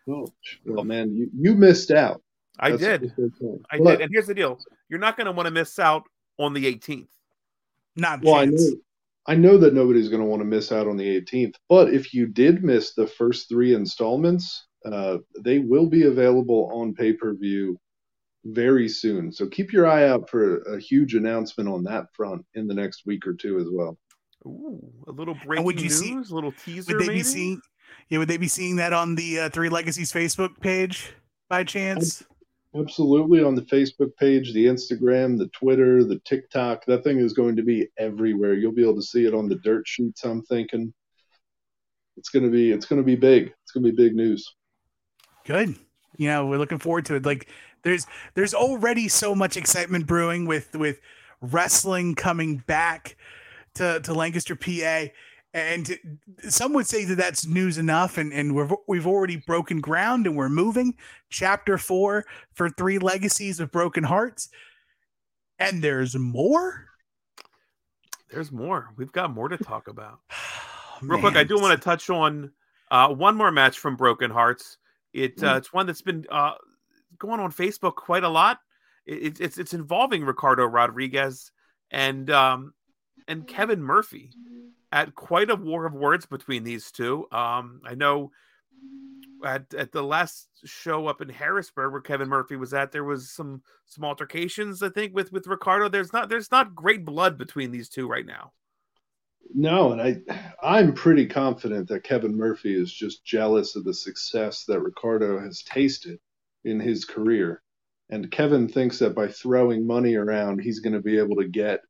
Oh, 0.09 0.27
well, 0.66 0.85
man, 0.85 1.14
you, 1.16 1.31
you 1.35 1.55
missed 1.55 1.90
out. 1.90 2.20
I 2.59 2.73
That's 2.73 2.83
did. 2.83 3.03
what 3.03 3.12
they're 3.16 3.31
saying. 3.40 3.61
I 3.70 3.79
But- 3.79 3.85
did. 3.92 4.01
And 4.03 4.11
here's 4.12 4.27
the 4.27 4.35
deal: 4.35 4.59
you're 4.90 4.99
not 5.01 5.16
going 5.16 5.27
to 5.27 5.33
want 5.33 5.47
to 5.47 5.51
miss 5.51 5.79
out 5.79 6.03
on 6.38 6.53
the 6.53 6.64
18th. 6.66 7.09
not 7.97 8.23
Well, 8.23 8.35
I 8.35 8.44
know, 8.47 8.75
I 9.29 9.35
know 9.35 9.57
that 9.59 9.73
nobody's 9.73 10.09
going 10.11 10.20
to 10.20 10.29
want 10.29 10.40
to 10.40 10.47
miss 10.47 10.70
out 10.73 10.87
on 10.87 10.97
the 10.99 11.20
18th. 11.23 11.55
But 11.70 11.94
if 11.94 12.12
you 12.12 12.27
did 12.27 12.62
miss 12.62 12.92
the 12.94 13.07
first 13.07 13.48
three 13.48 13.75
installments, 13.75 14.67
uh, 14.85 15.19
they 15.42 15.61
will 15.61 15.87
be 15.87 16.02
available 16.04 16.69
on 16.75 16.92
pay 16.94 17.13
per 17.15 17.33
view 17.35 17.79
very 18.45 18.88
soon. 18.88 19.33
So 19.33 19.47
keep 19.47 19.73
your 19.73 19.87
eye 19.87 20.09
out 20.09 20.29
for 20.29 20.59
a 20.63 20.79
huge 20.79 21.15
announcement 21.15 21.69
on 21.69 21.83
that 21.85 22.07
front 22.13 22.45
in 22.55 22.67
the 22.67 22.75
next 22.75 23.07
week 23.07 23.27
or 23.27 23.33
two 23.33 23.59
as 23.59 23.67
well. 23.71 23.99
Ooh, 24.47 24.92
a 25.09 25.13
little 25.13 25.37
breaking 25.47 25.65
would 25.65 25.81
you 25.81 25.88
news, 25.88 26.01
see- 26.01 26.13
a 26.13 26.35
little 26.35 26.53
teaser. 26.53 26.92
Would 26.92 27.03
they 27.03 27.09
maybe? 27.09 27.21
be 27.21 27.25
seeing? 27.25 27.61
Yeah, 28.11 28.19
would 28.19 28.29
they 28.29 28.37
be 28.37 28.49
seeing 28.49 28.77
that 28.77 28.92
on 28.92 29.15
the 29.15 29.40
uh, 29.40 29.49
Three 29.49 29.71
Legacies 29.71 30.13
Facebook 30.13 30.61
page 30.61 31.15
by 31.49 31.65
chance? 31.65 32.23
Absolutely 32.77 33.42
on 33.42 33.55
the 33.55 33.63
Facebook 33.63 34.15
page, 34.17 34.53
the 34.53 34.67
Instagram, 34.67 35.38
the 35.38 35.49
Twitter, 35.49 36.05
the 36.05 36.19
TikTok. 36.27 36.85
That 36.87 37.05
thing 37.05 37.19
is 37.19 37.33
going 37.33 37.57
to 37.57 37.63
be 37.63 37.87
everywhere. 37.99 38.55
You'll 38.55 38.73
be 38.73 38.83
able 38.83 38.97
to 38.97 39.03
see 39.03 39.25
it 39.27 39.33
on 39.33 39.49
the 39.49 39.55
dirt 39.57 39.87
sheets. 39.87 40.25
I'm 40.25 40.42
thinking 40.42 40.92
it's 42.17 42.29
going 42.29 42.45
to 42.45 42.51
be 42.51 42.73
it's 42.73 42.85
going 42.85 43.01
to 43.01 43.07
be 43.07 43.17
big. 43.17 43.55
It's 43.63 43.73
going 43.73 43.85
to 43.85 43.90
be 43.90 43.97
big 43.97 44.15
news. 44.15 44.55
Good. 45.47 45.77
You 46.17 46.29
know, 46.29 46.47
we're 46.47 46.59
looking 46.59 46.79
forward 46.79 47.07
to 47.07 47.15
it. 47.17 47.25
Like, 47.25 47.49
there's 47.85 48.06
there's 48.35 48.54
already 48.54 49.08
so 49.08 49.35
much 49.35 49.56
excitement 49.56 50.06
brewing 50.06 50.46
with 50.46 50.74
with 50.74 51.00
wrestling 51.40 52.14
coming 52.14 52.58
back 52.66 53.16
to 53.76 54.00
to 54.00 54.12
Lancaster, 54.14 54.56
PA, 54.56 55.06
and 55.52 55.98
some 56.48 56.72
would 56.72 56.87
say 56.87 57.04
that 57.04 57.16
that's 57.16 57.46
news 57.46 57.78
enough, 57.78 58.18
and 58.18 58.32
and 58.32 58.54
we've 58.54 58.72
we've 58.88 59.06
already 59.06 59.37
broken 59.37 59.80
ground 59.80 60.26
and 60.26 60.37
we're 60.37 60.48
moving. 60.48 60.94
Chapter 61.30 61.78
four 61.78 62.24
for 62.54 62.70
three 62.70 62.98
legacies 62.98 63.60
of 63.60 63.70
broken 63.70 64.04
hearts, 64.04 64.48
and 65.58 65.82
there's 65.82 66.16
more. 66.16 66.87
There's 68.30 68.50
more. 68.50 68.90
We've 68.96 69.12
got 69.12 69.32
more 69.32 69.48
to 69.48 69.58
talk 69.58 69.88
about. 69.88 70.20
Oh, 71.02 71.06
Real 71.08 71.18
quick, 71.18 71.35
I 71.35 71.42
do 71.42 71.56
want 71.58 71.76
to 71.78 71.85
touch 71.85 72.08
on 72.08 72.52
uh, 72.92 73.08
one 73.08 73.37
more 73.37 73.50
match 73.50 73.80
from 73.80 73.96
Broken 73.96 74.30
Hearts. 74.30 74.78
It 75.12 75.37
Mm. 75.38 75.52
uh, 75.52 75.56
it's 75.56 75.72
one 75.72 75.87
that's 75.87 76.02
been 76.02 76.24
uh, 76.30 76.52
going 77.19 77.40
on 77.40 77.52
Facebook 77.52 77.94
quite 77.96 78.25
a 78.25 78.29
lot. 78.29 78.58
It, 79.06 79.23
it- 79.23 79.40
it's 79.40 79.58
it's 79.58 79.75
involving 79.75 80.25
Ricardo 80.25 80.65
Rodriguez 80.65 81.50
and 81.90 82.31
um, 82.31 82.75
and 83.29 83.46
Kevin 83.46 83.83
Murphy 83.83 84.31
at 84.92 85.15
quite 85.15 85.50
a 85.50 85.56
war 85.56 85.87
of 85.87 85.92
words 85.94 86.27
between 86.27 86.65
these 86.65 86.90
two. 86.92 87.27
Um, 87.33 87.81
I 87.85 87.94
know 87.94 88.31
at 89.44 89.73
at 89.75 89.92
the 89.92 90.02
last 90.02 90.48
show 90.65 91.06
up 91.06 91.21
in 91.21 91.29
Harrisburg 91.29 91.92
where 91.92 92.00
Kevin 92.00 92.29
Murphy 92.29 92.56
was 92.56 92.73
at, 92.73 92.92
there 92.92 93.04
was 93.04 93.31
some 93.31 93.62
some 93.87 94.04
altercations. 94.04 94.83
I 94.83 94.88
think 94.88 95.15
with 95.15 95.33
with 95.33 95.46
Ricardo. 95.46 95.88
There's 95.88 96.12
not 96.12 96.29
there's 96.29 96.50
not 96.50 96.75
great 96.75 97.04
blood 97.04 97.37
between 97.37 97.71
these 97.71 97.88
two 97.88 98.08
right 98.08 98.25
now. 98.27 98.52
No, 99.54 99.92
and 99.92 100.00
I 100.00 100.17
I'm 100.62 100.94
pretty 100.94 101.27
confident 101.27 101.88
that 101.88 102.04
Kevin 102.04 102.35
Murphy 102.37 102.75
is 102.75 102.92
just 102.92 103.25
jealous 103.25 103.77
of 103.77 103.85
the 103.85 103.92
success 103.94 104.65
that 104.65 104.81
Ricardo 104.81 105.38
has 105.38 105.62
tasted 105.62 106.19
in 106.65 106.81
his 106.81 107.04
career. 107.04 107.62
And 108.10 108.31
Kevin 108.31 108.69
thinks 108.69 108.98
that 108.98 109.15
by 109.15 109.29
throwing 109.29 109.87
money 109.87 110.15
around, 110.15 110.60
he's 110.60 110.81
going 110.81 110.92
to 110.92 111.00
be 111.00 111.19
able 111.19 111.37
to 111.37 111.48
get 111.48 111.81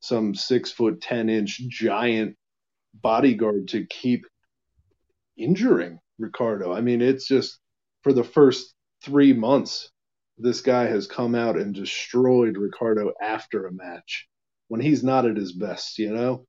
some 0.00 0.34
six 0.34 0.70
foot 0.70 1.00
ten 1.00 1.28
inch 1.28 1.60
giant 1.68 2.36
bodyguard 2.94 3.68
to 3.68 3.86
keep 3.86 4.24
injuring 5.36 5.98
Ricardo. 6.18 6.72
I 6.72 6.80
mean, 6.80 7.02
it's 7.02 7.26
just 7.26 7.58
for 8.02 8.12
the 8.12 8.24
first 8.24 8.74
three 9.04 9.32
months, 9.32 9.90
this 10.38 10.60
guy 10.60 10.86
has 10.86 11.06
come 11.06 11.34
out 11.34 11.56
and 11.56 11.74
destroyed 11.74 12.56
Ricardo 12.56 13.12
after 13.20 13.66
a 13.66 13.72
match 13.72 14.26
when 14.68 14.80
he's 14.80 15.02
not 15.02 15.26
at 15.26 15.36
his 15.36 15.52
best, 15.52 15.98
you 15.98 16.12
know? 16.12 16.46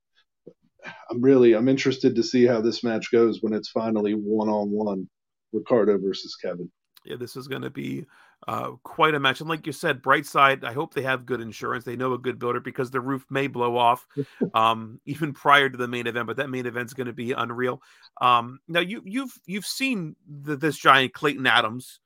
I'm 1.10 1.20
really 1.20 1.54
I'm 1.54 1.68
interested 1.68 2.14
to 2.16 2.22
see 2.22 2.46
how 2.46 2.60
this 2.60 2.82
match 2.82 3.12
goes 3.12 3.42
when 3.42 3.52
it's 3.52 3.68
finally 3.68 4.12
one 4.12 4.48
on 4.48 4.70
one 4.70 5.08
Ricardo 5.52 5.98
versus 5.98 6.36
Kevin. 6.36 6.70
Yeah, 7.04 7.16
this 7.16 7.36
is 7.36 7.48
going 7.48 7.62
to 7.62 7.70
be 7.70 8.06
uh, 8.46 8.72
quite 8.82 9.14
a 9.14 9.20
match. 9.20 9.40
And 9.40 9.48
like 9.48 9.66
you 9.66 9.72
said, 9.72 10.02
Brightside, 10.02 10.64
I 10.64 10.72
hope 10.72 10.94
they 10.94 11.02
have 11.02 11.26
good 11.26 11.40
insurance. 11.40 11.84
They 11.84 11.96
know 11.96 12.12
a 12.12 12.18
good 12.18 12.38
builder 12.38 12.60
because 12.60 12.90
the 12.90 13.00
roof 13.00 13.24
may 13.30 13.46
blow 13.46 13.76
off 13.76 14.06
um, 14.54 15.00
even 15.06 15.32
prior 15.32 15.68
to 15.68 15.76
the 15.76 15.88
main 15.88 16.06
event. 16.06 16.26
But 16.26 16.36
that 16.36 16.50
main 16.50 16.66
event's 16.66 16.94
going 16.94 17.06
to 17.06 17.12
be 17.12 17.32
unreal. 17.32 17.82
Um, 18.20 18.60
now 18.68 18.80
you 18.80 19.02
you've 19.04 19.38
you've 19.46 19.66
seen 19.66 20.16
the, 20.26 20.56
this 20.56 20.76
giant 20.76 21.12
Clayton 21.14 21.46
Adams. 21.46 22.00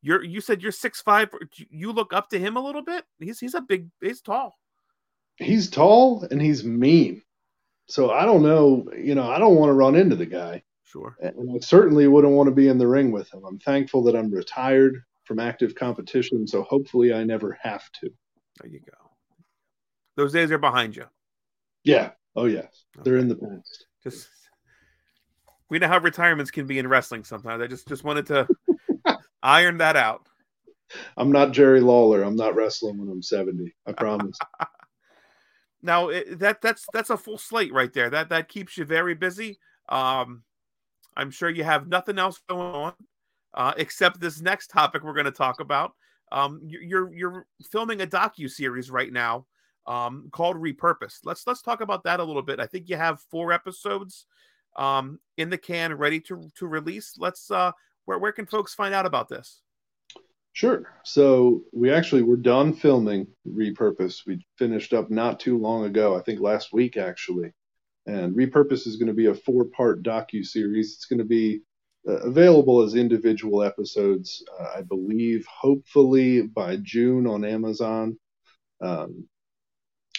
You're 0.00 0.22
you 0.24 0.40
said 0.40 0.62
you're 0.62 0.72
six 0.72 1.00
five. 1.00 1.30
You 1.70 1.92
look 1.92 2.12
up 2.12 2.28
to 2.30 2.38
him 2.38 2.56
a 2.56 2.62
little 2.62 2.82
bit. 2.82 3.04
He's 3.18 3.40
he's 3.40 3.54
a 3.54 3.60
big. 3.60 3.88
He's 4.00 4.20
tall. 4.20 4.56
He's 5.36 5.70
tall 5.70 6.26
and 6.30 6.42
he's 6.42 6.64
mean. 6.64 7.22
So 7.86 8.10
I 8.10 8.26
don't 8.26 8.42
know, 8.42 8.86
you 8.96 9.14
know, 9.14 9.30
I 9.30 9.38
don't 9.38 9.56
want 9.56 9.70
to 9.70 9.74
run 9.74 9.96
into 9.96 10.14
the 10.14 10.26
guy. 10.26 10.62
Sure. 10.90 11.16
And 11.20 11.50
I 11.54 11.58
certainly 11.60 12.08
wouldn't 12.08 12.32
want 12.32 12.48
to 12.48 12.54
be 12.54 12.68
in 12.68 12.78
the 12.78 12.86
ring 12.86 13.12
with 13.12 13.32
him. 13.32 13.44
I'm 13.44 13.58
thankful 13.58 14.02
that 14.04 14.16
I'm 14.16 14.30
retired 14.30 15.02
from 15.24 15.38
active 15.38 15.74
competition, 15.74 16.46
so 16.46 16.62
hopefully 16.62 17.12
I 17.12 17.24
never 17.24 17.58
have 17.62 17.90
to. 18.00 18.10
There 18.60 18.70
you 18.70 18.80
go. 18.80 19.10
Those 20.16 20.32
days 20.32 20.50
are 20.50 20.58
behind 20.58 20.96
you. 20.96 21.04
Yeah. 21.84 22.12
Oh 22.34 22.46
yes. 22.46 22.84
They're 23.04 23.18
in 23.18 23.28
the 23.28 23.36
past. 23.36 23.86
Just 24.02 24.28
we 25.68 25.78
know 25.78 25.88
how 25.88 25.98
retirements 25.98 26.50
can 26.50 26.66
be 26.66 26.78
in 26.78 26.88
wrestling 26.88 27.24
sometimes. 27.24 27.62
I 27.62 27.66
just 27.66 27.86
just 27.86 28.02
wanted 28.02 28.26
to 28.26 28.48
iron 29.42 29.78
that 29.78 29.96
out. 29.96 30.26
I'm 31.18 31.30
not 31.30 31.52
Jerry 31.52 31.82
Lawler. 31.82 32.22
I'm 32.22 32.36
not 32.36 32.54
wrestling 32.54 32.96
when 32.96 33.10
I'm 33.10 33.22
70. 33.22 33.74
I 33.86 33.92
promise. 33.92 34.38
Now 35.80 36.08
it, 36.08 36.40
that 36.40 36.60
that's 36.60 36.86
that's 36.92 37.10
a 37.10 37.16
full 37.16 37.38
slate 37.38 37.72
right 37.72 37.92
there. 37.92 38.10
That 38.10 38.30
that 38.30 38.48
keeps 38.48 38.76
you 38.76 38.84
very 38.84 39.14
busy. 39.14 39.60
Um, 39.88 40.42
I'm 41.18 41.30
sure 41.30 41.50
you 41.50 41.64
have 41.64 41.88
nothing 41.88 42.18
else 42.18 42.40
going 42.48 42.74
on 42.74 42.92
uh, 43.54 43.74
except 43.76 44.20
this 44.20 44.40
next 44.40 44.68
topic 44.68 45.02
we're 45.02 45.12
going 45.14 45.26
to 45.26 45.32
talk 45.32 45.60
about. 45.60 45.92
Um, 46.32 46.60
you- 46.64 46.80
you're 46.80 47.12
you're 47.12 47.46
filming 47.70 48.00
a 48.00 48.06
docu 48.06 48.48
series 48.48 48.90
right 48.90 49.12
now 49.12 49.46
um, 49.86 50.28
called 50.32 50.56
Repurposed. 50.56 51.20
Let's 51.24 51.46
let's 51.46 51.60
talk 51.62 51.80
about 51.80 52.04
that 52.04 52.20
a 52.20 52.24
little 52.24 52.42
bit. 52.42 52.60
I 52.60 52.66
think 52.66 52.88
you 52.88 52.96
have 52.96 53.20
four 53.30 53.52
episodes 53.52 54.26
um, 54.76 55.18
in 55.36 55.50
the 55.50 55.58
can, 55.58 55.92
ready 55.94 56.20
to 56.20 56.48
to 56.56 56.66
release. 56.66 57.14
Let's 57.18 57.50
uh, 57.50 57.72
where 58.04 58.18
where 58.18 58.32
can 58.32 58.46
folks 58.46 58.74
find 58.74 58.94
out 58.94 59.06
about 59.06 59.28
this? 59.28 59.60
Sure. 60.52 60.92
So 61.04 61.62
we 61.72 61.90
actually 61.90 62.22
were 62.22 62.36
done 62.36 62.74
filming 62.74 63.26
Repurpose. 63.46 64.26
We 64.26 64.44
finished 64.58 64.92
up 64.92 65.10
not 65.10 65.38
too 65.40 65.56
long 65.58 65.84
ago, 65.84 66.16
I 66.16 66.20
think 66.22 66.40
last 66.40 66.72
week 66.72 66.96
actually. 66.96 67.52
And 68.08 68.34
Repurpose 68.34 68.86
is 68.86 68.96
going 68.96 69.08
to 69.08 69.20
be 69.22 69.26
a 69.26 69.34
four-part 69.34 70.02
docu 70.02 70.42
series. 70.44 70.94
It's 70.94 71.04
going 71.04 71.18
to 71.18 71.26
be 71.26 71.60
uh, 72.08 72.20
available 72.20 72.80
as 72.80 72.94
individual 72.94 73.62
episodes, 73.62 74.42
uh, 74.58 74.78
I 74.78 74.82
believe, 74.82 75.46
hopefully 75.46 76.42
by 76.42 76.78
June 76.82 77.26
on 77.26 77.44
Amazon. 77.44 78.18
Um, 78.80 79.28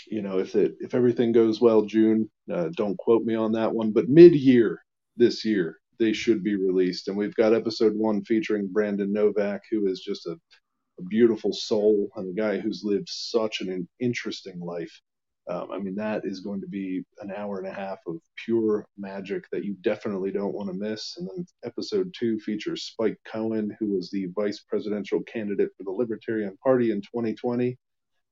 you 0.07 0.21
know, 0.21 0.37
if 0.37 0.55
it 0.55 0.75
if 0.79 0.93
everything 0.93 1.31
goes 1.31 1.59
well, 1.59 1.81
June. 1.81 2.29
Uh, 2.53 2.69
don't 2.75 2.97
quote 2.97 3.23
me 3.23 3.35
on 3.35 3.51
that 3.53 3.73
one, 3.73 3.91
but 3.91 4.07
mid-year 4.09 4.83
this 5.17 5.43
year 5.43 5.79
they 5.99 6.13
should 6.13 6.43
be 6.43 6.55
released. 6.55 7.07
And 7.07 7.17
we've 7.17 7.35
got 7.35 7.53
episode 7.53 7.95
one 7.95 8.23
featuring 8.23 8.67
Brandon 8.67 9.11
Novak, 9.11 9.61
who 9.71 9.87
is 9.87 9.99
just 9.99 10.27
a, 10.27 10.35
a 10.99 11.03
beautiful 11.09 11.53
soul 11.53 12.09
and 12.15 12.29
a 12.29 12.41
guy 12.41 12.59
who's 12.59 12.83
lived 12.83 13.09
such 13.09 13.61
an 13.61 13.87
interesting 13.99 14.59
life. 14.59 15.01
Um, 15.49 15.71
I 15.71 15.79
mean, 15.79 15.95
that 15.95 16.25
is 16.25 16.41
going 16.41 16.61
to 16.61 16.67
be 16.67 17.03
an 17.21 17.31
hour 17.35 17.57
and 17.57 17.67
a 17.67 17.73
half 17.73 17.97
of 18.05 18.17
pure 18.45 18.85
magic 18.97 19.45
that 19.51 19.65
you 19.65 19.75
definitely 19.81 20.31
don't 20.31 20.53
want 20.53 20.69
to 20.69 20.75
miss. 20.75 21.17
And 21.17 21.27
then 21.27 21.45
episode 21.63 22.13
two 22.17 22.39
features 22.39 22.83
Spike 22.83 23.17
Cohen, 23.25 23.75
who 23.79 23.95
was 23.95 24.11
the 24.11 24.27
vice 24.35 24.59
presidential 24.59 25.21
candidate 25.23 25.69
for 25.75 25.83
the 25.83 25.91
Libertarian 25.91 26.55
Party 26.63 26.91
in 26.91 27.01
2020, 27.01 27.75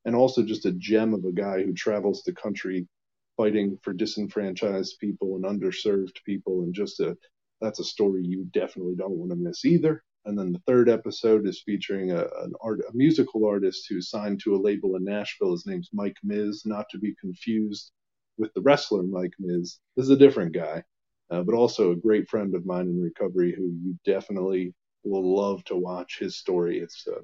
and 0.05 0.15
also 0.15 0.43
just 0.43 0.67
a 0.67 0.73
gem 0.73 1.15
of 1.15 1.25
a 1.25 1.31
guy 1.31 1.63
who 1.63 1.73
travels 1.73 2.21
the 2.21 2.33
country 2.33 2.87
fighting 3.35 3.79
for 3.81 3.93
disenfranchised 3.93 4.97
people 4.99 5.35
and 5.35 5.45
underserved 5.45 6.23
people, 6.23 6.61
and 6.61 6.73
just 6.73 6.99
a 6.99 7.17
that's 7.61 7.79
a 7.79 7.83
story 7.83 8.23
you 8.23 8.45
definitely 8.53 8.95
don't 8.95 9.17
want 9.17 9.31
to 9.31 9.35
miss 9.35 9.65
either. 9.65 10.03
And 10.27 10.37
then 10.37 10.51
the 10.51 10.59
third 10.67 10.89
episode 10.89 11.47
is 11.47 11.63
featuring 11.65 12.11
a, 12.11 12.25
an 12.41 12.51
art, 12.59 12.81
a 12.81 12.93
musical 12.93 13.45
artist 13.45 13.87
who's 13.87 14.09
signed 14.09 14.41
to 14.41 14.55
a 14.55 14.59
label 14.61 14.97
in 14.97 15.05
Nashville. 15.05 15.53
His 15.53 15.65
name's 15.65 15.89
Mike 15.93 16.17
Miz, 16.21 16.63
not 16.65 16.85
to 16.89 16.99
be 16.99 17.15
confused 17.15 17.93
with 18.37 18.53
the 18.53 18.61
wrestler 18.61 19.03
Mike 19.03 19.35
Miz. 19.39 19.79
This 19.95 20.03
is 20.03 20.09
a 20.09 20.17
different 20.17 20.53
guy, 20.53 20.83
uh, 21.31 21.43
but 21.43 21.55
also 21.55 21.91
a 21.91 21.95
great 21.95 22.27
friend 22.27 22.55
of 22.55 22.65
mine 22.65 22.87
in 22.87 23.01
recovery 23.01 23.53
who 23.55 23.71
you 23.81 23.97
definitely 24.05 24.73
will 25.05 25.33
love 25.33 25.63
to 25.63 25.77
watch 25.77 26.19
his 26.19 26.37
story. 26.37 26.79
It's 26.79 27.07
uh, 27.07 27.21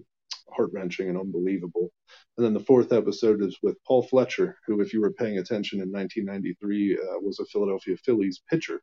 heart 0.55 0.69
wrenching 0.71 1.09
and 1.09 1.17
unbelievable. 1.17 1.91
And 2.37 2.45
then 2.45 2.53
the 2.53 2.61
fourth 2.61 2.93
episode 2.93 3.43
is 3.43 3.57
with 3.61 3.83
Paul 3.85 4.03
Fletcher, 4.03 4.57
who, 4.65 4.79
if 4.79 4.93
you 4.93 5.01
were 5.01 5.11
paying 5.11 5.39
attention 5.39 5.81
in 5.81 5.91
1993, 5.91 6.95
uh, 6.95 7.19
was 7.19 7.41
a 7.41 7.45
Philadelphia 7.47 7.97
Phillies 7.97 8.41
pitcher 8.49 8.81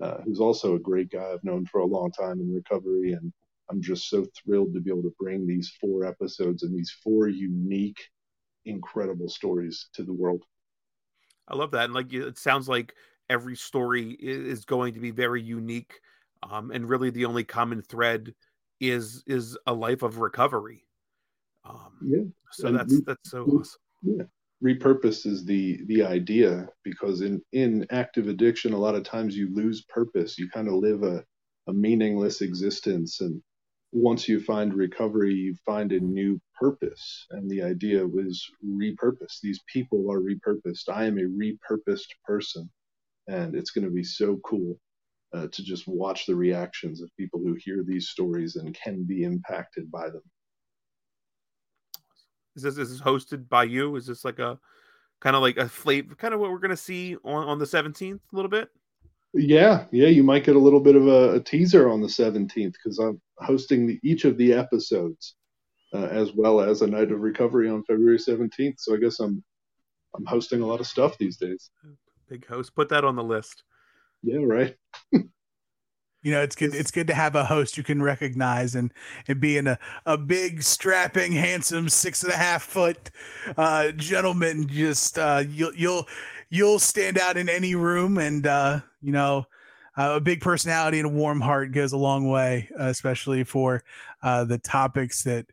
uh, 0.00 0.18
who's 0.22 0.40
also 0.40 0.74
a 0.74 0.78
great 0.78 1.10
guy 1.10 1.32
I've 1.32 1.44
known 1.44 1.66
for 1.66 1.80
a 1.80 1.86
long 1.86 2.10
time 2.10 2.40
in 2.40 2.52
recovery. 2.52 3.12
And 3.12 3.32
I'm 3.70 3.80
just 3.82 4.08
so 4.08 4.26
thrilled 4.36 4.72
to 4.74 4.80
be 4.80 4.90
able 4.90 5.02
to 5.02 5.14
bring 5.18 5.46
these 5.46 5.72
four 5.80 6.04
episodes 6.04 6.62
and 6.62 6.74
these 6.76 6.90
four 7.02 7.28
unique, 7.28 7.98
incredible 8.64 9.28
stories 9.28 9.88
to 9.94 10.02
the 10.02 10.12
world. 10.12 10.42
I 11.48 11.56
love 11.56 11.70
that, 11.70 11.84
and 11.86 11.94
like 11.94 12.12
it 12.12 12.38
sounds 12.38 12.68
like 12.68 12.94
every 13.30 13.56
story 13.56 14.16
is 14.20 14.64
going 14.64 14.92
to 14.94 15.00
be 15.00 15.10
very 15.10 15.42
unique, 15.42 16.00
um, 16.42 16.70
and 16.70 16.88
really 16.88 17.08
the 17.10 17.24
only 17.24 17.44
common 17.44 17.80
thread 17.82 18.34
is 18.80 19.24
is 19.26 19.56
a 19.66 19.72
life 19.72 20.02
of 20.02 20.18
recovery. 20.18 20.84
Um, 21.64 21.98
Yeah. 22.02 22.24
so 22.52 22.68
And 22.68 22.78
that's 22.78 22.92
we- 22.92 23.00
that's 23.00 23.30
so 23.30 23.44
we- 23.44 23.58
awesome. 23.58 23.80
Yeah. 24.02 24.24
Repurpose 24.64 25.26
is 25.26 25.44
the 25.44 25.80
the 25.86 26.02
idea 26.02 26.68
because 26.84 27.20
in 27.22 27.42
in 27.52 27.86
active 27.90 28.28
addiction 28.28 28.72
a 28.72 28.78
lot 28.78 28.96
of 28.96 29.04
times 29.04 29.36
you 29.36 29.54
lose 29.54 29.84
purpose. 29.88 30.38
You 30.38 30.50
kind 30.50 30.68
of 30.68 30.74
live 30.74 31.02
a 31.04 31.24
a 31.68 31.74
meaningless 31.74 32.42
existence 32.42 33.20
and 33.20 33.42
once 33.92 34.28
you 34.28 34.40
find 34.40 34.74
recovery 34.74 35.34
you 35.34 35.54
find 35.66 35.92
a 35.92 36.00
new 36.00 36.40
purpose 36.60 37.26
and 37.30 37.50
the 37.50 37.62
idea 37.62 38.06
was 38.06 38.44
repurpose. 38.66 39.40
These 39.42 39.60
people 39.72 40.10
are 40.12 40.20
repurposed. 40.20 40.88
I 40.90 41.04
am 41.06 41.18
a 41.18 41.22
repurposed 41.22 42.08
person 42.24 42.70
and 43.28 43.56
it's 43.56 43.70
going 43.72 43.86
to 43.86 43.92
be 43.92 44.04
so 44.04 44.38
cool 44.44 44.78
uh, 45.34 45.48
to 45.52 45.64
just 45.64 45.88
watch 45.88 46.26
the 46.26 46.36
reactions 46.36 47.02
of 47.02 47.10
people 47.18 47.40
who 47.40 47.56
hear 47.58 47.84
these 47.84 48.10
stories 48.10 48.56
and 48.56 48.74
can 48.74 49.04
be 49.04 49.24
impacted 49.24 49.90
by 49.92 50.10
them. 50.10 50.22
Is 52.58 52.62
this 52.64 52.78
is 52.78 52.90
this 52.90 53.00
hosted 53.00 53.48
by 53.48 53.64
you? 53.64 53.94
Is 53.94 54.06
this 54.06 54.24
like 54.24 54.40
a 54.40 54.58
kind 55.20 55.36
of 55.36 55.42
like 55.42 55.56
a 55.56 55.68
flavor, 55.68 56.14
kind 56.16 56.34
of 56.34 56.40
what 56.40 56.50
we're 56.50 56.58
going 56.58 56.70
to 56.70 56.76
see 56.76 57.16
on, 57.24 57.46
on 57.46 57.58
the 57.58 57.64
17th 57.64 58.20
a 58.32 58.36
little 58.36 58.50
bit? 58.50 58.68
Yeah, 59.32 59.84
yeah, 59.92 60.08
you 60.08 60.24
might 60.24 60.44
get 60.44 60.56
a 60.56 60.60
little 60.60 60.80
bit 60.80 60.96
of 60.96 61.06
a, 61.06 61.34
a 61.34 61.40
teaser 61.40 61.88
on 61.88 62.00
the 62.00 62.08
17th 62.08 62.72
because 62.72 62.98
I'm 62.98 63.20
hosting 63.38 63.86
the, 63.86 64.00
each 64.02 64.24
of 64.24 64.36
the 64.38 64.52
episodes 64.52 65.36
uh, 65.94 66.06
as 66.06 66.32
well 66.34 66.60
as 66.60 66.82
a 66.82 66.86
night 66.86 67.12
of 67.12 67.20
recovery 67.20 67.68
on 67.68 67.84
February 67.84 68.18
17th. 68.18 68.74
So 68.78 68.94
I 68.94 68.98
guess 68.98 69.20
I'm 69.20 69.42
I'm 70.16 70.24
hosting 70.24 70.62
a 70.62 70.66
lot 70.66 70.80
of 70.80 70.86
stuff 70.86 71.16
these 71.18 71.36
days. 71.36 71.70
Big 72.28 72.46
host. 72.46 72.74
Put 72.74 72.88
that 72.88 73.04
on 73.04 73.14
the 73.14 73.22
list. 73.22 73.62
Yeah, 74.22 74.40
right. 74.42 74.74
You 76.22 76.32
know, 76.32 76.42
it's 76.42 76.56
good. 76.56 76.74
It's 76.74 76.90
good 76.90 77.06
to 77.06 77.14
have 77.14 77.36
a 77.36 77.44
host 77.44 77.76
you 77.76 77.84
can 77.84 78.02
recognize, 78.02 78.74
and 78.74 78.92
and 79.28 79.40
being 79.40 79.66
a 79.68 79.78
a 80.04 80.18
big, 80.18 80.62
strapping, 80.62 81.32
handsome, 81.32 81.88
six 81.88 82.24
and 82.24 82.32
a 82.32 82.36
half 82.36 82.64
foot 82.64 83.10
uh, 83.56 83.92
gentleman, 83.92 84.66
just 84.66 85.18
uh, 85.18 85.44
you'll 85.48 85.74
you'll 85.74 86.08
you'll 86.50 86.78
stand 86.80 87.18
out 87.18 87.36
in 87.36 87.48
any 87.48 87.74
room, 87.76 88.18
and 88.18 88.46
uh, 88.46 88.80
you 89.00 89.12
know, 89.12 89.46
uh, 89.96 90.14
a 90.16 90.20
big 90.20 90.40
personality 90.40 90.98
and 90.98 91.06
a 91.06 91.12
warm 91.12 91.40
heart 91.40 91.72
goes 91.72 91.92
a 91.92 91.96
long 91.96 92.28
way, 92.28 92.68
uh, 92.78 92.84
especially 92.84 93.44
for 93.44 93.84
uh, 94.22 94.44
the 94.44 94.58
topics 94.58 95.22
that 95.22 95.46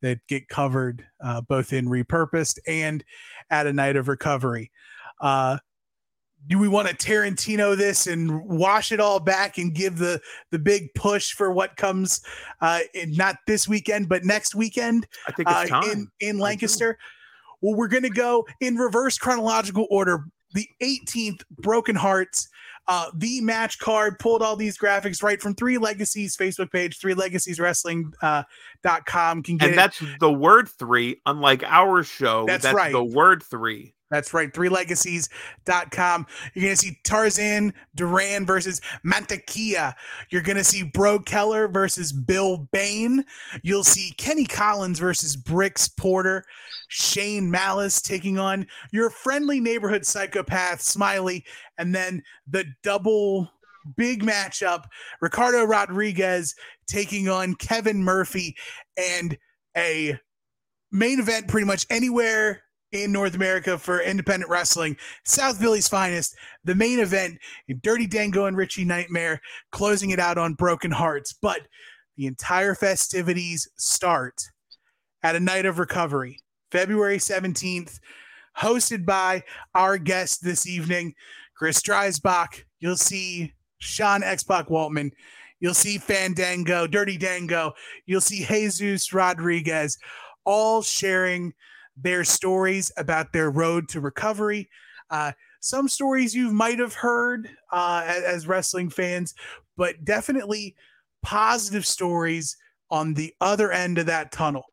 that 0.00 0.20
get 0.28 0.48
covered 0.48 1.04
uh, 1.22 1.40
both 1.40 1.72
in 1.72 1.86
repurposed 1.86 2.58
and 2.68 3.02
at 3.50 3.66
a 3.66 3.72
night 3.72 3.96
of 3.96 4.06
recovery. 4.06 4.70
Do 6.46 6.58
we 6.58 6.68
want 6.68 6.88
to 6.88 6.94
Tarantino 6.94 7.76
this 7.76 8.06
and 8.06 8.44
wash 8.44 8.92
it 8.92 9.00
all 9.00 9.18
back 9.20 9.58
and 9.58 9.74
give 9.74 9.98
the 9.98 10.20
the 10.50 10.58
big 10.58 10.92
push 10.94 11.32
for 11.32 11.50
what 11.50 11.76
comes 11.76 12.20
uh 12.60 12.80
in, 12.92 13.12
not 13.12 13.36
this 13.46 13.66
weekend 13.66 14.08
but 14.08 14.24
next 14.24 14.54
weekend 14.54 15.06
I 15.26 15.32
think 15.32 15.48
it's 15.48 15.70
uh, 15.72 15.80
time. 15.80 15.90
in 15.90 16.08
in 16.20 16.38
Lancaster? 16.38 16.98
Well, 17.60 17.74
we're 17.76 17.88
going 17.88 18.02
to 18.02 18.10
go 18.10 18.46
in 18.60 18.76
reverse 18.76 19.16
chronological 19.16 19.86
order. 19.90 20.26
The 20.52 20.68
18th, 20.82 21.42
Broken 21.50 21.96
Hearts, 21.96 22.48
uh, 22.86 23.06
the 23.16 23.40
match 23.40 23.78
card, 23.78 24.18
pulled 24.18 24.42
all 24.42 24.54
these 24.54 24.76
graphics 24.76 25.22
right 25.22 25.40
from 25.40 25.54
Three 25.54 25.78
Legacies 25.78 26.36
Facebook 26.36 26.70
page, 26.70 26.98
Three 27.00 27.14
Legacies 27.14 27.58
Wrestling 27.58 28.12
uh, 28.20 28.42
dot 28.82 29.06
com. 29.06 29.42
Can 29.42 29.56
get 29.56 29.64
and 29.64 29.72
it. 29.72 29.76
that's 29.76 30.02
the 30.20 30.30
word 30.30 30.68
three, 30.68 31.22
unlike 31.24 31.64
our 31.64 32.02
show. 32.02 32.44
That's 32.46 32.64
That's, 32.64 32.76
right. 32.76 32.92
the 32.92 33.02
word 33.02 33.42
three. 33.42 33.94
That's 34.14 34.32
right. 34.32 34.54
Threelegacies.com. 34.54 36.26
You're 36.54 36.62
going 36.62 36.76
to 36.76 36.80
see 36.80 37.00
Tarzan 37.02 37.74
Duran 37.96 38.46
versus 38.46 38.80
Mantequilla. 39.04 39.92
You're 40.30 40.42
going 40.42 40.56
to 40.56 40.62
see 40.62 40.84
Bro 40.84 41.20
Keller 41.20 41.66
versus 41.66 42.12
Bill 42.12 42.68
Bain. 42.70 43.24
You'll 43.64 43.82
see 43.82 44.12
Kenny 44.16 44.44
Collins 44.44 45.00
versus 45.00 45.34
Bricks 45.34 45.88
Porter. 45.88 46.44
Shane 46.86 47.50
Malice 47.50 48.00
taking 48.00 48.38
on 48.38 48.68
your 48.92 49.10
friendly 49.10 49.58
neighborhood 49.58 50.06
psychopath, 50.06 50.80
Smiley. 50.80 51.44
And 51.76 51.92
then 51.92 52.22
the 52.46 52.66
double 52.84 53.50
big 53.96 54.22
matchup 54.22 54.84
Ricardo 55.20 55.64
Rodriguez 55.64 56.54
taking 56.86 57.28
on 57.28 57.56
Kevin 57.56 58.04
Murphy 58.04 58.54
and 58.96 59.36
a 59.76 60.16
main 60.92 61.18
event 61.18 61.48
pretty 61.48 61.66
much 61.66 61.84
anywhere 61.90 62.63
in 63.02 63.12
North 63.12 63.34
America 63.34 63.76
for 63.76 64.00
independent 64.00 64.50
wrestling. 64.50 64.96
South 65.24 65.58
Philly's 65.58 65.88
finest, 65.88 66.36
the 66.64 66.74
main 66.74 67.00
event, 67.00 67.38
Dirty 67.82 68.06
Dango 68.06 68.46
and 68.46 68.56
Richie 68.56 68.84
Nightmare 68.84 69.40
closing 69.72 70.10
it 70.10 70.20
out 70.20 70.38
on 70.38 70.54
Broken 70.54 70.92
Hearts. 70.92 71.32
But 71.32 71.62
the 72.16 72.26
entire 72.26 72.74
festivities 72.74 73.68
start 73.76 74.40
at 75.22 75.34
a 75.34 75.40
night 75.40 75.66
of 75.66 75.78
recovery, 75.78 76.40
February 76.70 77.18
17th, 77.18 77.98
hosted 78.58 79.04
by 79.04 79.42
our 79.74 79.98
guest 79.98 80.44
this 80.44 80.66
evening, 80.66 81.14
Chris 81.56 81.82
Dreisbach. 81.82 82.62
You'll 82.78 82.96
see 82.96 83.52
Sean 83.78 84.22
Xbox 84.22 84.68
Waltman. 84.68 85.10
You'll 85.58 85.74
see 85.74 85.98
Fandango, 85.98 86.86
Dirty 86.86 87.16
Dango. 87.16 87.72
You'll 88.06 88.20
see 88.20 88.44
Jesus 88.44 89.12
Rodriguez, 89.12 89.98
all 90.44 90.82
sharing 90.82 91.54
their 91.96 92.24
stories 92.24 92.90
about 92.96 93.32
their 93.32 93.50
road 93.50 93.88
to 93.88 94.00
recovery. 94.00 94.68
Uh, 95.10 95.32
some 95.60 95.88
stories 95.88 96.34
you 96.34 96.50
might 96.50 96.78
have 96.78 96.94
heard 96.94 97.48
uh, 97.72 98.04
as, 98.06 98.22
as 98.22 98.46
wrestling 98.46 98.90
fans, 98.90 99.34
but 99.76 100.04
definitely 100.04 100.74
positive 101.22 101.86
stories 101.86 102.56
on 102.90 103.14
the 103.14 103.32
other 103.40 103.72
end 103.72 103.98
of 103.98 104.06
that 104.06 104.32
tunnel. 104.32 104.64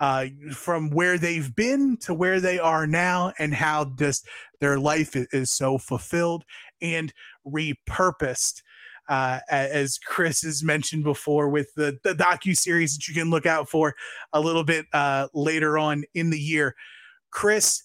Uh, 0.00 0.28
from 0.54 0.88
where 0.88 1.18
they've 1.18 1.54
been 1.54 1.94
to 1.98 2.14
where 2.14 2.40
they 2.40 2.58
are 2.58 2.86
now, 2.86 3.34
and 3.38 3.52
how 3.52 3.84
just 3.98 4.26
their 4.58 4.78
life 4.78 5.14
is, 5.14 5.26
is 5.30 5.50
so 5.50 5.76
fulfilled 5.76 6.42
and 6.80 7.12
repurposed 7.46 8.62
uh, 9.10 9.40
as 9.50 9.98
Chris 9.98 10.42
has 10.42 10.62
mentioned 10.62 11.02
before 11.02 11.48
with 11.48 11.74
the, 11.74 11.98
the 12.04 12.14
docu 12.14 12.56
series 12.56 12.94
that 12.94 13.08
you 13.08 13.12
can 13.14 13.28
look 13.28 13.44
out 13.44 13.68
for 13.68 13.94
a 14.32 14.40
little 14.40 14.62
bit 14.62 14.86
uh, 14.92 15.26
later 15.34 15.76
on 15.76 16.04
in 16.14 16.30
the 16.30 16.38
year. 16.38 16.76
Chris, 17.30 17.82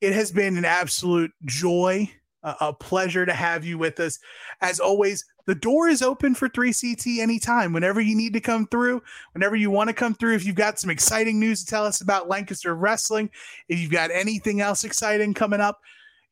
it 0.00 0.12
has 0.12 0.30
been 0.30 0.56
an 0.56 0.64
absolute 0.64 1.32
joy, 1.44 2.08
a, 2.44 2.54
a 2.60 2.72
pleasure 2.72 3.26
to 3.26 3.34
have 3.34 3.64
you 3.64 3.78
with 3.78 3.98
us. 3.98 4.20
As 4.60 4.78
always, 4.78 5.24
the 5.46 5.56
door 5.56 5.88
is 5.88 6.02
open 6.02 6.36
for 6.36 6.48
3CT 6.48 7.18
anytime. 7.18 7.72
Whenever 7.72 8.00
you 8.00 8.14
need 8.14 8.32
to 8.34 8.40
come 8.40 8.68
through, 8.68 9.02
whenever 9.32 9.56
you 9.56 9.72
want 9.72 9.88
to 9.88 9.94
come 9.94 10.14
through, 10.14 10.36
if 10.36 10.46
you've 10.46 10.54
got 10.54 10.78
some 10.78 10.90
exciting 10.90 11.40
news 11.40 11.64
to 11.64 11.70
tell 11.70 11.84
us 11.84 12.00
about 12.00 12.28
Lancaster 12.28 12.76
wrestling, 12.76 13.28
if 13.68 13.80
you've 13.80 13.90
got 13.90 14.12
anything 14.12 14.60
else 14.60 14.84
exciting 14.84 15.34
coming 15.34 15.60
up, 15.60 15.80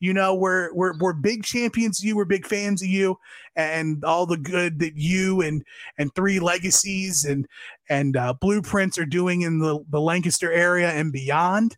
you 0.00 0.12
know 0.12 0.34
we're 0.34 0.72
we're 0.74 0.96
we're 0.98 1.12
big 1.12 1.42
champions 1.42 2.00
of 2.00 2.04
you 2.04 2.16
we're 2.16 2.24
big 2.24 2.46
fans 2.46 2.82
of 2.82 2.88
you 2.88 3.16
and 3.54 4.04
all 4.04 4.26
the 4.26 4.36
good 4.36 4.78
that 4.78 4.96
you 4.96 5.40
and 5.40 5.64
and 5.98 6.14
three 6.14 6.38
legacies 6.38 7.24
and 7.24 7.46
and 7.88 8.16
uh, 8.16 8.34
blueprints 8.40 8.98
are 8.98 9.06
doing 9.06 9.42
in 9.42 9.58
the, 9.58 9.82
the 9.90 10.00
lancaster 10.00 10.52
area 10.52 10.90
and 10.90 11.12
beyond 11.12 11.76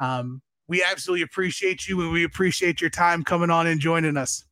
um, 0.00 0.42
we 0.68 0.82
absolutely 0.82 1.22
appreciate 1.22 1.86
you 1.88 2.00
and 2.00 2.12
we 2.12 2.24
appreciate 2.24 2.80
your 2.80 2.90
time 2.90 3.22
coming 3.22 3.50
on 3.50 3.66
and 3.66 3.80
joining 3.80 4.16
us 4.16 4.44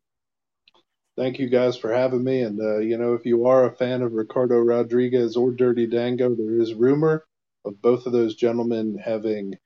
Thank 1.19 1.41
you 1.41 1.49
guys 1.49 1.77
for 1.77 1.93
having 1.93 2.23
me. 2.23 2.43
And, 2.43 2.61
uh, 2.61 2.79
you 2.79 2.97
know, 2.97 3.15
if 3.15 3.27
you 3.27 3.49
are 3.49 3.65
a 3.65 3.75
fan 3.75 4.03
of 4.03 4.13
Ricardo 4.13 4.61
Rodriguez 4.61 5.37
or 5.37 5.51
Dirty 5.51 5.85
Dango, 5.85 6.33
there 6.33 6.61
is 6.61 6.75
rumor 6.75 7.25
of 7.65 7.83
both 7.83 8.07
of 8.07 8.13
those 8.13 8.37
gentlemen 8.37 8.97
having 9.05 9.59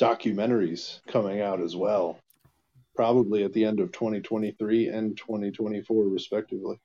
documentaries 0.00 1.00
coming 1.06 1.40
out 1.40 1.60
as 1.60 1.76
well, 1.76 2.18
probably 2.94 3.44
at 3.44 3.52
the 3.52 3.64
end 3.64 3.80
of 3.80 3.92
2023 3.92 4.88
and 4.88 5.16
2024, 5.16 6.04
respectively. 6.08 6.80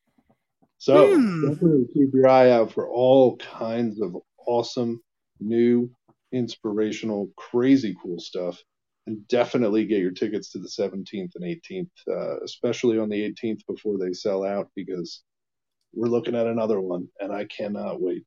So 0.78 1.10
Hmm. 1.10 1.32
definitely 1.42 1.88
keep 1.94 2.14
your 2.14 2.28
eye 2.28 2.52
out 2.52 2.72
for 2.74 2.90
all 2.90 3.38
kinds 3.38 4.02
of 4.02 4.16
awesome, 4.46 5.02
new, 5.40 5.90
inspirational, 6.32 7.32
crazy 7.38 7.96
cool 8.02 8.20
stuff. 8.20 8.62
And 9.08 9.28
definitely 9.28 9.86
get 9.86 10.00
your 10.00 10.12
tickets 10.12 10.52
to 10.52 10.60
the 10.60 10.68
17th 10.68 11.32
and 11.36 11.44
18th, 11.44 11.90
uh, 12.10 12.40
especially 12.44 12.98
on 12.98 13.10
the 13.10 13.22
18th 13.22 13.66
before 13.68 13.98
they 14.00 14.14
sell 14.14 14.44
out, 14.44 14.72
because 14.76 15.24
we're 15.94 16.08
looking 16.10 16.36
at 16.36 16.48
another 16.48 16.82
one, 16.82 17.08
and 17.20 17.32
I 17.32 17.46
cannot 17.46 18.02
wait. 18.02 18.24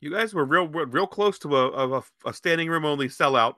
You 0.00 0.10
guys 0.10 0.32
were 0.34 0.44
real, 0.44 0.66
real 0.68 0.86
real 0.86 1.06
close 1.06 1.38
to 1.40 1.56
a, 1.56 1.98
a, 1.98 2.02
a 2.26 2.32
standing 2.32 2.68
room 2.70 2.84
only 2.86 3.08
sellout 3.08 3.56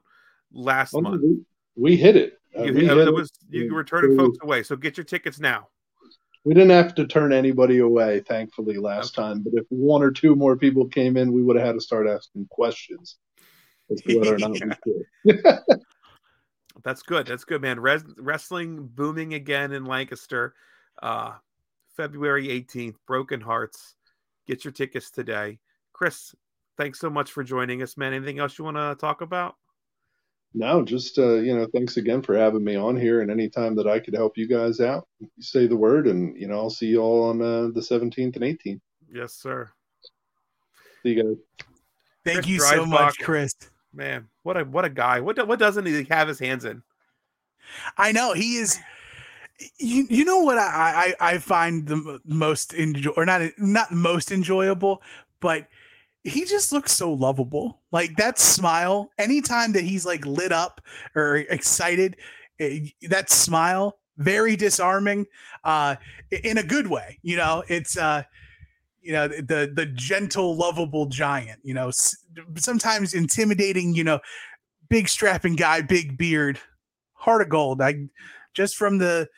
last 0.52 0.94
Oh, 0.94 1.00
month. 1.00 1.46
We, 1.76 1.96
hit 1.96 2.16
it. 2.16 2.38
Uh, 2.58 2.64
You, 2.64 2.72
we, 2.72 2.84
it 2.84 2.88
hit 2.96 3.08
it. 3.08 3.14
was 3.14 3.30
you 3.50 3.72
were 3.74 3.84
turning 3.84 4.16
folks 4.16 4.38
away, 4.42 4.62
so 4.62 4.76
get 4.76 4.96
your 4.96 5.04
tickets 5.04 5.38
now. 5.38 5.68
we 6.44 6.54
didn't 6.54 6.70
have 6.70 6.94
to 6.94 7.06
turn 7.06 7.32
anybody 7.32 7.78
away, 7.78 8.20
thankfully, 8.20 8.76
last 8.76 9.14
time. 9.14 9.42
But 9.42 9.54
if 9.54 9.66
one 9.68 10.02
or 10.02 10.10
two 10.10 10.34
more 10.36 10.56
people 10.56 10.86
came 10.86 11.16
in, 11.16 11.32
we 11.32 11.42
would 11.42 11.56
have 11.56 11.66
had 11.66 11.72
to 11.74 11.80
start 11.80 12.06
asking 12.08 12.46
questions 12.50 13.16
as 13.90 14.00
to 14.02 14.18
whether 14.18 14.34
or 14.34 14.38
not 14.38 14.50
we 14.52 14.58
should. 15.32 15.40
That's 16.84 17.02
good. 17.02 17.26
That's 17.26 17.44
good, 17.44 17.62
man. 17.62 17.80
Res- 17.80 18.04
wrestling 18.18 18.86
booming 18.94 19.34
again 19.34 19.72
in 19.72 19.84
Lancaster. 19.86 20.54
Uh, 21.02 21.32
February 21.96 22.48
18th, 22.48 22.94
Broken 23.06 23.40
Hearts. 23.40 23.96
Get 24.46 24.64
your 24.64 24.72
tickets 24.72 25.10
today. 25.10 25.58
Chris, 25.92 26.34
thanks 26.76 27.00
so 27.00 27.08
much 27.10 27.32
for 27.32 27.42
joining 27.42 27.82
us, 27.82 27.96
man. 27.96 28.12
Anything 28.12 28.38
else 28.38 28.58
you 28.58 28.64
want 28.64 28.76
to 28.76 28.94
talk 29.00 29.20
about? 29.22 29.56
No, 30.58 30.82
just 30.82 31.18
uh, 31.18 31.34
you 31.34 31.54
know, 31.54 31.66
thanks 31.74 31.98
again 31.98 32.22
for 32.22 32.34
having 32.34 32.64
me 32.64 32.76
on 32.76 32.96
here. 32.96 33.20
And 33.20 33.30
anytime 33.30 33.76
that 33.76 33.86
I 33.86 34.00
could 34.00 34.14
help 34.14 34.38
you 34.38 34.48
guys 34.48 34.80
out, 34.80 35.06
say 35.38 35.66
the 35.66 35.76
word, 35.76 36.06
and 36.06 36.34
you 36.40 36.48
know, 36.48 36.54
I'll 36.54 36.70
see 36.70 36.86
you 36.86 37.00
all 37.02 37.24
on 37.28 37.42
uh, 37.42 37.68
the 37.74 37.80
17th 37.80 38.36
and 38.36 38.42
18th. 38.42 38.80
Yes, 39.12 39.34
sir. 39.34 39.68
See 41.02 41.10
you 41.10 41.22
guys. 41.22 41.66
thank 42.24 42.38
Chris 42.38 42.48
you 42.48 42.60
so 42.60 42.84
Dreisbach. 42.84 42.88
much 42.88 43.18
chris 43.18 43.54
Man, 43.92 44.28
what 44.44 44.56
a 44.56 44.64
what 44.64 44.84
a 44.86 44.90
guy. 44.90 45.20
What 45.20 45.36
do- 45.36 45.44
what 45.44 45.58
doesn't 45.58 45.84
he 45.86 46.04
have 46.04 46.26
his 46.26 46.38
hands 46.38 46.64
in? 46.64 46.82
I 47.98 48.12
know 48.12 48.32
he 48.32 48.56
is. 48.56 48.78
You 49.78 50.06
you 50.08 50.24
know 50.24 50.38
what 50.38 50.56
I 50.58 51.14
I, 51.20 51.32
I 51.34 51.38
find 51.38 51.86
the 51.86 52.18
most 52.24 52.72
enjoy 52.72 53.12
or 53.16 53.24
not 53.26 53.42
not 53.58 53.92
most 53.92 54.32
enjoyable, 54.32 55.02
but 55.40 55.68
he 56.26 56.44
just 56.44 56.72
looks 56.72 56.92
so 56.92 57.12
lovable. 57.12 57.80
Like 57.92 58.16
that 58.16 58.38
smile, 58.38 59.10
anytime 59.16 59.72
that 59.72 59.84
he's 59.84 60.04
like 60.04 60.26
lit 60.26 60.50
up 60.50 60.80
or 61.14 61.36
excited, 61.36 62.16
eh, 62.58 62.80
that 63.08 63.30
smile, 63.30 63.98
very 64.18 64.56
disarming, 64.56 65.26
uh, 65.62 65.96
in 66.42 66.58
a 66.58 66.64
good 66.64 66.88
way. 66.88 67.18
You 67.22 67.36
know, 67.36 67.62
it's 67.68 67.96
uh, 67.96 68.24
you 69.00 69.12
know, 69.12 69.28
the 69.28 69.70
the 69.72 69.86
gentle, 69.94 70.56
lovable 70.56 71.06
giant. 71.06 71.60
You 71.62 71.74
know, 71.74 71.92
sometimes 72.56 73.14
intimidating. 73.14 73.94
You 73.94 74.04
know, 74.04 74.20
big 74.88 75.08
strapping 75.08 75.54
guy, 75.54 75.80
big 75.82 76.18
beard, 76.18 76.58
heart 77.12 77.42
of 77.42 77.48
gold. 77.48 77.80
I 77.80 78.08
just 78.52 78.74
from 78.74 78.98
the 78.98 79.28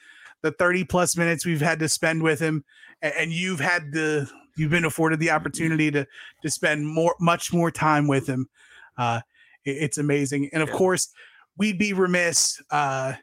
the 0.43 0.53
30 0.53 0.84
plus 0.84 1.16
minutes 1.16 1.45
we've 1.45 1.61
had 1.61 1.80
to 1.80 1.89
spend 1.89 2.22
with 2.22 2.39
him 2.39 2.64
and 3.03 3.32
you've 3.32 3.59
had 3.59 3.93
the 3.93 4.30
you've 4.59 4.70
been 4.70 4.84
afforded 4.84 5.20
the 5.20 5.30
opportunity 5.30 5.90
to 5.90 6.06
to 6.42 6.50
spend 6.50 6.86
more 6.86 7.14
much 7.20 7.52
more 7.52 7.70
time 7.70 8.06
with 8.06 8.26
him. 8.26 8.48
Uh 8.96 9.20
it's 9.64 9.98
amazing. 9.98 10.50
And 10.52 10.62
of 10.62 10.70
course 10.70 11.09
we'd 11.56 11.78
be 11.78 11.92
remiss 11.92 12.61
uh 12.70 13.14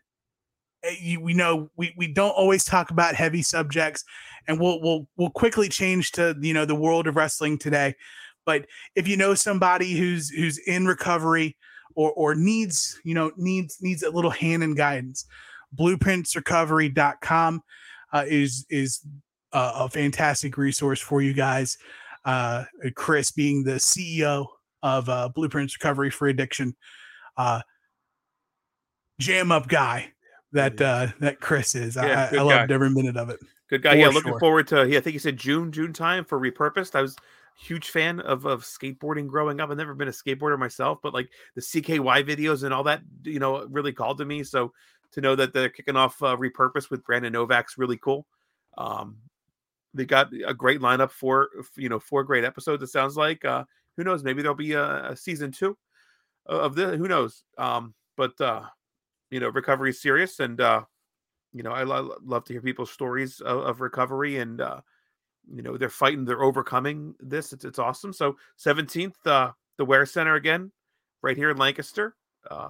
eh, 0.83 0.95
you, 0.99 1.21
we 1.21 1.33
know 1.33 1.69
we, 1.75 1.93
we 1.97 2.07
don't 2.07 2.31
always 2.31 2.63
talk 2.63 2.91
about 2.91 3.15
heavy 3.15 3.41
subjects 3.41 4.03
and 4.47 4.59
we'll 4.59 4.81
we'll 4.81 5.07
we'll 5.17 5.31
quickly 5.31 5.69
change 5.69 6.11
to 6.13 6.36
you 6.39 6.53
know 6.53 6.65
the 6.65 6.75
world 6.75 7.07
of 7.07 7.15
wrestling 7.15 7.57
today. 7.57 7.95
But 8.45 8.67
if 8.95 9.07
you 9.07 9.17
know 9.17 9.33
somebody 9.33 9.93
who's 9.93 10.29
who's 10.29 10.59
in 10.59 10.86
recovery 10.86 11.57
or 11.95 12.11
or 12.11 12.36
needs 12.36 12.99
you 13.03 13.13
know 13.13 13.31
needs 13.38 13.77
needs 13.81 14.03
a 14.03 14.09
little 14.09 14.31
hand 14.31 14.63
and 14.63 14.77
guidance 14.77 15.25
blueprintsrecovery.com 15.75 17.63
uh, 18.13 18.25
is 18.27 18.65
is 18.69 19.01
a, 19.56 19.72
a, 19.86 19.89
fantastic 19.89 20.58
resource 20.58 20.99
for 20.99 21.22
you 21.22 21.34
guys 21.34 21.78
uh, 22.26 22.64
chris 22.95 23.32
being 23.32 23.64
the 23.64 23.74
ceo 23.74 24.45
of 24.84 25.10
uh, 25.10 25.30
blueprints 25.30 25.76
recovery 25.76 26.10
for 26.10 26.28
addiction 26.28 26.76
uh, 27.38 27.62
jam 29.20 29.51
up 29.51 29.68
guy 29.68 30.12
that 30.51 30.80
uh, 30.82 31.08
that 31.20 31.39
chris 31.39 31.76
is 31.76 31.95
yeah, 31.95 32.30
i, 32.32 32.36
I 32.36 32.41
loved 32.41 32.72
every 32.72 32.89
minute 32.89 33.18
of 33.18 33.30
it 33.30 33.39
good 33.70 33.82
guy 33.82 33.93
yeah 33.93 34.08
looking 34.08 34.34
sure. 34.34 34.39
forward 34.39 34.68
to 34.68 34.88
yeah 34.88 34.97
i 34.97 35.01
think 35.01 35.14
he 35.14 35.20
said 35.20 35.38
june 35.38 35.72
june 35.72 35.93
time 35.93 36.26
for 36.26 36.39
repurposed 36.39 36.95
i 36.95 37.01
was 37.01 37.16
huge 37.56 37.89
fan 37.89 38.20
of 38.20 38.45
of 38.45 38.64
skateboarding 38.64 39.28
growing 39.28 39.60
up. 39.60 39.70
I've 39.70 39.78
never 39.78 39.95
been 39.95 40.10
a 40.10 40.12
skateboarder 40.12 40.60
myself, 40.60 40.99
but 41.01 41.14
like 41.14 41.30
the 41.56 41.62
CKY 41.62 42.28
videos 42.28 42.64
and 42.64 42.74
all 42.74 42.84
that, 42.84 43.01
you 43.24 43.39
know, 43.39 43.66
really 43.66 43.93
called 43.93 44.18
to 44.20 44.26
me. 44.26 44.43
So 44.43 44.74
to 45.14 45.22
know 45.22 45.36
that 45.36 45.53
they're 45.53 45.70
kicking 45.70 45.95
off 45.95 46.22
uh, 46.22 46.36
repurpose 46.36 46.89
with 46.89 47.03
Brandon 47.06 47.32
Novak's 47.32 47.78
really 47.78 47.97
cool. 47.97 48.28
Um, 48.78 49.18
they 49.95 50.05
got 50.05 50.29
a 50.45 50.53
great 50.53 50.81
lineup 50.81 51.09
for 51.09 51.49
you 51.75 51.89
know 51.89 51.99
four 51.99 52.23
great 52.23 52.43
episodes. 52.43 52.83
It 52.83 52.87
sounds 52.87 53.17
like. 53.17 53.43
Uh, 53.43 53.63
who 53.97 54.03
knows? 54.03 54.23
Maybe 54.23 54.41
there'll 54.41 54.55
be 54.55 54.73
a, 54.73 55.11
a 55.11 55.15
season 55.15 55.51
two 55.51 55.77
of 56.45 56.75
the. 56.75 56.97
Who 56.97 57.07
knows? 57.07 57.43
Um, 57.57 57.93
but 58.17 58.39
uh, 58.41 58.63
you 59.31 59.39
know, 59.39 59.49
recovery 59.49 59.91
is 59.91 60.01
serious, 60.01 60.39
and 60.39 60.59
uh, 60.59 60.83
you 61.53 61.63
know, 61.63 61.71
I 61.71 61.83
lo- 61.83 62.17
love 62.23 62.43
to 62.45 62.53
hear 62.53 62.61
people's 62.61 62.91
stories 62.91 63.39
of, 63.41 63.59
of 63.59 63.81
recovery 63.81 64.37
and. 64.37 64.61
Uh, 64.61 64.81
you 65.53 65.61
know 65.61 65.77
they're 65.77 65.89
fighting 65.89 66.25
they're 66.25 66.43
overcoming 66.43 67.13
this 67.19 67.53
it's, 67.53 67.65
it's 67.65 67.79
awesome 67.79 68.11
so 68.11 68.35
17th 68.57 69.13
uh 69.25 69.51
the 69.77 69.85
Ware 69.85 70.05
Center 70.05 70.35
again 70.35 70.71
right 71.21 71.37
here 71.37 71.51
in 71.51 71.57
lancaster 71.57 72.15
uh 72.49 72.69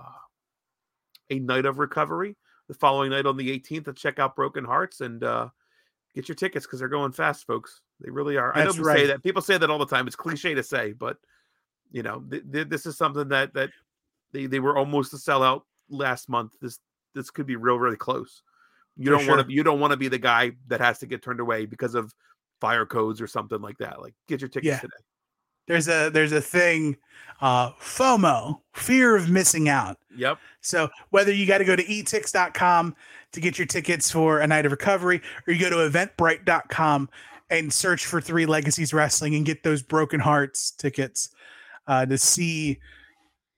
a 1.30 1.40
night 1.40 1.66
of 1.66 1.80
recovery 1.80 2.36
the 2.68 2.74
following 2.74 3.12
night 3.12 3.26
on 3.26 3.38
the 3.38 3.60
18th 3.60 3.86
to 3.86 3.94
check 3.94 4.20
out 4.20 4.36
broken 4.36 4.66
hearts 4.66 5.02
and 5.02 5.24
uh 5.24 5.48
get 6.16 6.28
your 6.28 6.36
tickets 6.36 6.66
because 6.66 6.80
they're 6.80 6.88
going 6.88 7.12
fast 7.12 7.46
folks 7.46 7.82
they 8.02 8.10
really 8.10 8.38
are 8.38 8.52
That's 8.56 8.76
i 8.76 8.78
know 8.78 8.84
right. 8.84 9.00
say 9.00 9.08
that 9.08 9.24
people 9.24 9.42
say 9.42 9.58
that 9.58 9.70
all 9.70 9.78
the 9.78 9.86
time 9.86 10.08
it's 10.08 10.16
cliche 10.16 10.54
to 10.54 10.64
say 10.64 10.94
but 10.94 11.18
you 11.92 12.02
know 12.04 12.24
th- 12.30 12.44
th- 12.52 12.70
this 12.70 12.86
is 12.86 12.98
something 12.98 13.28
that 13.30 13.54
that 13.54 13.70
they, 14.32 14.48
they 14.48 14.60
were 14.60 14.78
almost 14.78 15.14
a 15.14 15.18
sellout 15.18 15.62
last 15.90 16.30
month 16.30 16.54
this 16.62 16.80
this 17.14 17.30
could 17.30 17.46
be 17.46 17.56
real 17.56 17.78
really 17.78 17.98
close 17.98 18.42
you 18.98 19.06
For 19.06 19.12
don't 19.12 19.26
sure. 19.26 19.36
want 19.36 19.48
to 19.48 19.54
you 19.54 19.64
don't 19.64 19.80
want 19.80 19.92
to 19.92 19.98
be 19.98 20.08
the 20.08 20.18
guy 20.18 20.54
that 20.68 20.80
has 20.80 21.00
to 21.00 21.06
get 21.06 21.22
turned 21.22 21.40
away 21.40 21.66
because 21.66 21.96
of 21.96 22.14
fire 22.62 22.86
codes 22.86 23.22
or 23.22 23.28
something 23.28 23.62
like 23.62 23.78
that. 23.80 24.02
Like 24.02 24.14
get 24.28 24.42
your 24.42 24.50
tickets 24.50 24.68
yeah. 24.68 24.80
today. 24.80 24.94
There's 25.68 25.88
a 25.88 26.10
there's 26.10 26.32
a 26.32 26.42
thing, 26.42 26.98
uh, 27.42 27.72
FOMO, 27.74 28.62
fear 28.74 29.16
of 29.16 29.30
missing 29.30 29.70
out. 29.70 29.98
Yep. 30.16 30.38
So 30.62 30.90
whether 31.10 31.34
you 31.34 31.46
got 31.46 31.60
to 31.60 31.66
go 31.66 31.76
to 31.76 31.84
etix.com 31.84 32.96
to 33.32 33.42
get 33.42 33.58
your 33.58 33.68
tickets 33.68 34.12
for 34.12 34.40
a 34.40 34.48
night 34.48 34.66
of 34.66 34.72
recovery, 34.72 35.22
or 35.48 35.54
you 35.54 35.60
go 35.60 35.70
to 35.70 35.90
eventbrite.com 35.90 37.10
and 37.50 37.72
search 37.72 38.06
for 38.06 38.22
Three 38.22 38.46
Legacies 38.46 38.94
Wrestling 38.94 39.36
and 39.36 39.46
get 39.46 39.64
those 39.64 39.82
Broken 39.82 40.20
Hearts 40.20 40.72
tickets 40.72 41.30
uh, 41.88 42.06
to 42.06 42.18
see 42.18 42.80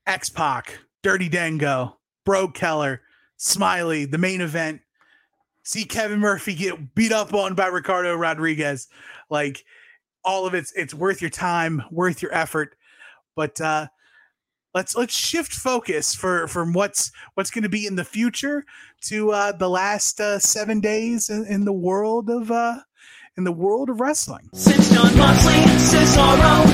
X 0.06 0.30
Pac, 0.30 0.80
Dirty 1.04 1.30
Dango, 1.30 1.98
Bro 2.26 2.50
Keller, 2.50 3.02
Smiley, 3.38 4.06
the 4.06 4.18
main 4.18 4.42
event, 4.42 4.82
see 5.64 5.86
Kevin 5.86 6.20
Murphy 6.20 6.56
get 6.56 6.96
beat 6.96 7.12
up 7.12 7.34
on 7.34 7.56
by 7.56 7.68
Ricardo 7.68 8.16
Rodriguez. 8.16 8.88
Like 9.30 9.64
all 10.28 10.46
of 10.46 10.54
it's 10.54 10.74
it's 10.74 10.94
worth 10.94 11.22
your 11.22 11.32
time, 11.32 11.82
worth 11.90 12.22
your 12.22 12.34
effort. 12.36 12.76
But 13.36 13.60
uh 13.62 13.88
let's 14.74 14.96
let's 14.96 15.16
shift 15.16 15.54
focus 15.54 16.14
for 16.14 16.48
from 16.50 16.74
what's 16.74 17.12
what's 17.34 17.50
going 17.50 17.64
to 17.64 17.70
be 17.70 17.88
in 17.88 17.96
the 17.96 18.04
future 18.04 18.66
to 19.06 19.32
uh 19.32 19.52
the 19.54 19.70
last 19.70 20.20
uh, 20.20 20.38
7 20.38 20.82
days 20.82 21.30
in, 21.30 21.46
in 21.48 21.66
the 21.66 21.74
world 21.74 22.30
of 22.30 22.52
uh 22.52 22.82
in 23.38 23.46
the 23.46 23.52
world 23.54 23.90
of 23.90 24.02
wrestling. 24.02 24.50
Since 24.54 24.92
Jon 24.94 25.16
Moxley, 25.16 25.62
Cesaro, 25.78 26.66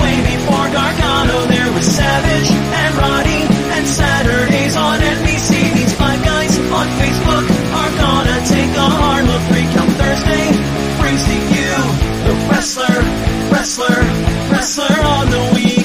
way 0.00 0.16
before 0.32 0.70
Gargano, 0.72 1.46
there 1.50 1.70
was 1.74 1.84
Savage 1.84 2.48
and 2.48 2.94
Roddy, 2.94 3.42
and 3.76 3.86
Saturdays 3.86 4.76
on 4.76 5.00
NBC. 5.00 5.74
These 5.74 5.92
five 5.98 6.24
guys 6.24 6.56
on 6.58 6.86
Facebook 6.96 7.44
are 7.74 7.92
gonna 7.98 8.38
take 8.46 8.70
a 8.70 8.88
hard 8.88 9.26
look. 9.26 9.42
Recount 9.50 9.90
Thursday 9.98 10.71
the 12.24 12.32
wrestler, 12.50 13.02
wrestler, 13.50 14.00
wrestler 14.50 15.00
on 15.04 15.30
the 15.30 15.52
week. 15.54 15.82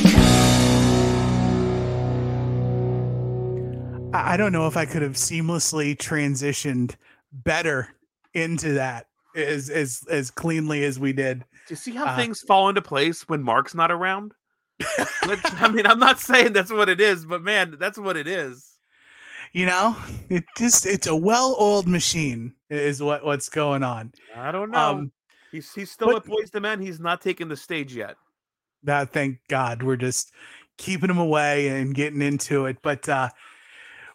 I 4.14 4.38
don't 4.38 4.52
know 4.52 4.68
if 4.68 4.78
I 4.78 4.86
could 4.86 5.02
have 5.02 5.14
seamlessly 5.14 5.96
transitioned 5.96 6.96
better 7.32 7.90
into 8.34 8.74
that 8.74 9.08
as 9.36 9.70
as 9.70 10.04
as 10.10 10.32
cleanly 10.32 10.84
as 10.84 11.00
we 11.00 11.14
did. 11.14 11.40
Do 11.40 11.46
you 11.70 11.76
see 11.76 11.92
how 11.92 12.06
uh, 12.06 12.16
things 12.16 12.42
fall 12.42 12.70
into 12.70 12.82
place 12.82 13.28
when 13.28 13.44
Mark's 13.44 13.76
not 13.76 13.92
around? 13.92 14.34
I 14.82 15.70
mean, 15.72 15.86
I'm 15.86 16.00
not 16.00 16.20
saying 16.20 16.54
that's 16.54 16.72
what 16.72 16.88
it 16.90 17.02
is, 17.02 17.26
but 17.26 17.42
man, 17.42 17.78
that's 17.80 17.98
what 17.98 18.16
it 18.16 18.28
is. 18.28 18.78
You 19.54 19.66
know, 19.66 19.96
it 20.30 20.44
just 20.58 20.86
it's 20.86 21.08
a 21.08 21.16
well-oiled 21.16 21.88
machine 21.88 22.54
is 22.70 23.02
what 23.02 23.26
what's 23.26 23.50
going 23.50 23.84
on. 23.84 24.14
I 24.36 24.52
don't 24.52 24.72
know. 24.72 24.78
Um, 24.78 25.12
he's 25.58 25.74
he's 25.74 25.92
still 25.92 26.08
but, 26.08 26.18
at 26.18 26.26
Boyz 26.26 26.54
II 26.54 26.62
Men. 26.62 26.80
He's 26.80 27.00
not 27.00 27.22
taking 27.22 27.48
the 27.48 27.58
stage 27.58 27.96
yet. 27.96 28.16
That 28.84 29.12
thank 29.12 29.40
God 29.50 29.84
we're 29.84 29.98
just 29.98 30.32
keeping 30.78 31.10
him 31.10 31.18
away 31.18 31.68
and 31.68 31.94
getting 31.96 32.22
into 32.22 32.66
it. 32.68 32.78
But 32.82 33.08
uh 33.10 33.30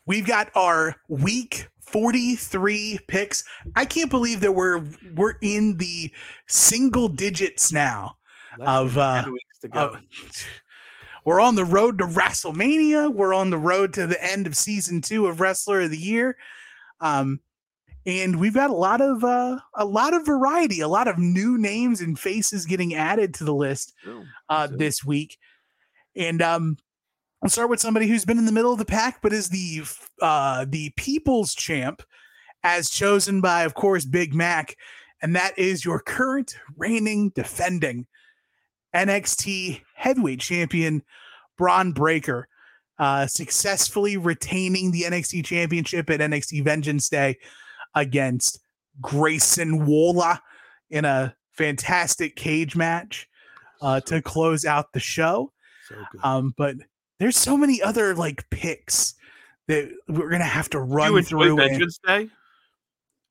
we've 0.06 0.26
got 0.26 0.50
our 0.54 0.96
week 1.08 1.68
43 1.80 3.00
picks. 3.08 3.44
I 3.76 3.84
can't 3.84 4.10
believe 4.10 4.40
that 4.40 4.52
we're 4.52 4.84
we're 5.14 5.36
in 5.42 5.76
the 5.76 6.12
single 6.48 7.08
digits 7.08 7.72
now 7.72 8.16
Less 8.58 8.68
of 8.68 8.98
uh 8.98 9.24
of, 9.72 10.00
we're 11.24 11.40
on 11.40 11.56
the 11.56 11.64
road 11.64 11.98
to 11.98 12.04
WrestleMania. 12.04 13.12
We're 13.12 13.34
on 13.34 13.50
the 13.50 13.58
road 13.58 13.92
to 13.94 14.06
the 14.06 14.22
end 14.24 14.46
of 14.46 14.56
season 14.56 15.00
two 15.00 15.26
of 15.26 15.40
Wrestler 15.40 15.82
of 15.82 15.90
the 15.90 15.98
Year. 15.98 16.36
Um, 17.00 17.40
and 18.04 18.40
we've 18.40 18.54
got 18.54 18.70
a 18.70 18.74
lot 18.74 19.00
of 19.00 19.22
uh, 19.22 19.58
a 19.74 19.84
lot 19.84 20.14
of 20.14 20.26
variety, 20.26 20.80
a 20.80 20.88
lot 20.88 21.08
of 21.08 21.18
new 21.18 21.56
names 21.58 22.00
and 22.00 22.18
faces 22.18 22.66
getting 22.66 22.94
added 22.94 23.34
to 23.34 23.44
the 23.44 23.54
list 23.54 23.94
uh, 24.48 24.66
this 24.70 25.04
week. 25.04 25.38
And 26.16 26.42
um, 26.42 26.76
I'll 27.42 27.48
start 27.48 27.70
with 27.70 27.80
somebody 27.80 28.06
who's 28.08 28.24
been 28.24 28.38
in 28.38 28.44
the 28.46 28.52
middle 28.52 28.72
of 28.72 28.78
the 28.78 28.84
pack, 28.84 29.20
but 29.22 29.32
is 29.32 29.48
the 29.50 29.82
uh, 30.20 30.66
the 30.68 30.92
People's 30.96 31.54
Champ, 31.54 32.02
as 32.62 32.90
chosen 32.90 33.40
by, 33.40 33.62
of 33.62 33.74
course, 33.74 34.04
Big 34.04 34.34
Mac, 34.34 34.76
and 35.22 35.34
that 35.36 35.58
is 35.58 35.84
your 35.84 36.00
current 36.00 36.56
reigning, 36.76 37.30
defending 37.34 38.06
NXT 38.94 39.80
Heavyweight 39.94 40.40
Champion 40.40 41.02
Bron 41.56 41.92
Breakker. 41.92 42.48
uh, 42.98 43.26
successfully 43.26 44.16
retaining 44.16 44.90
the 44.92 45.02
NXT 45.02 45.44
Championship 45.44 46.10
at 46.10 46.20
NXT 46.20 46.62
Vengeance 46.64 47.08
Day 47.08 47.38
against 47.94 48.60
Grayson 49.00 49.86
Waller 49.86 50.38
in 50.90 51.04
a 51.04 51.34
fantastic 51.52 52.36
cage 52.36 52.76
match 52.76 53.28
uh, 53.80 54.00
to 54.00 54.22
close 54.22 54.64
out 54.64 54.92
the 54.92 55.00
show. 55.00 55.52
So 55.88 55.96
um, 56.22 56.54
but 56.56 56.76
there's 57.18 57.36
so 57.36 57.56
many 57.56 57.82
other 57.82 58.14
like 58.14 58.48
picks 58.50 59.14
that 59.68 59.90
we're 60.08 60.30
gonna 60.30 60.44
have 60.44 60.70
to 60.70 60.80
run 60.80 61.14
you 61.14 61.22
through. 61.22 61.56
Vengeance 61.56 61.98
and... 62.06 62.28
Day 62.28 62.34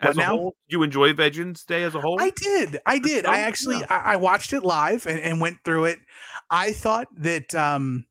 as 0.01 0.16
what 0.16 0.26
a 0.26 0.28
now? 0.28 0.38
whole? 0.38 0.55
You 0.68 0.84
enjoy 0.84 1.14
Vengeance 1.14 1.64
Day 1.64 1.84
as 1.84 1.95
a 1.95 2.01
whole? 2.01 2.22
I 2.22 2.32
did. 2.32 2.80
I 2.86 2.99
did. 2.99 3.26
I 3.26 3.39
actually 3.39 3.80
yeah. 3.80 3.88
I, 3.89 4.14
I, 4.14 4.16
watched 4.16 4.53
it 4.53 4.64
live 4.64 5.05
and, 5.05 5.20
and, 5.20 5.39
went 5.39 5.57
through 5.64 5.86
it. 5.86 5.99
I 6.49 6.72
thought 6.72 7.07
that 7.18 7.53
um 7.53 8.05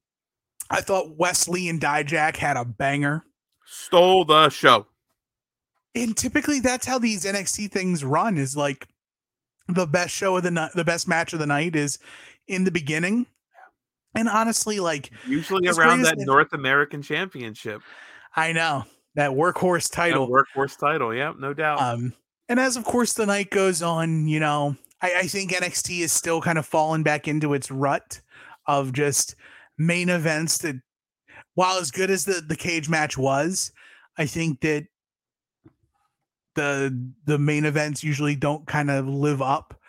I 0.71 0.81
thought 0.81 1.17
Wes 1.17 1.49
Lee 1.49 1.69
and 1.69 1.81
Dijak 1.81 2.37
had 2.37 2.57
a 2.57 2.65
banger. 2.65 3.25
Stole 3.67 4.25
the 4.25 4.49
show. 4.51 4.87
And 5.95 6.17
typically 6.17 6.61
that's 6.61 6.87
how 6.87 6.99
these 6.99 7.25
NXT 7.25 7.71
things 7.71 8.05
run 8.05 8.39
is 8.39 8.57
like 8.57 8.87
the 9.69 9.87
best 9.87 10.15
show 10.15 10.37
of 10.37 10.43
the 10.43 10.51
night, 10.51 10.71
the 10.75 10.85
best 10.85 11.09
match 11.09 11.33
of 11.33 11.39
the 11.39 11.47
night 11.47 11.75
is 11.77 11.99
in 12.49 12.65
the 12.65 12.71
beginning. 12.71 13.27
And 14.15 14.29
honestly, 14.29 14.81
like 14.81 15.11
Usually 15.27 15.69
around 15.69 16.03
that 16.03 16.19
North 16.19 16.53
American 16.53 17.03
Championship. 17.03 17.83
I 18.37 18.53
know 18.53 18.85
that 19.15 19.31
workhorse 19.31 19.89
That 19.91 19.97
title. 19.97 20.29
workhorse 20.29 20.79
title. 20.79 21.15
Yeah, 21.15 21.33
no 21.39 21.55
doubt. 21.55 21.81
Um, 21.81 22.15
and 22.49 22.59
as 22.59 22.77
of 22.77 22.85
course 22.85 23.13
the 23.13 23.27
night 23.27 23.51
goes 23.51 23.83
on, 23.83 24.27
you 24.27 24.41
know, 24.41 24.77
I, 25.03 25.21
I 25.21 25.23
think 25.23 25.53
NXT 25.53 26.01
is 26.01 26.13
still 26.13 26.41
kind 26.41 26.59
of 26.59 26.67
falling 26.67 27.03
back 27.03 27.29
into 27.29 27.55
its 27.55 27.71
rut 27.71 28.21
of 28.67 28.93
just 28.93 29.35
main 29.79 30.09
events 30.09 30.59
that, 30.59 30.77
while 31.55 31.79
as 31.79 31.91
good 31.91 32.11
as 32.11 32.25
the 32.25 32.43
the 32.47 32.57
cage 32.57 32.89
match 32.89 33.17
was, 33.17 33.73
I 34.19 34.27
think 34.27 34.61
that 34.61 34.87
the 36.61 37.13
the 37.25 37.39
main 37.39 37.65
events 37.65 38.05
usually 38.05 38.37
don't 38.37 38.67
kind 38.67 38.91
of 38.91 39.09
live 39.09 39.41
up 39.41 39.81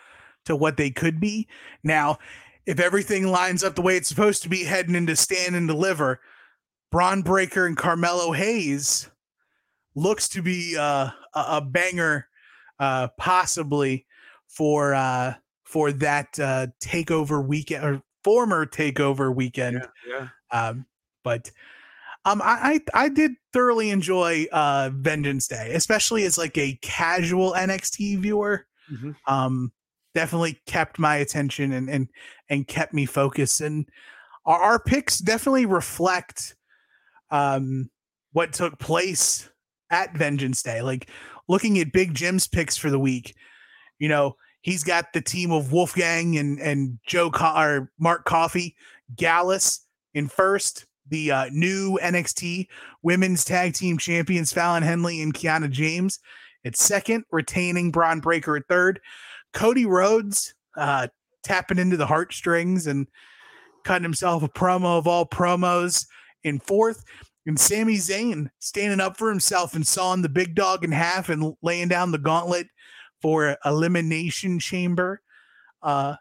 to 0.46 0.56
what 0.56 0.76
they 0.76 0.90
could 0.90 1.20
be. 1.20 1.46
Now, 1.84 2.18
if 2.66 2.80
everything 2.80 3.26
lines 3.26 3.62
up 3.62 3.74
the 3.74 3.82
way 3.82 3.96
it's 3.96 4.08
supposed 4.08 4.42
to 4.42 4.48
be 4.48 4.64
heading 4.64 4.94
into 4.94 5.14
Stand 5.14 5.54
and 5.54 5.68
Deliver, 5.68 6.20
Bron 6.90 7.22
Breakker 7.22 7.66
and 7.66 7.76
Carmelo 7.76 8.32
Hayes 8.32 9.10
looks 9.94 10.28
to 10.30 10.42
be 10.42 10.76
uh, 10.78 11.10
a, 11.34 11.44
a 11.48 11.60
banger, 11.60 12.28
uh, 12.78 13.08
possibly 13.18 14.06
for 14.46 14.94
uh, 14.94 15.34
for 15.64 15.92
that 15.92 16.38
uh, 16.38 16.68
takeover 16.82 17.46
weekend 17.46 17.84
or 17.84 18.02
former 18.24 18.64
takeover 18.66 19.34
weekend. 19.34 19.86
yeah. 20.08 20.28
Um, 20.50 20.86
but 21.22 21.50
um, 22.24 22.40
I, 22.42 22.80
I 22.94 23.04
I 23.04 23.08
did 23.08 23.32
thoroughly 23.52 23.90
enjoy 23.90 24.46
uh, 24.52 24.90
Vengeance 24.94 25.48
Day, 25.48 25.72
especially 25.74 26.24
as 26.24 26.38
like 26.38 26.56
a 26.56 26.78
casual 26.82 27.52
NXT 27.52 28.18
viewer. 28.18 28.66
Mhm. 28.90 29.16
Um, 29.26 29.72
definitely 30.14 30.60
kept 30.66 30.98
my 30.98 31.16
attention 31.16 31.72
and 31.72 31.88
and 31.88 32.08
and 32.48 32.66
kept 32.68 32.92
me 32.94 33.06
focused. 33.06 33.60
And 33.60 33.88
our, 34.46 34.60
our 34.60 34.78
picks 34.78 35.18
definitely 35.18 35.66
reflect 35.66 36.54
um 37.30 37.88
what 38.32 38.52
took 38.52 38.78
place 38.78 39.48
at 39.90 40.16
Vengeance 40.16 40.62
Day. 40.62 40.82
Like 40.82 41.08
looking 41.48 41.78
at 41.78 41.92
Big 41.92 42.14
Jim's 42.14 42.46
picks 42.46 42.76
for 42.76 42.90
the 42.90 42.98
week, 42.98 43.34
you 43.98 44.08
know, 44.08 44.36
he's 44.60 44.84
got 44.84 45.12
the 45.12 45.20
team 45.20 45.50
of 45.50 45.72
Wolfgang 45.72 46.36
and 46.38 46.58
and 46.60 46.98
Joe 47.06 47.30
Co- 47.30 47.56
or 47.56 47.90
Mark 47.98 48.24
Coffey, 48.24 48.76
Gallus 49.16 49.84
in 50.14 50.28
first, 50.28 50.86
the 51.12 51.30
uh, 51.30 51.46
new 51.52 51.98
NXT 52.02 52.66
Women's 53.02 53.44
Tag 53.44 53.74
Team 53.74 53.98
Champions 53.98 54.50
Fallon 54.52 54.82
Henley 54.82 55.20
and 55.20 55.32
Kiana 55.32 55.70
James 55.70 56.18
at 56.64 56.74
second, 56.74 57.24
retaining 57.30 57.90
Bron 57.90 58.18
Breakker 58.18 58.56
at 58.56 58.66
third, 58.66 58.98
Cody 59.52 59.84
Rhodes 59.84 60.54
uh, 60.76 61.08
tapping 61.44 61.78
into 61.78 61.98
the 61.98 62.06
heartstrings 62.06 62.86
and 62.86 63.06
cutting 63.84 64.04
himself 64.04 64.42
a 64.42 64.48
promo 64.48 64.98
of 64.98 65.06
all 65.06 65.26
promos 65.26 66.06
in 66.44 66.58
fourth. 66.58 67.04
And 67.44 67.60
Sami 67.60 67.96
Zayn 67.96 68.48
standing 68.60 69.00
up 69.00 69.18
for 69.18 69.28
himself 69.28 69.74
and 69.74 69.86
sawing 69.86 70.22
the 70.22 70.28
big 70.28 70.54
dog 70.54 70.82
in 70.82 70.92
half 70.92 71.28
and 71.28 71.54
laying 71.62 71.88
down 71.88 72.12
the 72.12 72.18
gauntlet 72.18 72.68
for 73.20 73.56
Elimination 73.66 74.58
Chamber 74.58 75.20
uh, 75.82 76.14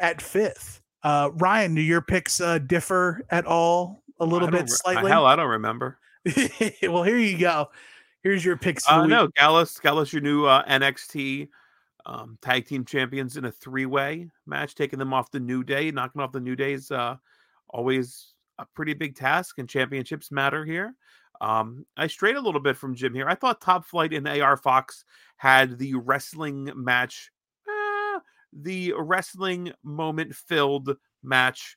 at 0.00 0.20
fifth. 0.20 0.80
Uh, 1.04 1.30
Ryan, 1.34 1.76
do 1.76 1.82
your 1.82 2.02
picks 2.02 2.40
uh, 2.40 2.58
differ 2.58 3.22
at 3.30 3.46
all 3.46 4.02
a 4.20 4.24
little 4.24 4.48
bit 4.48 4.68
slightly? 4.68 5.10
Hell, 5.10 5.26
I 5.26 5.36
don't 5.36 5.48
remember. 5.48 5.98
well, 6.82 7.02
here 7.02 7.18
you 7.18 7.38
go. 7.38 7.70
Here's 8.22 8.44
your 8.44 8.56
picks. 8.56 8.84
For 8.84 8.92
Uh, 8.92 9.06
week. 9.06 9.34
Gallus, 9.36 9.78
Gallus, 9.78 10.12
your 10.12 10.22
new 10.22 10.44
uh, 10.44 10.64
NXT 10.66 11.48
um, 12.06 12.38
tag 12.42 12.66
team 12.66 12.84
champions 12.84 13.36
in 13.36 13.44
a 13.44 13.52
three 13.52 13.86
way 13.86 14.28
match, 14.46 14.74
taking 14.74 14.98
them 14.98 15.12
off 15.14 15.30
the 15.30 15.40
New 15.40 15.62
Day, 15.62 15.90
knocking 15.90 16.20
off 16.20 16.32
the 16.32 16.40
New 16.40 16.56
Day's 16.56 16.90
uh, 16.90 17.16
always 17.68 18.34
a 18.58 18.66
pretty 18.74 18.94
big 18.94 19.14
task, 19.14 19.58
and 19.58 19.68
championships 19.68 20.32
matter 20.32 20.64
here. 20.64 20.94
Um, 21.40 21.86
I 21.96 22.08
strayed 22.08 22.36
a 22.36 22.40
little 22.40 22.60
bit 22.60 22.76
from 22.76 22.96
Jim 22.96 23.14
here. 23.14 23.28
I 23.28 23.36
thought 23.36 23.60
Top 23.60 23.84
Flight 23.84 24.12
and 24.12 24.26
AR 24.26 24.56
Fox 24.56 25.04
had 25.36 25.78
the 25.78 25.94
wrestling 25.94 26.72
match, 26.74 27.30
uh, 27.68 28.18
the 28.52 28.94
wrestling 28.98 29.72
moment 29.84 30.34
filled 30.34 30.96
match 31.22 31.76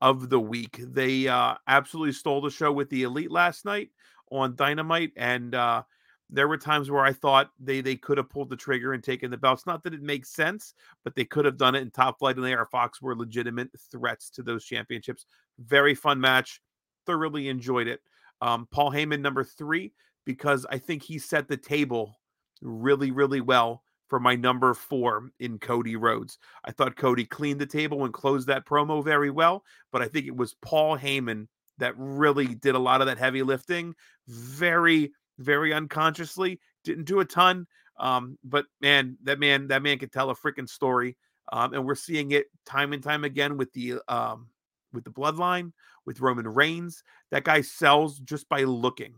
of 0.00 0.30
the 0.30 0.40
week. 0.40 0.78
They 0.78 1.28
uh, 1.28 1.54
absolutely 1.66 2.12
stole 2.12 2.40
the 2.40 2.50
show 2.50 2.72
with 2.72 2.88
the 2.90 3.02
Elite 3.02 3.30
last 3.30 3.64
night 3.64 3.90
on 4.30 4.56
Dynamite, 4.56 5.12
and 5.16 5.54
uh, 5.54 5.82
there 6.30 6.48
were 6.48 6.58
times 6.58 6.90
where 6.90 7.04
I 7.04 7.12
thought 7.12 7.50
they 7.58 7.80
they 7.80 7.96
could 7.96 8.18
have 8.18 8.30
pulled 8.30 8.50
the 8.50 8.56
trigger 8.56 8.92
and 8.92 9.02
taken 9.02 9.30
the 9.30 9.36
belts. 9.36 9.66
Not 9.66 9.82
that 9.84 9.94
it 9.94 10.02
makes 10.02 10.30
sense, 10.30 10.74
but 11.04 11.14
they 11.14 11.24
could 11.24 11.44
have 11.44 11.56
done 11.56 11.74
it. 11.74 11.82
And 11.82 11.92
Top 11.92 12.18
Flight 12.18 12.36
and 12.36 12.46
AR 12.46 12.66
Fox 12.66 13.00
were 13.00 13.16
legitimate 13.16 13.70
threats 13.90 14.30
to 14.30 14.42
those 14.42 14.64
championships. 14.64 15.26
Very 15.58 15.94
fun 15.94 16.20
match. 16.20 16.60
Thoroughly 17.06 17.48
enjoyed 17.48 17.88
it. 17.88 18.00
Um, 18.40 18.68
Paul 18.70 18.92
Heyman 18.92 19.20
number 19.20 19.42
three 19.42 19.92
because 20.24 20.66
I 20.68 20.78
think 20.78 21.02
he 21.02 21.18
set 21.18 21.48
the 21.48 21.56
table 21.56 22.20
really 22.60 23.10
really 23.10 23.40
well 23.40 23.82
for 24.08 24.18
my 24.18 24.34
number 24.34 24.74
four 24.74 25.30
in 25.38 25.58
Cody 25.58 25.96
Rhodes. 25.96 26.38
I 26.64 26.72
thought 26.72 26.96
Cody 26.96 27.24
cleaned 27.24 27.60
the 27.60 27.66
table 27.66 28.04
and 28.04 28.12
closed 28.12 28.48
that 28.48 28.66
promo 28.66 29.04
very 29.04 29.30
well, 29.30 29.64
but 29.92 30.02
I 30.02 30.08
think 30.08 30.26
it 30.26 30.36
was 30.36 30.54
Paul 30.62 30.98
Heyman 30.98 31.46
that 31.78 31.94
really 31.96 32.54
did 32.54 32.74
a 32.74 32.80
lot 32.80 33.00
of 33.00 33.06
that 33.06 33.18
heavy 33.18 33.42
lifting 33.42 33.94
very 34.26 35.12
very 35.38 35.72
unconsciously. 35.72 36.60
Didn't 36.84 37.04
do 37.04 37.20
a 37.20 37.24
ton 37.24 37.66
um 37.98 38.38
but 38.44 38.66
man 38.80 39.16
that 39.24 39.38
man 39.38 39.68
that 39.68 39.82
man 39.82 39.98
could 39.98 40.12
tell 40.12 40.30
a 40.30 40.34
freaking 40.34 40.68
story 40.68 41.16
um 41.52 41.74
and 41.74 41.84
we're 41.84 41.94
seeing 41.94 42.30
it 42.30 42.46
time 42.64 42.92
and 42.92 43.02
time 43.02 43.24
again 43.24 43.56
with 43.56 43.72
the 43.72 43.94
um 44.08 44.48
with 44.92 45.04
the 45.04 45.10
bloodline 45.10 45.72
with 46.06 46.20
roman 46.20 46.48
reigns. 46.48 47.02
That 47.30 47.44
guy 47.44 47.60
sells 47.60 48.18
just 48.20 48.48
by 48.48 48.62
looking. 48.62 49.14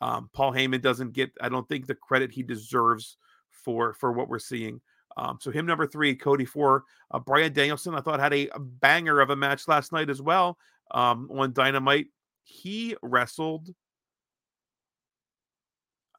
Um 0.00 0.30
paul 0.32 0.52
heyman 0.52 0.82
doesn't 0.82 1.12
get 1.12 1.30
i 1.40 1.48
don't 1.48 1.68
think 1.68 1.86
the 1.86 1.94
credit 1.94 2.32
he 2.32 2.42
deserves 2.42 3.16
for 3.64 3.94
for 3.94 4.12
what 4.12 4.28
we're 4.28 4.38
seeing 4.38 4.80
um 5.16 5.38
so 5.40 5.50
him 5.50 5.66
number 5.66 5.86
three 5.86 6.14
cody 6.14 6.44
four 6.44 6.84
uh, 7.10 7.18
bryan 7.18 7.52
danielson 7.52 7.94
i 7.94 8.00
thought 8.00 8.20
had 8.20 8.34
a, 8.34 8.48
banger 8.58 9.20
of 9.20 9.30
a 9.30 9.36
match 9.36 9.66
last 9.68 9.92
night 9.92 10.10
as 10.10 10.20
well 10.20 10.58
um 10.90 11.28
on 11.32 11.52
dynamite 11.52 12.06
he 12.44 12.94
wrestled 13.02 13.74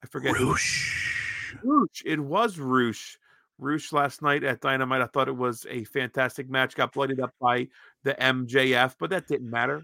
I 0.05 0.07
forget. 0.07 0.37
Roosh. 0.37 1.55
Roosh. 1.63 2.03
It 2.05 2.19
was 2.19 2.59
Roosh. 2.59 3.17
Roosh 3.57 3.91
last 3.91 4.21
night 4.21 4.43
at 4.43 4.61
Dynamite. 4.61 5.01
I 5.01 5.07
thought 5.07 5.27
it 5.27 5.35
was 5.35 5.65
a 5.67 5.83
fantastic 5.85 6.47
match. 6.47 6.75
Got 6.75 6.93
bloodied 6.93 7.19
up 7.19 7.33
by 7.41 7.69
the 8.03 8.13
MJF, 8.13 8.95
but 8.99 9.09
that 9.09 9.27
didn't 9.27 9.49
matter. 9.49 9.83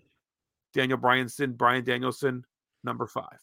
Daniel 0.75 0.99
Bryanson, 0.99 1.57
Bryan 1.57 1.83
Danielson, 1.83 2.45
number 2.83 3.07
five. 3.07 3.39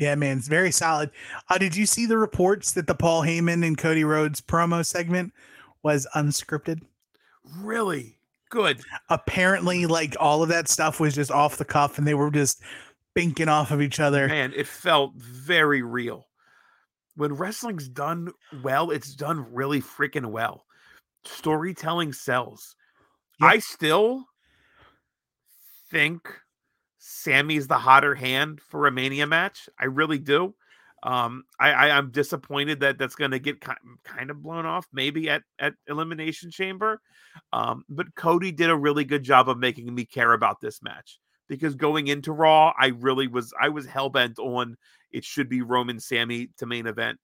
Yeah, 0.00 0.14
man, 0.14 0.38
it's 0.38 0.48
very 0.48 0.72
solid. 0.72 1.10
Uh, 1.50 1.58
did 1.58 1.76
you 1.76 1.84
see 1.84 2.06
the 2.06 2.16
reports 2.16 2.72
that 2.72 2.86
the 2.86 2.94
Paul 2.94 3.20
Heyman 3.20 3.64
and 3.66 3.76
Cody 3.76 4.02
Rhodes 4.02 4.40
promo 4.40 4.84
segment 4.84 5.34
was 5.82 6.08
unscripted? 6.16 6.80
Really 7.58 8.16
good. 8.48 8.80
Apparently, 9.10 9.84
like 9.84 10.16
all 10.18 10.42
of 10.42 10.48
that 10.48 10.68
stuff 10.68 11.00
was 11.00 11.14
just 11.14 11.30
off 11.30 11.58
the 11.58 11.66
cuff, 11.66 11.98
and 11.98 12.06
they 12.06 12.14
were 12.14 12.30
just 12.30 12.62
binking 13.14 13.48
off 13.48 13.70
of 13.72 13.82
each 13.82 14.00
other. 14.00 14.26
Man, 14.26 14.54
it 14.56 14.66
felt 14.66 15.12
very 15.16 15.82
real. 15.82 16.28
When 17.16 17.34
wrestling's 17.34 17.90
done 17.90 18.30
well, 18.62 18.90
it's 18.90 19.14
done 19.14 19.52
really 19.52 19.82
freaking 19.82 20.30
well. 20.30 20.64
Storytelling 21.26 22.14
sells. 22.14 22.74
Yeah. 23.38 23.48
I 23.48 23.58
still 23.58 24.24
think 25.90 26.26
Sami's 27.02 27.66
the 27.66 27.78
hotter 27.78 28.14
hand 28.14 28.60
for 28.60 28.86
a 28.86 28.92
Mania 28.92 29.26
match. 29.26 29.68
I 29.78 29.86
really 29.86 30.18
do. 30.18 30.54
Um, 31.02 31.44
I, 31.58 31.72
I 31.72 31.96
I'm 31.96 32.10
disappointed 32.10 32.80
that 32.80 32.98
that's 32.98 33.14
going 33.14 33.30
to 33.30 33.38
get 33.38 33.64
ki- 33.64 33.72
kind 34.04 34.30
of 34.30 34.42
blown 34.42 34.66
off, 34.66 34.86
maybe 34.92 35.30
at 35.30 35.42
at 35.58 35.72
Elimination 35.88 36.50
Chamber. 36.50 37.00
Um, 37.54 37.84
but 37.88 38.14
Cody 38.14 38.52
did 38.52 38.68
a 38.68 38.76
really 38.76 39.04
good 39.04 39.22
job 39.22 39.48
of 39.48 39.58
making 39.58 39.92
me 39.94 40.04
care 40.04 40.34
about 40.34 40.60
this 40.60 40.82
match 40.82 41.18
because 41.48 41.74
going 41.74 42.08
into 42.08 42.32
Raw, 42.32 42.74
I 42.78 42.88
really 42.88 43.28
was 43.28 43.54
I 43.58 43.70
was 43.70 43.86
hell 43.86 44.10
bent 44.10 44.38
on 44.38 44.76
it 45.10 45.24
should 45.24 45.48
be 45.48 45.62
Roman 45.62 46.00
Sami 46.00 46.50
to 46.58 46.66
main 46.66 46.86
event 46.86 47.18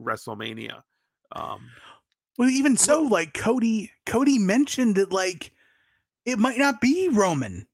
WrestleMania. 0.00 0.82
Um, 1.32 1.70
Well, 2.36 2.50
even 2.50 2.76
so, 2.76 3.02
like 3.02 3.32
Cody, 3.34 3.92
Cody 4.06 4.38
mentioned 4.38 4.96
that 4.96 5.12
like 5.12 5.52
it 6.24 6.38
might 6.38 6.58
not 6.58 6.80
be 6.80 7.08
Roman. 7.08 7.68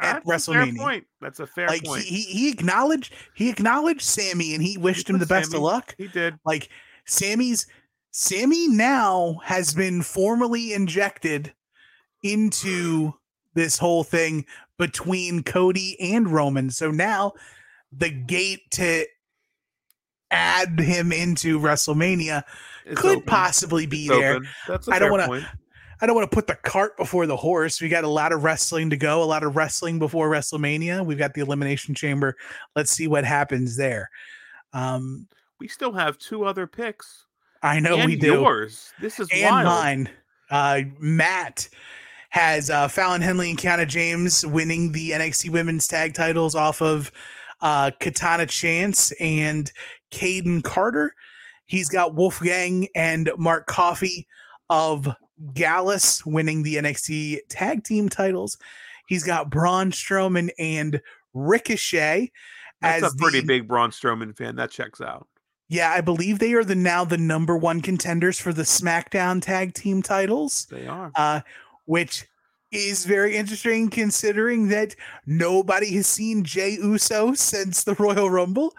At 0.00 0.16
At 0.16 0.22
that's 0.26 0.48
a 0.48 0.52
fair 0.52 0.62
WrestleMania. 0.66 0.78
point. 0.78 1.06
That's 1.20 1.40
a 1.40 1.46
fair 1.46 1.68
like 1.68 1.84
point. 1.84 2.02
he, 2.04 2.22
he 2.22 2.50
acknowledged 2.50 3.12
he 3.34 3.48
acknowledged 3.48 4.02
Sami 4.02 4.54
and 4.54 4.62
he 4.62 4.76
wished 4.76 5.08
him 5.08 5.18
the 5.18 5.26
best 5.26 5.50
Sami- 5.52 5.58
of 5.58 5.62
luck. 5.62 5.94
he 5.98 6.08
did. 6.08 6.34
Like 6.44 6.68
Sami's 7.06 7.66
Sami 8.10 8.68
now 8.68 9.40
has 9.44 9.72
been 9.74 10.02
formally 10.02 10.72
injected 10.72 11.52
into 12.22 13.12
this 13.54 13.78
whole 13.78 14.02
thing 14.04 14.44
between 14.78 15.42
Cody 15.44 15.96
and 16.00 16.28
Roman. 16.28 16.70
So 16.70 16.90
now 16.90 17.32
the 17.92 18.10
gate 18.10 18.62
to 18.72 19.06
add 20.30 20.80
him 20.80 21.12
into 21.12 21.60
WrestleMania 21.60 22.42
It's 22.86 23.00
could 23.00 23.18
open. 23.18 23.26
possibly 23.26 23.86
be 23.86 24.06
It's 24.06 24.16
there. 24.16 24.36
a 24.36 24.80
I 24.90 24.98
don't 24.98 25.00
fair 25.00 25.10
wanna- 25.10 25.26
point. 25.28 25.44
I 26.00 26.06
don't 26.06 26.14
want 26.16 26.30
to 26.30 26.34
put 26.34 26.46
the 26.46 26.56
cart 26.56 26.96
before 26.96 27.26
the 27.26 27.36
horse. 27.36 27.80
We 27.80 27.88
got 27.88 28.04
a 28.04 28.08
lot 28.08 28.32
of 28.32 28.44
wrestling 28.44 28.90
to 28.90 28.96
go, 28.96 29.22
a 29.22 29.24
lot 29.24 29.42
of 29.44 29.56
wrestling 29.56 29.98
before 29.98 30.28
WrestleMania. 30.30 31.04
We've 31.04 31.18
got 31.18 31.34
the 31.34 31.40
Elimination 31.40 31.94
Chamber. 31.94 32.36
Let's 32.76 32.90
see 32.90 33.06
what 33.06 33.24
happens 33.24 33.76
there. 33.76 34.10
Um, 34.72 35.28
We 35.60 35.68
still 35.68 35.92
have 35.92 36.18
two 36.18 36.44
other 36.44 36.66
picks. 36.66 37.26
I 37.62 37.80
know 37.80 37.96
and 37.96 38.10
we 38.10 38.16
do. 38.16 38.34
yours. 38.34 38.92
This 39.00 39.18
is 39.20 39.28
and 39.32 39.50
wild. 39.50 39.64
mine. 39.64 40.10
Uh, 40.50 40.80
Matt 40.98 41.68
has 42.30 42.68
uh, 42.68 42.88
Fallon 42.88 43.22
Henley 43.22 43.48
and 43.50 43.58
Kiana 43.58 43.86
James 43.86 44.44
winning 44.44 44.92
the 44.92 45.12
NXT 45.12 45.50
Women's 45.50 45.86
Tag 45.86 46.12
Titles 46.14 46.54
off 46.54 46.82
of 46.82 47.10
uh, 47.62 47.90
Katana 48.00 48.44
Chance 48.46 49.12
and 49.12 49.70
Kayden 50.10 50.62
Carter. 50.62 51.14
He's 51.66 51.88
got 51.88 52.14
Wolfgang 52.14 52.88
and 52.94 53.30
Mark 53.38 53.66
Coffey 53.66 54.26
of 54.68 55.08
Gallus 55.52 56.24
winning 56.24 56.62
the 56.62 56.76
NXT 56.76 57.38
Tag 57.48 57.84
Team 57.84 58.08
titles. 58.08 58.56
He's 59.06 59.24
got 59.24 59.50
Braun 59.50 59.90
Strowman 59.90 60.50
and 60.58 61.00
Ricochet. 61.34 62.30
That's 62.80 63.02
as 63.04 63.12
a 63.14 63.16
pretty 63.16 63.40
the- 63.40 63.46
big 63.46 63.68
Braun 63.68 63.90
Strowman 63.90 64.36
fan. 64.36 64.56
That 64.56 64.70
checks 64.70 65.00
out. 65.00 65.26
Yeah, 65.68 65.90
I 65.90 66.02
believe 66.02 66.38
they 66.38 66.52
are 66.52 66.62
the 66.64 66.74
now 66.74 67.04
the 67.04 67.16
number 67.18 67.56
one 67.56 67.80
contenders 67.80 68.38
for 68.38 68.52
the 68.52 68.62
SmackDown 68.62 69.40
Tag 69.42 69.72
Team 69.74 70.02
titles 70.02 70.66
They 70.70 70.86
are. 70.86 71.10
uh, 71.16 71.40
which 71.86 72.26
is 72.70 73.06
very 73.06 73.34
interesting 73.36 73.88
considering 73.88 74.68
that 74.68 74.94
nobody 75.26 75.94
has 75.94 76.06
seen 76.06 76.44
Jey 76.44 76.72
Uso 76.72 77.32
since 77.34 77.82
the 77.84 77.94
Royal 77.94 78.28
Rumble, 78.28 78.74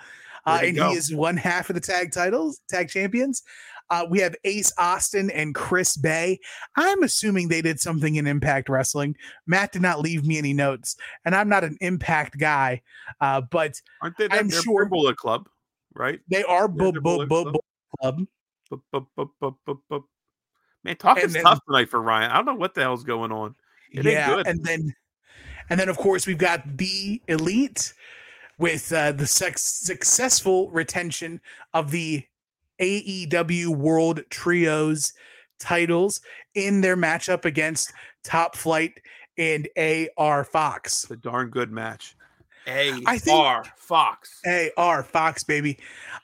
uh, 0.46 0.60
and 0.64 0.76
go. 0.76 0.90
he 0.92 0.96
is 0.96 1.14
one 1.14 1.38
half 1.38 1.70
of 1.70 1.74
the 1.74 1.82
tag 1.82 2.12
titles, 2.12 2.62
tag 2.70 2.90
champions. 2.90 3.42
Uh, 3.90 4.06
we 4.10 4.20
have 4.20 4.36
Ace 4.46 4.72
Austin 4.78 5.30
and 5.32 5.54
Chris 5.54 5.96
Bey. 5.98 6.40
I'm 6.76 7.04
assuming 7.04 7.48
they 7.48 7.62
did 7.62 7.80
something 7.80 8.16
in 8.16 8.26
Impact 8.28 8.68
Wrestling. 8.70 9.16
Matt 9.46 9.72
did 9.72 9.82
not 9.82 10.00
leave 10.02 10.26
me 10.26 10.38
any 10.38 10.54
notes, 10.54 10.96
and 11.26 11.36
I'm 11.36 11.50
not 11.50 11.64
an 11.64 11.78
Impact 11.82 12.38
guy, 12.40 12.82
uh, 13.22 13.42
but 13.42 13.80
Aren't 14.02 14.18
they? 14.18 14.28
I'm 14.32 14.50
sure- 14.50 14.84
they're 14.84 14.90
Bullet 14.90 15.18
Club, 15.18 15.48
right? 15.94 16.20
they 16.30 16.44
are 16.44 16.64
Yeah, 16.64 16.68
bu- 16.68 16.92
they're 16.94 17.02
bu- 17.02 17.26
Bullet 17.28 17.62
Club. 18.02 18.26
Man, 20.84 20.96
talking's 20.98 21.34
then- 21.34 21.44
tough 21.44 21.60
tonight 21.68 21.90
for 21.90 22.02
Ryan. 22.02 22.32
I 22.32 22.36
don't 22.36 22.46
know 22.46 22.56
what 22.56 22.74
the 22.76 22.82
hell's 22.82 23.04
going 23.04 23.32
on. 23.32 23.56
It 23.92 24.06
yeah, 24.06 24.42
and 24.46 24.64
then 24.64 24.94
and 25.70 25.80
then 25.80 25.90
of 25.90 25.98
course 25.98 26.28
we've 26.28 26.38
got 26.38 26.78
the 26.78 27.22
elite 27.28 27.94
with 28.58 28.92
uh, 28.92 29.12
the 29.14 29.26
sex- 29.28 29.62
successful 29.64 30.70
retention 30.72 31.40
of 31.74 31.92
the 31.92 32.24
AEW 32.80 33.68
World 33.76 34.22
Trios 34.30 35.14
titles 35.60 36.22
in 36.54 36.82
their 36.82 36.98
matchup 36.98 37.46
against 37.46 37.94
Top 38.24 38.56
Flight 38.56 38.94
and 39.38 39.68
AR 40.18 40.44
Fox. 40.44 41.04
It's 41.04 41.12
a 41.12 41.16
darn 41.16 41.50
good 41.50 41.72
match. 41.72 42.16
AR 43.30 43.64
Fox. 43.78 44.42
AR 44.78 45.04
Fox, 45.04 45.44
baby. 45.44 45.78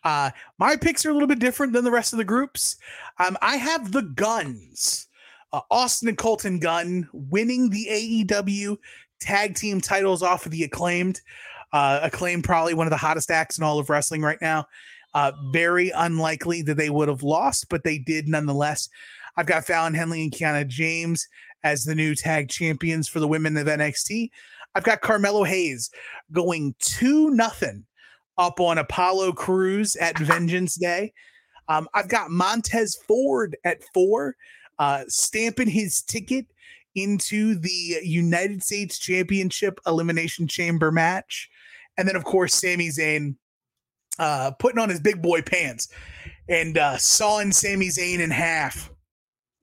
Uh, 0.04 0.32
my 0.58 0.76
picks 0.76 1.06
are 1.06 1.12
a 1.12 1.14
little 1.14 1.28
bit 1.28 1.40
different 1.40 1.74
than 1.74 1.84
the 1.84 1.92
rest 1.92 2.14
of 2.14 2.18
the 2.18 2.26
groups. 2.26 2.78
Um, 3.20 3.38
I 3.42 3.58
have 3.58 3.92
the 3.92 4.02
guns. 4.02 5.08
Uh, 5.54 5.62
Austin 5.70 6.08
and 6.08 6.18
Colton 6.18 6.60
Gunn 6.60 7.08
winning 7.14 7.70
the 7.70 7.88
AEW 7.90 8.78
tag 9.20 9.56
team 9.56 9.82
titles 9.82 10.24
off 10.24 10.46
of 10.46 10.52
the 10.52 10.64
acclaimed. 10.64 11.22
Uh, 11.74 12.00
acclaimed, 12.04 12.44
probably 12.44 12.74
one 12.74 12.88
of 12.88 12.92
the 12.92 12.98
hottest 12.98 13.32
acts 13.32 13.58
in 13.58 13.64
all 13.64 13.80
of 13.80 13.90
wrestling 13.90 14.22
right 14.22 14.42
now. 14.42 14.66
Uh, 15.14 15.32
very 15.52 15.90
unlikely 15.90 16.62
that 16.62 16.78
they 16.78 16.90
would 16.90 17.10
have 17.10 17.24
lost, 17.24 17.68
but 17.70 17.84
they 17.84 17.98
did 17.98 18.28
nonetheless. 18.28 18.88
I've 19.36 19.46
got 19.46 19.66
Fallon 19.66 19.94
Henley 19.94 20.24
and 20.24 20.32
Kiana 20.32 20.68
James 20.68 21.28
as 21.64 21.84
the 21.84 21.96
new 21.96 22.16
tag 22.16 22.50
champions 22.50 23.08
for 23.08 23.20
the 23.20 23.28
women 23.28 23.58
of 23.58 23.68
NXT. 23.68 24.30
I've 24.74 24.84
got 24.84 25.02
Carmelo 25.02 25.44
Hayes 25.44 25.90
going 26.32 26.76
two 26.80 27.30
nothing 27.32 27.86
up 28.38 28.60
on 28.60 28.78
Apollo 28.78 29.34
Crews 29.34 29.96
at 29.98 30.18
Vengeance 30.20 30.76
Day. 30.76 31.14
Um, 31.68 31.88
I've 31.94 32.10
got 32.10 32.32
Montez 32.32 32.98
Ford 33.08 33.56
at 33.64 33.84
four, 33.94 34.36
uh, 34.80 35.04
stamping 35.08 35.70
his 35.70 36.02
ticket 36.02 36.46
into 36.96 37.56
the 37.56 38.00
United 38.04 38.64
States 38.64 38.98
Championship 38.98 39.80
Elimination 39.86 40.48
Chamber 40.48 40.92
match. 40.92 41.50
And 41.98 42.08
then, 42.08 42.16
of 42.16 42.24
course, 42.24 42.56
Sami 42.56 42.90
Zayn 42.90 43.36
uh, 44.20 44.52
putting 44.52 44.80
on 44.80 44.90
his 44.90 45.00
big 45.00 45.22
boy 45.22 45.42
pants 45.42 45.90
and 46.50 46.78
uh, 46.78 46.98
sawing 46.98 47.52
Sami 47.52 47.88
Zayn 47.88 48.20
in 48.20 48.32
half. 48.32 48.92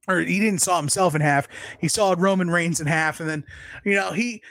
Or 0.08 0.20
he 0.20 0.40
didn't 0.40 0.62
saw 0.62 0.78
himself 0.78 1.14
in 1.14 1.20
half. 1.20 1.48
He 1.80 1.88
sawed 1.88 2.20
Roman 2.20 2.48
Reigns 2.50 2.80
in 2.80 2.86
half. 2.86 3.20
And 3.20 3.28
then, 3.28 3.44
you 3.84 3.94
know, 3.94 4.12
he 4.12 4.42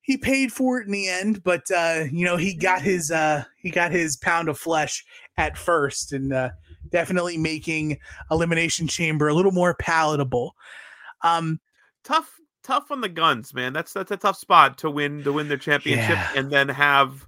he 0.00 0.16
paid 0.16 0.52
for 0.52 0.80
it 0.80 0.86
in 0.86 0.92
the 0.92 1.08
end, 1.08 1.42
but 1.42 1.70
uh, 1.70 2.04
you 2.10 2.24
know, 2.24 2.36
he 2.36 2.54
got 2.54 2.80
his 2.80 3.10
uh 3.10 3.44
he 3.58 3.70
got 3.70 3.92
his 3.92 4.16
pound 4.16 4.48
of 4.48 4.58
flesh 4.58 5.04
at 5.36 5.58
first 5.58 6.12
and 6.12 6.32
uh 6.32 6.48
definitely 6.88 7.36
making 7.36 7.98
Elimination 8.30 8.86
Chamber 8.86 9.28
a 9.28 9.34
little 9.34 9.52
more 9.52 9.74
palatable. 9.74 10.54
Um 11.22 11.60
Tough, 12.04 12.38
tough 12.62 12.92
on 12.92 13.00
the 13.00 13.08
guns, 13.08 13.52
man. 13.52 13.72
That's 13.72 13.92
that's 13.92 14.12
a 14.12 14.16
tough 14.16 14.36
spot 14.38 14.78
to 14.78 14.90
win 14.90 15.24
to 15.24 15.32
win 15.32 15.48
their 15.48 15.56
championship 15.58 16.10
Yeah. 16.10 16.30
and 16.36 16.50
then 16.52 16.68
have 16.68 17.26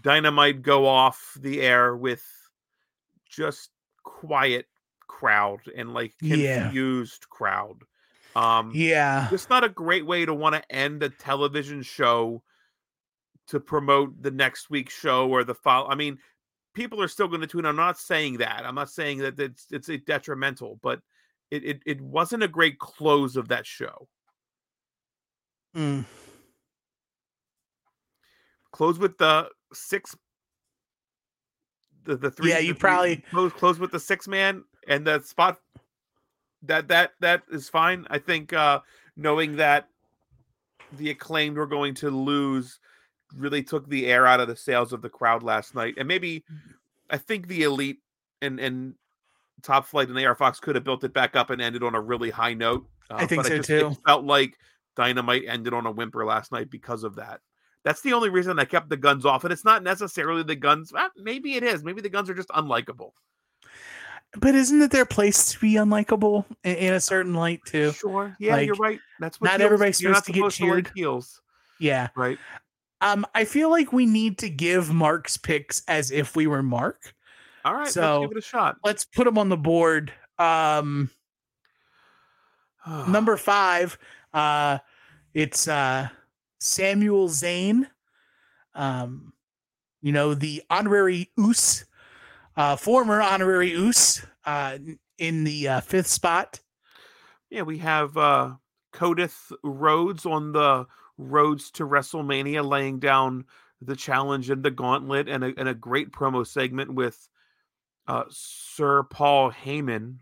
Dynamite 0.00 0.62
go 0.62 0.86
off 0.86 1.36
the 1.40 1.62
air 1.62 1.96
with 1.96 2.24
just 3.28 3.70
quiet 4.02 4.66
crowd 5.06 5.60
and 5.76 5.94
like 5.94 6.14
Yeah. 6.20 6.64
confused 6.64 7.28
crowd. 7.28 7.82
Um 8.36 8.72
yeah. 8.74 9.28
it's 9.30 9.48
not 9.48 9.64
a 9.64 9.68
great 9.68 10.06
way 10.06 10.24
to 10.24 10.34
want 10.34 10.54
to 10.56 10.72
end 10.74 11.02
a 11.02 11.08
television 11.08 11.82
show 11.82 12.42
to 13.48 13.60
promote 13.60 14.20
the 14.22 14.30
next 14.30 14.70
week's 14.70 14.98
show 14.98 15.28
or 15.28 15.44
the 15.44 15.54
follow. 15.54 15.88
I 15.88 15.94
mean, 15.94 16.18
people 16.74 17.00
are 17.02 17.08
still 17.08 17.28
going 17.28 17.42
to 17.42 17.46
tune. 17.46 17.66
I'm 17.66 17.76
not 17.76 17.98
saying 17.98 18.38
that. 18.38 18.64
I'm 18.64 18.74
not 18.74 18.90
saying 18.90 19.18
that 19.18 19.38
it's 19.38 19.66
it's 19.70 19.88
a 19.88 19.98
detrimental, 19.98 20.80
but 20.82 21.00
it, 21.50 21.64
it 21.64 21.82
it 21.86 22.00
wasn't 22.00 22.42
a 22.42 22.48
great 22.48 22.78
close 22.78 23.36
of 23.36 23.48
that 23.48 23.66
show. 23.66 24.08
Mm. 25.76 26.04
Close 28.72 28.98
with 28.98 29.18
the 29.18 29.48
six. 29.74 30.16
The, 32.04 32.16
the 32.16 32.30
three 32.30 32.50
Yeah, 32.50 32.58
you 32.58 32.74
probably- 32.74 33.16
close 33.30 33.52
close 33.52 33.78
with 33.78 33.90
the 33.90 34.00
six 34.00 34.28
man 34.28 34.64
and 34.88 35.06
the 35.06 35.20
spot 35.20 35.58
that 36.62 36.88
that 36.88 37.12
that 37.20 37.42
is 37.50 37.68
fine. 37.68 38.06
I 38.10 38.18
think 38.18 38.52
uh 38.52 38.80
knowing 39.16 39.56
that 39.56 39.88
the 40.92 41.10
acclaimed 41.10 41.56
were 41.56 41.66
going 41.66 41.94
to 41.94 42.10
lose 42.10 42.78
really 43.36 43.62
took 43.62 43.88
the 43.88 44.06
air 44.06 44.26
out 44.26 44.40
of 44.40 44.48
the 44.48 44.56
sails 44.56 44.92
of 44.92 45.02
the 45.02 45.08
crowd 45.08 45.42
last 45.42 45.74
night. 45.74 45.94
And 45.96 46.06
maybe 46.06 46.44
I 47.10 47.16
think 47.16 47.48
the 47.48 47.62
elite 47.62 48.00
and 48.42 48.60
and 48.60 48.94
top 49.62 49.86
flight 49.86 50.08
and 50.08 50.18
AR 50.18 50.34
Fox 50.34 50.60
could 50.60 50.74
have 50.74 50.84
built 50.84 51.04
it 51.04 51.14
back 51.14 51.36
up 51.36 51.48
and 51.50 51.62
ended 51.62 51.82
on 51.82 51.94
a 51.94 52.00
really 52.00 52.30
high 52.30 52.52
note. 52.54 52.86
Uh, 53.10 53.14
I 53.16 53.26
think 53.26 53.44
so, 53.44 53.56
just- 53.56 53.68
too. 53.68 53.88
It 53.88 53.98
felt 54.06 54.24
like 54.24 54.58
Dynamite 54.94 55.44
ended 55.48 55.72
on 55.72 55.86
a 55.86 55.90
whimper 55.90 56.24
last 56.26 56.52
night 56.52 56.70
because 56.70 57.02
of 57.02 57.16
that. 57.16 57.40
That's 57.84 58.00
the 58.00 58.12
only 58.14 58.30
reason 58.30 58.58
I 58.58 58.64
kept 58.64 58.88
the 58.88 58.96
guns 58.96 59.26
off. 59.26 59.44
And 59.44 59.52
it's 59.52 59.64
not 59.64 59.82
necessarily 59.82 60.42
the 60.42 60.56
guns. 60.56 60.92
ah, 60.96 61.10
maybe 61.16 61.54
it 61.54 61.62
is. 61.62 61.84
Maybe 61.84 62.00
the 62.00 62.08
guns 62.08 62.30
are 62.30 62.34
just 62.34 62.48
unlikable. 62.48 63.10
But 64.36 64.54
isn't 64.54 64.80
it 64.82 64.90
their 64.90 65.04
place 65.04 65.52
to 65.52 65.60
be 65.60 65.74
unlikable 65.74 66.44
in, 66.64 66.76
in 66.76 66.92
a 66.94 67.00
certain 67.00 67.34
light 67.34 67.60
too? 67.66 67.92
Sure. 67.92 68.34
Yeah, 68.40 68.58
you're 68.58 68.74
right. 68.76 68.98
That's 69.20 69.40
what 69.40 69.46
not 69.50 69.60
heels- 69.60 69.66
everybody's 69.66 69.98
supposed 69.98 70.24
to 70.24 70.32
get 70.32 70.42
like 70.42 70.52
cheered. 70.52 70.90
heels, 70.94 71.40
Yeah. 71.78 72.08
right? 72.16 72.38
Um, 73.00 73.26
I 73.34 73.44
feel 73.44 73.68
like 73.70 73.92
we 73.92 74.06
need 74.06 74.38
to 74.38 74.48
give 74.48 74.90
Mark's 74.92 75.36
picks 75.36 75.82
as 75.86 76.10
if 76.10 76.34
we 76.34 76.46
were 76.46 76.62
Mark. 76.62 77.14
All 77.66 77.74
right, 77.74 77.86
So- 77.88 78.20
let's 78.22 78.28
give 78.30 78.36
it 78.38 78.38
a 78.38 78.46
shot. 78.46 78.76
Let's 78.82 79.04
put 79.04 79.24
them 79.24 79.36
on 79.38 79.50
the 79.50 79.56
board. 79.58 80.10
Um, 80.38 81.10
number 83.08 83.36
five, 83.36 83.98
uh, 84.32 84.78
it's 85.32 85.68
uh, 85.68 86.08
Samuel 86.64 87.28
Zane. 87.28 87.86
Um, 88.74 89.34
you 90.00 90.12
know 90.12 90.34
the 90.34 90.62
honorary 90.70 91.30
Uce, 91.36 91.84
uh, 92.56 92.76
former 92.76 93.20
honorary 93.20 93.70
Uce, 93.70 94.24
uh, 94.46 94.78
in 95.18 95.44
the 95.44 95.68
uh, 95.68 95.80
fifth 95.80 96.06
spot. 96.06 96.60
Yeah, 97.50 97.62
we 97.62 97.78
have 97.78 98.16
uh 98.16 98.54
Codith 98.94 99.52
Rhodes 99.62 100.24
on 100.24 100.52
the 100.52 100.86
roads 101.18 101.70
to 101.72 101.86
WrestleMania 101.86 102.66
laying 102.66 102.98
down 102.98 103.44
the 103.80 103.94
challenge 103.94 104.48
and 104.50 104.62
the 104.62 104.70
gauntlet 104.70 105.28
and 105.28 105.44
a, 105.44 105.52
and 105.58 105.68
a 105.68 105.74
great 105.74 106.12
promo 106.12 106.46
segment 106.46 106.94
with 106.94 107.28
uh 108.08 108.24
Sir 108.30 109.02
Paul 109.04 109.52
Heyman. 109.52 110.16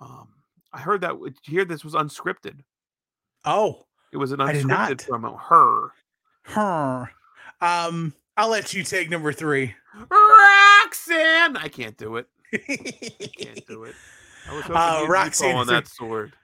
Um 0.00 0.28
I 0.72 0.80
heard 0.80 1.02
that 1.02 1.16
hear 1.42 1.64
this 1.66 1.84
was 1.84 1.94
unscripted. 1.94 2.60
Oh, 3.44 3.86
It 4.12 4.16
was 4.18 4.32
an 4.32 4.40
I 4.40 4.52
did 4.52 4.64
unscripted 4.64 4.68
not. 4.68 4.98
promo. 4.98 5.38
Her. 5.40 5.92
huh. 6.44 7.06
Um, 7.60 8.14
I'll 8.36 8.48
let 8.50 8.72
you 8.74 8.82
take 8.82 9.10
number 9.10 9.32
three. 9.32 9.74
Roxanne. 9.94 11.56
I 11.56 11.68
can't 11.70 11.96
do 11.96 12.16
it. 12.16 12.26
Can't 12.52 13.66
do 13.66 13.84
it. 13.84 13.94
I 14.48 14.54
was 14.54 14.62
hoping 14.64 14.76
Uh, 14.76 15.06
Roxanne 15.08 15.56
on 15.56 15.66
that 15.68 15.88
sword. 15.88 16.34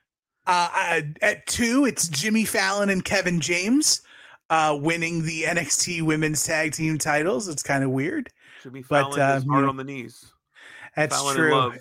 Uh, 0.47 1.03
at 1.21 1.47
two, 1.47 1.85
it's 1.85 2.09
Jimmy 2.09 2.45
Fallon 2.45 2.91
and 2.91 3.05
Kevin 3.05 3.41
James 3.41 4.03
uh, 4.51 4.77
winning 4.81 5.23
the 5.23 5.45
NXT 5.45 6.03
Women's 6.03 6.45
Tag 6.45 6.73
Team 6.73 6.99
titles. 6.99 7.47
It's 7.49 7.63
kind 7.63 7.85
of 7.85 7.91
weird. 7.91 8.29
Jimmy 8.63 8.83
But, 8.89 9.15
Fallon 9.15 9.21
uh, 9.21 9.37
is 9.37 9.45
hard 9.49 9.65
on 9.67 9.77
the 9.77 9.85
knees. 9.85 10.33
That's 10.97 11.15
Fallon 11.15 11.37
true. 11.37 11.73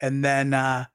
And 0.00 0.24
then, 0.24 0.52
uh, 0.52 0.86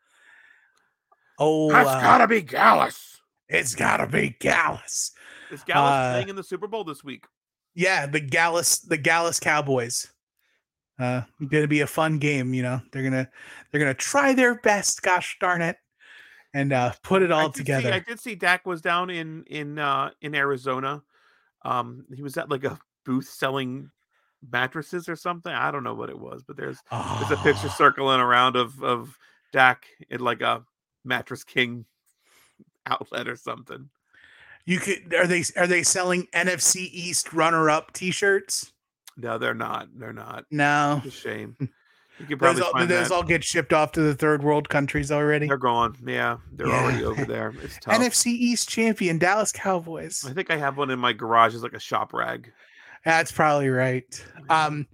oh, 1.40 1.72
That's 1.72 1.90
uh, 1.90 2.02
gotta 2.02 2.28
be 2.28 2.42
Gallus. 2.42 3.11
It's 3.52 3.76
gotta 3.76 4.08
be 4.08 4.36
Gallus. 4.40 5.12
Is 5.52 5.64
Gallus 5.64 5.92
uh, 5.92 6.12
playing 6.14 6.30
in 6.30 6.36
the 6.36 6.44
Super 6.44 6.68
Bowl 6.68 6.84
this 6.84 7.04
week? 7.04 7.26
Yeah, 7.76 8.06
the 8.06 8.20
Gallus, 8.20 8.80
the 8.80 8.98
Gallus 8.98 9.40
Cowboys. 9.40 10.08
Uh, 11.00 11.22
gonna 11.50 11.68
be 11.68 11.82
a 11.82 11.88
fun 11.88 12.18
game. 12.20 12.54
You 12.54 12.64
know, 12.64 12.82
they're 12.92 13.04
gonna 13.04 13.30
they're 13.72 13.80
gonna 13.80 13.94
try 13.94 14.34
their 14.34 14.56
best. 14.56 15.02
Gosh 15.02 15.38
darn 15.40 15.62
it, 15.62 15.78
and 16.54 16.72
uh, 16.74 16.94
put 17.04 17.22
it 17.22 17.32
I 17.32 17.42
all 17.42 17.54
see- 17.54 17.60
together. 17.60 17.92
I 17.94 18.00
did 18.00 18.20
see 18.20 18.36
Dak 18.36 18.66
was 18.66 18.82
down 18.82 19.10
in 19.10 19.44
in 19.48 19.80
uh, 19.80 20.12
in 20.22 20.36
Arizona. 20.36 21.02
Um, 21.64 22.06
he 22.14 22.24
was 22.24 22.38
at 22.38 22.50
like 22.50 22.64
a 22.64 22.80
booth 23.06 23.28
selling 23.28 23.90
mattresses 24.52 25.08
or 25.10 25.16
something. 25.16 25.52
I 25.54 25.72
don't 25.72 25.84
know 25.84 25.94
what 25.96 26.10
it 26.10 26.20
was, 26.20 26.44
but 26.44 26.56
there's 26.58 26.80
there's 26.92 27.32
a 27.32 27.38
picture 27.44 27.68
Oh. 27.68 27.76
circling 27.78 28.20
around 28.20 28.56
of 28.56 28.82
of 28.84 29.18
Dak 29.54 29.86
in 30.10 30.20
like 30.22 30.42
a 30.42 30.64
mattress 31.04 31.44
king 31.44 31.86
outlet 32.86 33.28
or 33.28 33.36
something. 33.36 33.90
You 34.66 34.80
could 34.80 35.14
are 35.14 35.28
they 35.28 35.44
are 35.58 35.68
they 35.68 35.84
selling 35.84 36.28
NFC 36.34 36.90
East 36.92 37.34
runner 37.34 37.70
up 37.70 37.94
T-shirts? 37.94 38.72
No, 39.18 39.38
they're 39.38 39.54
not. 39.54 39.88
They're 39.96 40.14
not. 40.14 40.46
No, 40.52 41.02
It's 41.06 41.16
a 41.16 41.20
shame. 41.20 41.56
You 42.20 42.28
could 42.28 42.40
those 42.40 42.62
all, 42.62 42.72
find 42.74 42.88
those 42.88 43.10
all 43.10 43.24
get 43.24 43.44
shipped 43.44 43.74
off 43.74 43.94
to 43.94 44.02
the 44.02 44.14
third 44.14 44.44
world 44.44 44.70
countries 44.70 45.12
already. 45.12 45.48
They're 45.48 45.58
gone. 45.58 45.96
Yeah, 46.06 46.38
they're 46.52 46.68
Yeah. 46.68 46.84
already 46.84 47.04
over 47.04 47.26
there. 47.26 47.52
It's 47.64 47.80
tough. 47.80 47.96
NFC 47.96 48.28
East 48.28 48.70
champion 48.70 49.18
Dallas 49.18 49.52
Cowboys. 49.52 50.24
I 50.28 50.34
think 50.34 50.52
I 50.52 50.58
have 50.58 50.78
one 50.78 50.92
in 50.92 51.00
my 51.00 51.14
garage 51.14 51.56
as 51.56 51.64
like 51.64 51.74
a 51.74 51.80
shop 51.80 52.14
rag. 52.14 52.52
That's 53.06 53.32
probably 53.32 53.70
right. 53.70 54.24
Um, 54.52 54.86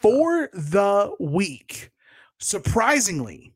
for 0.00 0.48
the 0.52 1.12
week, 1.20 1.92
surprisingly, 2.40 3.52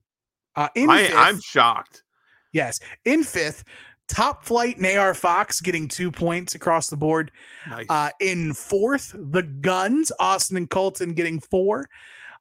uh, 0.55 0.69
in 0.77 0.89
I, 0.91 1.09
I'm 1.15 1.41
shocked. 1.41 2.05
Yes, 2.53 2.81
in 3.05 3.25
fifth, 3.25 3.65
Top 4.09 4.45
Flight 4.45 4.79
and 4.79 5.17
Fox 5.17 5.61
getting 5.61 5.87
two 5.87 6.11
points 6.11 6.55
across 6.55 6.89
the 6.89 6.97
board. 6.97 7.31
Nice. 7.69 7.87
Uh, 7.89 8.11
in 8.21 8.55
fourth, 8.55 9.15
the 9.15 9.43
Guns, 9.43 10.11
Austin 10.19 10.57
and 10.57 10.71
Colton 10.71 11.13
getting 11.13 11.41
four. 11.41 11.89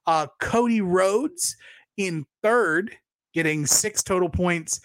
Uh, 0.06 0.26
Cody 0.40 0.80
Rhodes 0.80 1.56
in 1.98 2.24
third, 2.42 2.96
getting 3.34 3.66
six 3.66 4.02
total 4.02 4.30
points. 4.30 4.80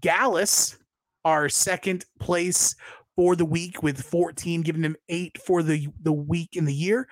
Gallus, 0.00 0.76
our 1.24 1.48
second 1.48 2.04
place 2.18 2.74
for 3.16 3.34
the 3.34 3.46
week 3.46 3.82
with 3.82 4.02
14, 4.02 4.60
giving 4.60 4.82
him 4.82 4.96
eight 5.08 5.38
for 5.46 5.62
the, 5.62 5.88
the 6.02 6.12
week 6.12 6.50
in 6.52 6.66
the 6.66 6.74
year. 6.74 7.08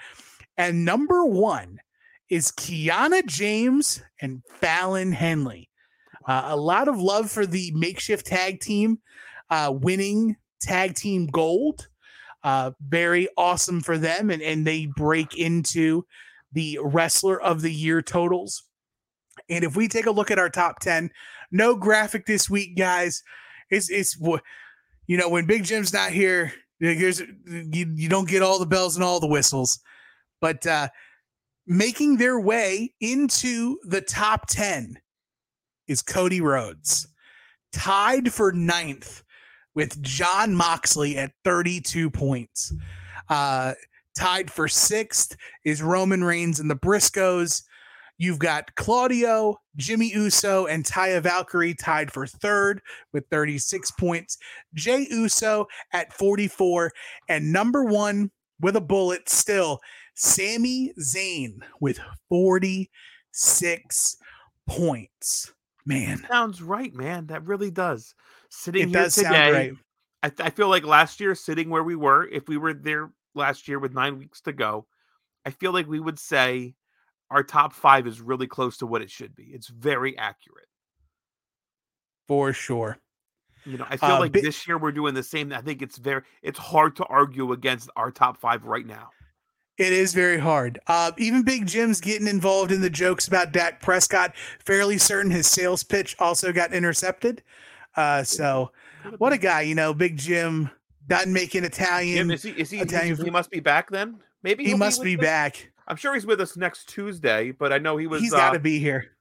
And 0.59 0.85
number 0.85 1.25
one 1.25 1.81
is 2.29 2.53
Kiana 2.53 3.25
James 3.25 4.03
and 4.21 4.43
Fallon 4.61 5.13
Henley. 5.13 5.71
Uh, 6.27 6.47
a 6.47 6.57
lot 6.57 6.89
of 6.89 7.01
love 7.01 7.31
for 7.31 7.47
the 7.47 7.73
makeshift 7.75 8.27
tag 8.27 8.61
team 8.61 8.99
uh, 9.51 9.73
winning 9.75 10.37
tag 10.61 10.95
team 10.95 11.27
gold. 11.27 11.89
Uh, 12.43 12.73
very 12.81 13.29
awesome 13.37 13.81
for 13.81 13.99
them. 13.99 14.31
And, 14.31 14.43
and 14.43 14.67
they 14.67 14.87
break 14.87 15.37
into 15.37 16.05
the 16.53 16.79
wrestler 16.83 17.41
of 17.41 17.63
the 17.63 17.73
year 17.73 18.03
totals. 18.03 18.63
And 19.49 19.65
if 19.65 19.77
we 19.77 19.89
take 19.89 20.07
a 20.07 20.11
look 20.11 20.31
at 20.31 20.39
our 20.39 20.51
top 20.51 20.81
10, 20.81 21.11
no 21.51 21.75
graphic 21.75 22.27
this 22.27 22.49
week, 22.51 22.77
guys. 22.77 23.23
It's, 23.71 23.91
it's, 23.91 24.19
you 25.07 25.17
know, 25.17 25.29
when 25.29 25.47
Big 25.47 25.65
Jim's 25.65 25.93
not 25.93 26.11
here, 26.11 26.53
there's, 26.81 27.21
you, 27.21 27.93
you 27.95 28.09
don't 28.09 28.29
get 28.29 28.43
all 28.43 28.59
the 28.59 28.67
bells 28.67 28.97
and 28.97 29.05
all 29.05 29.21
the 29.21 29.27
whistles. 29.27 29.81
But 30.41 30.67
uh, 30.67 30.89
making 31.67 32.17
their 32.17 32.39
way 32.41 32.95
into 33.01 33.79
the 33.85 34.01
top 34.01 34.47
10 34.49 34.99
is 35.89 36.03
Cody 36.03 36.41
Rhodes, 36.41 37.09
tied 37.73 38.33
for 38.33 38.53
ninth 38.53 39.25
with 39.75 40.01
Jon 40.03 40.55
Moxley 40.55 41.17
at 41.17 41.33
32 41.45 42.11
points. 42.11 42.73
Uh, 43.29 43.75
tied 44.17 44.51
for 44.51 44.69
sixth 44.69 45.37
is 45.65 45.83
Roman 45.83 46.25
Reigns 46.25 46.61
and 46.61 46.71
the 46.71 46.77
Briscoes. 46.77 47.63
You've 48.19 48.41
got 48.41 48.75
Claudio, 48.75 49.61
Jimmy 49.77 50.13
Uso, 50.13 50.67
and 50.67 50.85
Taya 50.85 51.23
Valkyrie 51.23 51.75
tied 51.75 52.11
for 52.11 52.27
third 52.27 52.83
with 53.13 53.25
36 53.31 53.93
points. 53.93 54.39
Jey 54.75 55.07
Uso 55.11 55.67
at 55.93 56.13
44. 56.13 56.93
And 57.29 57.53
number 57.53 57.85
one 57.85 58.33
with 58.61 58.75
a 58.75 58.81
bullet 58.81 59.29
still, 59.29 59.79
Sami 60.17 60.93
Zayn 60.99 61.61
with 61.81 62.01
46 62.29 64.17
points. 64.67 65.53
Man, 65.89 66.23
sounds 66.29 66.61
right, 66.61 66.95
man. 66.95 67.29
That 67.29 67.47
really 67.47 67.71
does. 67.71 68.15
Sitting 68.51 68.83
it 68.83 68.89
here 68.91 69.03
does 69.05 69.15
today, 69.15 69.53
right. 69.53 69.73
I, 70.23 70.47
I 70.47 70.51
feel 70.51 70.69
like 70.69 70.85
last 70.85 71.19
year, 71.19 71.35
sitting 71.35 71.71
where 71.71 71.83
we 71.83 71.97
were, 71.97 72.29
if 72.29 72.47
we 72.47 72.59
were 72.59 72.75
there 72.75 73.11
last 73.35 73.67
year 73.69 73.79
with 73.79 73.95
nine 73.95 74.19
weeks 74.19 74.43
to 74.43 74.53
go, 74.53 74.87
I 75.47 75.51
feel 75.51 75.73
like 75.73 75.89
we 75.89 75.99
would 75.99 76.19
say 76.19 76.75
our 77.31 77.43
top 77.43 77.73
five 77.73 78.07
is 78.07 78.21
really 78.21 78.47
close 78.47 78.77
to 78.79 78.87
what 78.87 79.01
it 79.01 79.11
should 79.11 79.35
be. 79.35 79.45
It's 79.45 79.69
very 79.69 80.17
accurate. 80.19 80.69
For 82.27 82.53
sure. 82.53 82.99
You 83.65 83.79
know, 83.79 83.87
I 83.89 83.97
feel 83.97 84.11
Uh, 84.11 84.21
like 84.21 84.33
this 84.33 84.69
year 84.69 84.77
we're 84.77 84.93
doing 84.93 85.15
the 85.15 85.23
same. 85.23 85.53
I 85.55 85.63
think 85.63 85.81
it's 85.81 85.97
very, 85.97 86.23
it's 86.43 86.59
hard 86.59 86.97
to 86.97 87.05
argue 87.07 87.53
against 87.53 87.89
our 87.97 88.11
top 88.11 88.37
five 88.37 88.65
right 88.65 88.87
now. 88.87 89.09
It 89.79 89.93
is 89.93 90.13
very 90.13 90.39
hard. 90.39 90.81
Uh, 90.89 91.13
even 91.19 91.43
Big 91.45 91.67
Jim's 91.67 92.01
getting 92.01 92.27
involved 92.27 92.73
in 92.73 92.81
the 92.81 92.91
jokes 92.91 93.29
about 93.29 93.53
Dak 93.53 93.81
Prescott. 93.81 94.35
Fairly 94.65 94.99
certain 94.99 95.31
his 95.31 95.47
sales 95.47 95.85
pitch 95.85 96.17
also 96.19 96.53
got 96.53 96.73
intercepted. 96.73 97.45
Uh, 97.95 98.25
so, 98.25 98.73
what 99.19 99.33
a 99.33 99.39
guy, 99.39 99.61
you 99.63 99.77
know, 99.77 99.95
Big 99.95 100.17
Jim 100.17 100.69
doesn't 101.07 101.33
make 101.33 101.55
an 101.55 101.65
Italian. 101.65 102.17
Jim, 102.29 102.31
is 102.33 102.43
he? 102.43 102.51
Is 102.51 102.71
he? 102.71 102.81
Italian 102.81 103.15
he's- 103.15 103.25
he 103.25 103.31
must 103.31 103.51
be 103.51 103.61
back 103.61 103.89
then. 103.89 104.19
Maybe 104.43 104.65
he 104.65 104.75
must 104.75 104.99
with 105.01 105.07
be 105.07 105.17
back. 105.17 105.71
I'm 105.87 105.97
sure 105.97 106.15
he's 106.15 106.27
with 106.27 106.41
us 106.41 106.57
next 106.57 106.89
Tuesday, 106.89 107.51
but 107.53 107.73
I 107.73 107.79
know 107.79 107.97
he 107.97 108.07
was. 108.07 108.21
He's 108.21 108.33
uh, 108.33 108.37
got 108.37 108.53
to 108.53 108.59
be 108.59 108.79
here. 108.79 109.17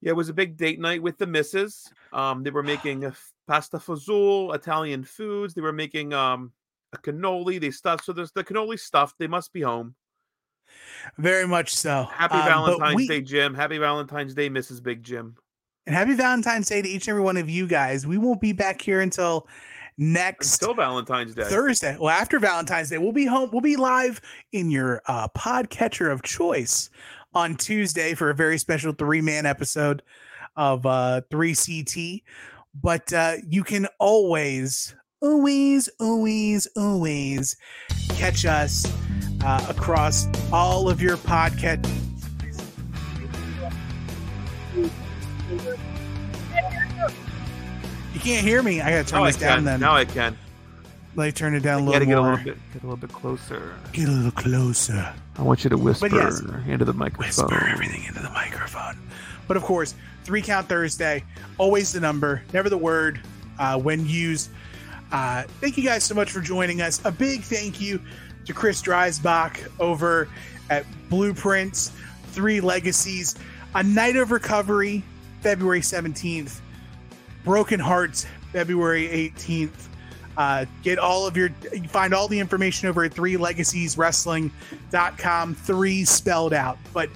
Yeah, 0.00 0.10
it 0.10 0.16
was 0.16 0.28
a 0.28 0.34
big 0.34 0.56
date 0.56 0.80
night 0.80 1.02
with 1.02 1.18
the 1.18 1.26
missus. 1.26 1.90
Um, 2.12 2.42
they 2.42 2.50
were 2.50 2.62
making 2.62 3.10
pasta 3.46 3.78
fazool, 3.78 4.54
Italian 4.54 5.04
foods. 5.04 5.54
They 5.54 5.60
were 5.60 5.72
making 5.72 6.12
um 6.12 6.52
a 6.92 6.98
cannoli. 6.98 7.60
They 7.60 7.70
stuffed. 7.70 8.04
So 8.04 8.12
there's 8.12 8.32
the 8.32 8.44
cannoli 8.44 8.78
stuffed. 8.78 9.16
They 9.18 9.26
must 9.26 9.52
be 9.52 9.62
home. 9.62 9.94
Very 11.18 11.46
much 11.46 11.74
so. 11.74 12.08
Happy 12.12 12.34
Um, 12.36 12.44
Valentine's 12.44 12.94
we- 12.96 13.08
Day, 13.08 13.20
Jim. 13.20 13.54
Happy 13.54 13.78
Valentine's 13.78 14.34
Day, 14.34 14.48
Mrs. 14.50 14.82
Big 14.82 15.02
Jim. 15.02 15.36
And 15.86 15.94
happy 15.94 16.14
Valentine's 16.14 16.68
Day 16.68 16.82
to 16.82 16.88
each 16.88 17.06
and 17.06 17.12
every 17.12 17.22
one 17.22 17.36
of 17.38 17.48
you 17.48 17.66
guys. 17.66 18.06
We 18.06 18.18
won't 18.18 18.40
be 18.40 18.52
back 18.52 18.80
here 18.82 19.00
until 19.00 19.48
next 19.96 20.60
Until 20.62 20.74
Valentine's 20.74 21.34
Day. 21.34 21.44
Thursday. 21.44 21.96
Well, 21.98 22.10
after 22.10 22.38
Valentine's 22.38 22.90
Day, 22.90 22.98
we'll 22.98 23.12
be 23.12 23.24
home. 23.26 23.48
We'll 23.52 23.62
be 23.62 23.76
live 23.76 24.20
in 24.52 24.70
your 24.70 25.00
uh, 25.06 25.28
podcatcher 25.28 26.12
of 26.12 26.22
choice 26.22 26.90
on 27.34 27.56
Tuesday 27.56 28.14
for 28.14 28.30
a 28.30 28.34
very 28.34 28.58
special 28.58 28.92
three 28.92 29.20
man 29.22 29.46
episode 29.46 30.02
of 30.56 30.84
uh, 30.86 31.22
3CT. 31.30 32.22
But 32.80 33.12
uh, 33.12 33.36
you 33.48 33.64
can 33.64 33.88
always, 33.98 34.94
always, 35.22 35.88
always, 35.98 36.68
always 36.76 37.56
catch 38.10 38.44
us 38.44 38.86
uh, 39.44 39.66
across 39.68 40.26
all 40.52 40.88
of 40.88 41.00
your 41.00 41.16
podcast. 41.16 41.86
You 48.14 48.20
can't 48.20 48.46
hear 48.46 48.62
me. 48.62 48.80
I 48.80 48.90
gotta 48.90 49.08
turn 49.08 49.20
Now 49.20 49.26
this 49.26 49.36
down 49.36 49.64
then. 49.64 49.80
Now 49.80 49.94
I 49.94 50.04
can. 50.04 50.36
Let 51.14 51.26
me 51.26 51.32
turn 51.32 51.54
it 51.54 51.60
down 51.60 51.82
a 51.82 51.84
little 51.84 51.92
gotta 51.92 52.06
get 52.06 52.18
a 52.18 52.22
more. 52.22 52.30
little 52.32 52.44
bit, 52.44 52.56
get 52.72 52.82
a 52.82 52.86
little 52.86 52.96
bit 52.96 53.12
closer. 53.12 53.74
Get 53.92 54.08
a 54.08 54.12
little 54.12 54.30
closer. 54.30 55.12
I 55.36 55.42
want 55.42 55.64
you 55.64 55.70
to 55.70 55.78
whisper 55.78 56.08
yes. 56.08 56.40
into 56.66 56.84
the 56.84 56.92
microphone. 56.92 57.26
Whisper 57.26 57.68
everything 57.68 58.04
into 58.04 58.20
the 58.20 58.30
microphone. 58.30 58.98
But 59.46 59.56
of 59.56 59.62
course, 59.62 59.94
three 60.24 60.42
count 60.42 60.68
Thursday, 60.68 61.24
always 61.56 61.92
the 61.92 62.00
number, 62.00 62.42
never 62.52 62.68
the 62.68 62.78
word 62.78 63.20
uh, 63.58 63.78
when 63.78 64.06
used. 64.06 64.50
Uh, 65.10 65.44
thank 65.60 65.78
you 65.78 65.84
guys 65.84 66.04
so 66.04 66.14
much 66.14 66.30
for 66.30 66.40
joining 66.40 66.82
us. 66.82 67.00
A 67.04 67.10
big 67.10 67.42
thank 67.42 67.80
you 67.80 68.00
to 68.48 68.54
Chris 68.54 68.82
Dreisbach 68.82 69.68
over 69.78 70.26
at 70.70 70.84
Blueprints, 71.08 71.92
Three 72.28 72.60
Legacies, 72.60 73.36
A 73.74 73.82
Night 73.82 74.16
of 74.16 74.32
Recovery, 74.32 75.04
February 75.42 75.80
17th. 75.80 76.60
Broken 77.44 77.78
Hearts 77.78 78.26
February 78.52 79.32
18th. 79.36 79.88
Uh, 80.36 80.64
get 80.82 80.98
all 80.98 81.26
of 81.26 81.36
your, 81.36 81.50
you 81.72 81.88
find 81.88 82.14
all 82.14 82.28
the 82.28 82.38
information 82.38 82.88
over 82.88 83.04
at 83.04 83.12
three 83.12 83.36
legacies 83.36 83.98
wrestling.com, 83.98 85.54
three 85.54 86.04
spelled 86.04 86.52
out. 86.52 86.78
But 86.92 87.10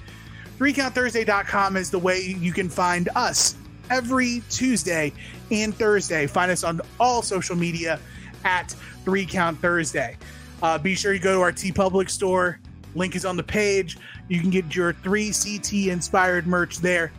3countthursday.com 0.59 1.77
is 1.77 1.89
the 1.89 1.99
way 1.99 2.21
you 2.21 2.51
can 2.51 2.69
find 2.69 3.09
us 3.15 3.55
every 3.89 4.43
Tuesday 4.49 5.11
and 5.51 5.73
Thursday. 5.73 6.27
Find 6.27 6.51
us 6.51 6.63
on 6.63 6.81
all 6.99 7.21
social 7.21 7.55
media 7.55 7.99
at 8.43 8.75
3 9.03 9.25
Count 9.25 9.59
Thursday. 9.59 10.17
Uh, 10.63 10.77
be 10.77 10.95
sure 10.95 11.13
you 11.13 11.19
go 11.19 11.35
to 11.35 11.41
our 11.41 11.51
TeePublic 11.51 12.09
store. 12.09 12.57
Link 12.95 13.17
is 13.17 13.25
on 13.25 13.35
the 13.35 13.43
page. 13.43 13.97
You 14.29 14.39
can 14.39 14.49
get 14.49 14.73
your 14.73 14.93
3CT 14.93 15.87
inspired 15.87 16.47
merch 16.47 16.79
there. 16.79 17.11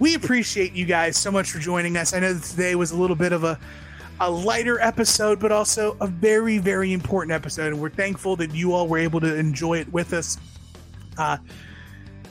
We 0.00 0.16
appreciate 0.16 0.72
you 0.72 0.84
guys 0.84 1.16
so 1.16 1.30
much 1.30 1.52
for 1.52 1.60
joining 1.60 1.96
us. 1.96 2.12
I 2.12 2.18
know 2.18 2.32
that 2.32 2.42
today 2.42 2.74
was 2.74 2.90
a 2.90 2.96
little 2.96 3.14
bit 3.14 3.32
of 3.32 3.44
a, 3.44 3.60
a 4.18 4.28
lighter 4.28 4.80
episode, 4.80 5.38
but 5.38 5.52
also 5.52 5.96
a 6.00 6.08
very, 6.08 6.58
very 6.58 6.92
important 6.92 7.32
episode. 7.32 7.68
And 7.72 7.80
we're 7.80 7.90
thankful 7.90 8.34
that 8.36 8.52
you 8.52 8.72
all 8.72 8.88
were 8.88 8.98
able 8.98 9.20
to 9.20 9.36
enjoy 9.36 9.78
it 9.78 9.92
with 9.92 10.12
us. 10.12 10.36
Uh, 11.16 11.36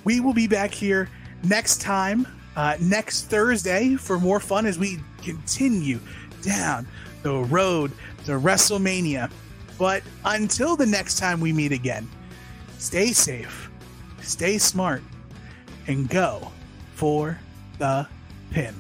we 0.04 0.20
will 0.20 0.34
be 0.34 0.48
back 0.48 0.74
here 0.74 1.08
next 1.44 1.80
time, 1.80 2.28
uh, 2.58 2.76
next 2.82 3.30
Thursday, 3.30 3.96
for 3.96 4.20
more 4.20 4.42
fun 4.42 4.66
as 4.66 4.78
we 4.78 5.00
continue 5.24 6.02
down 6.42 6.86
the 7.24 7.34
road 7.34 7.94
to 8.26 8.32
WrestleMania. 8.32 9.32
But 9.82 10.04
until 10.26 10.76
the 10.76 10.86
next 10.86 11.18
time 11.18 11.40
we 11.40 11.52
meet 11.52 11.72
again, 11.72 12.08
stay 12.78 13.14
safe, 13.14 13.72
stay 14.22 14.60
smart, 14.60 15.02
and 15.88 16.08
go 16.08 16.52
for 16.94 17.40
the 17.80 18.08
pin. 18.52 18.76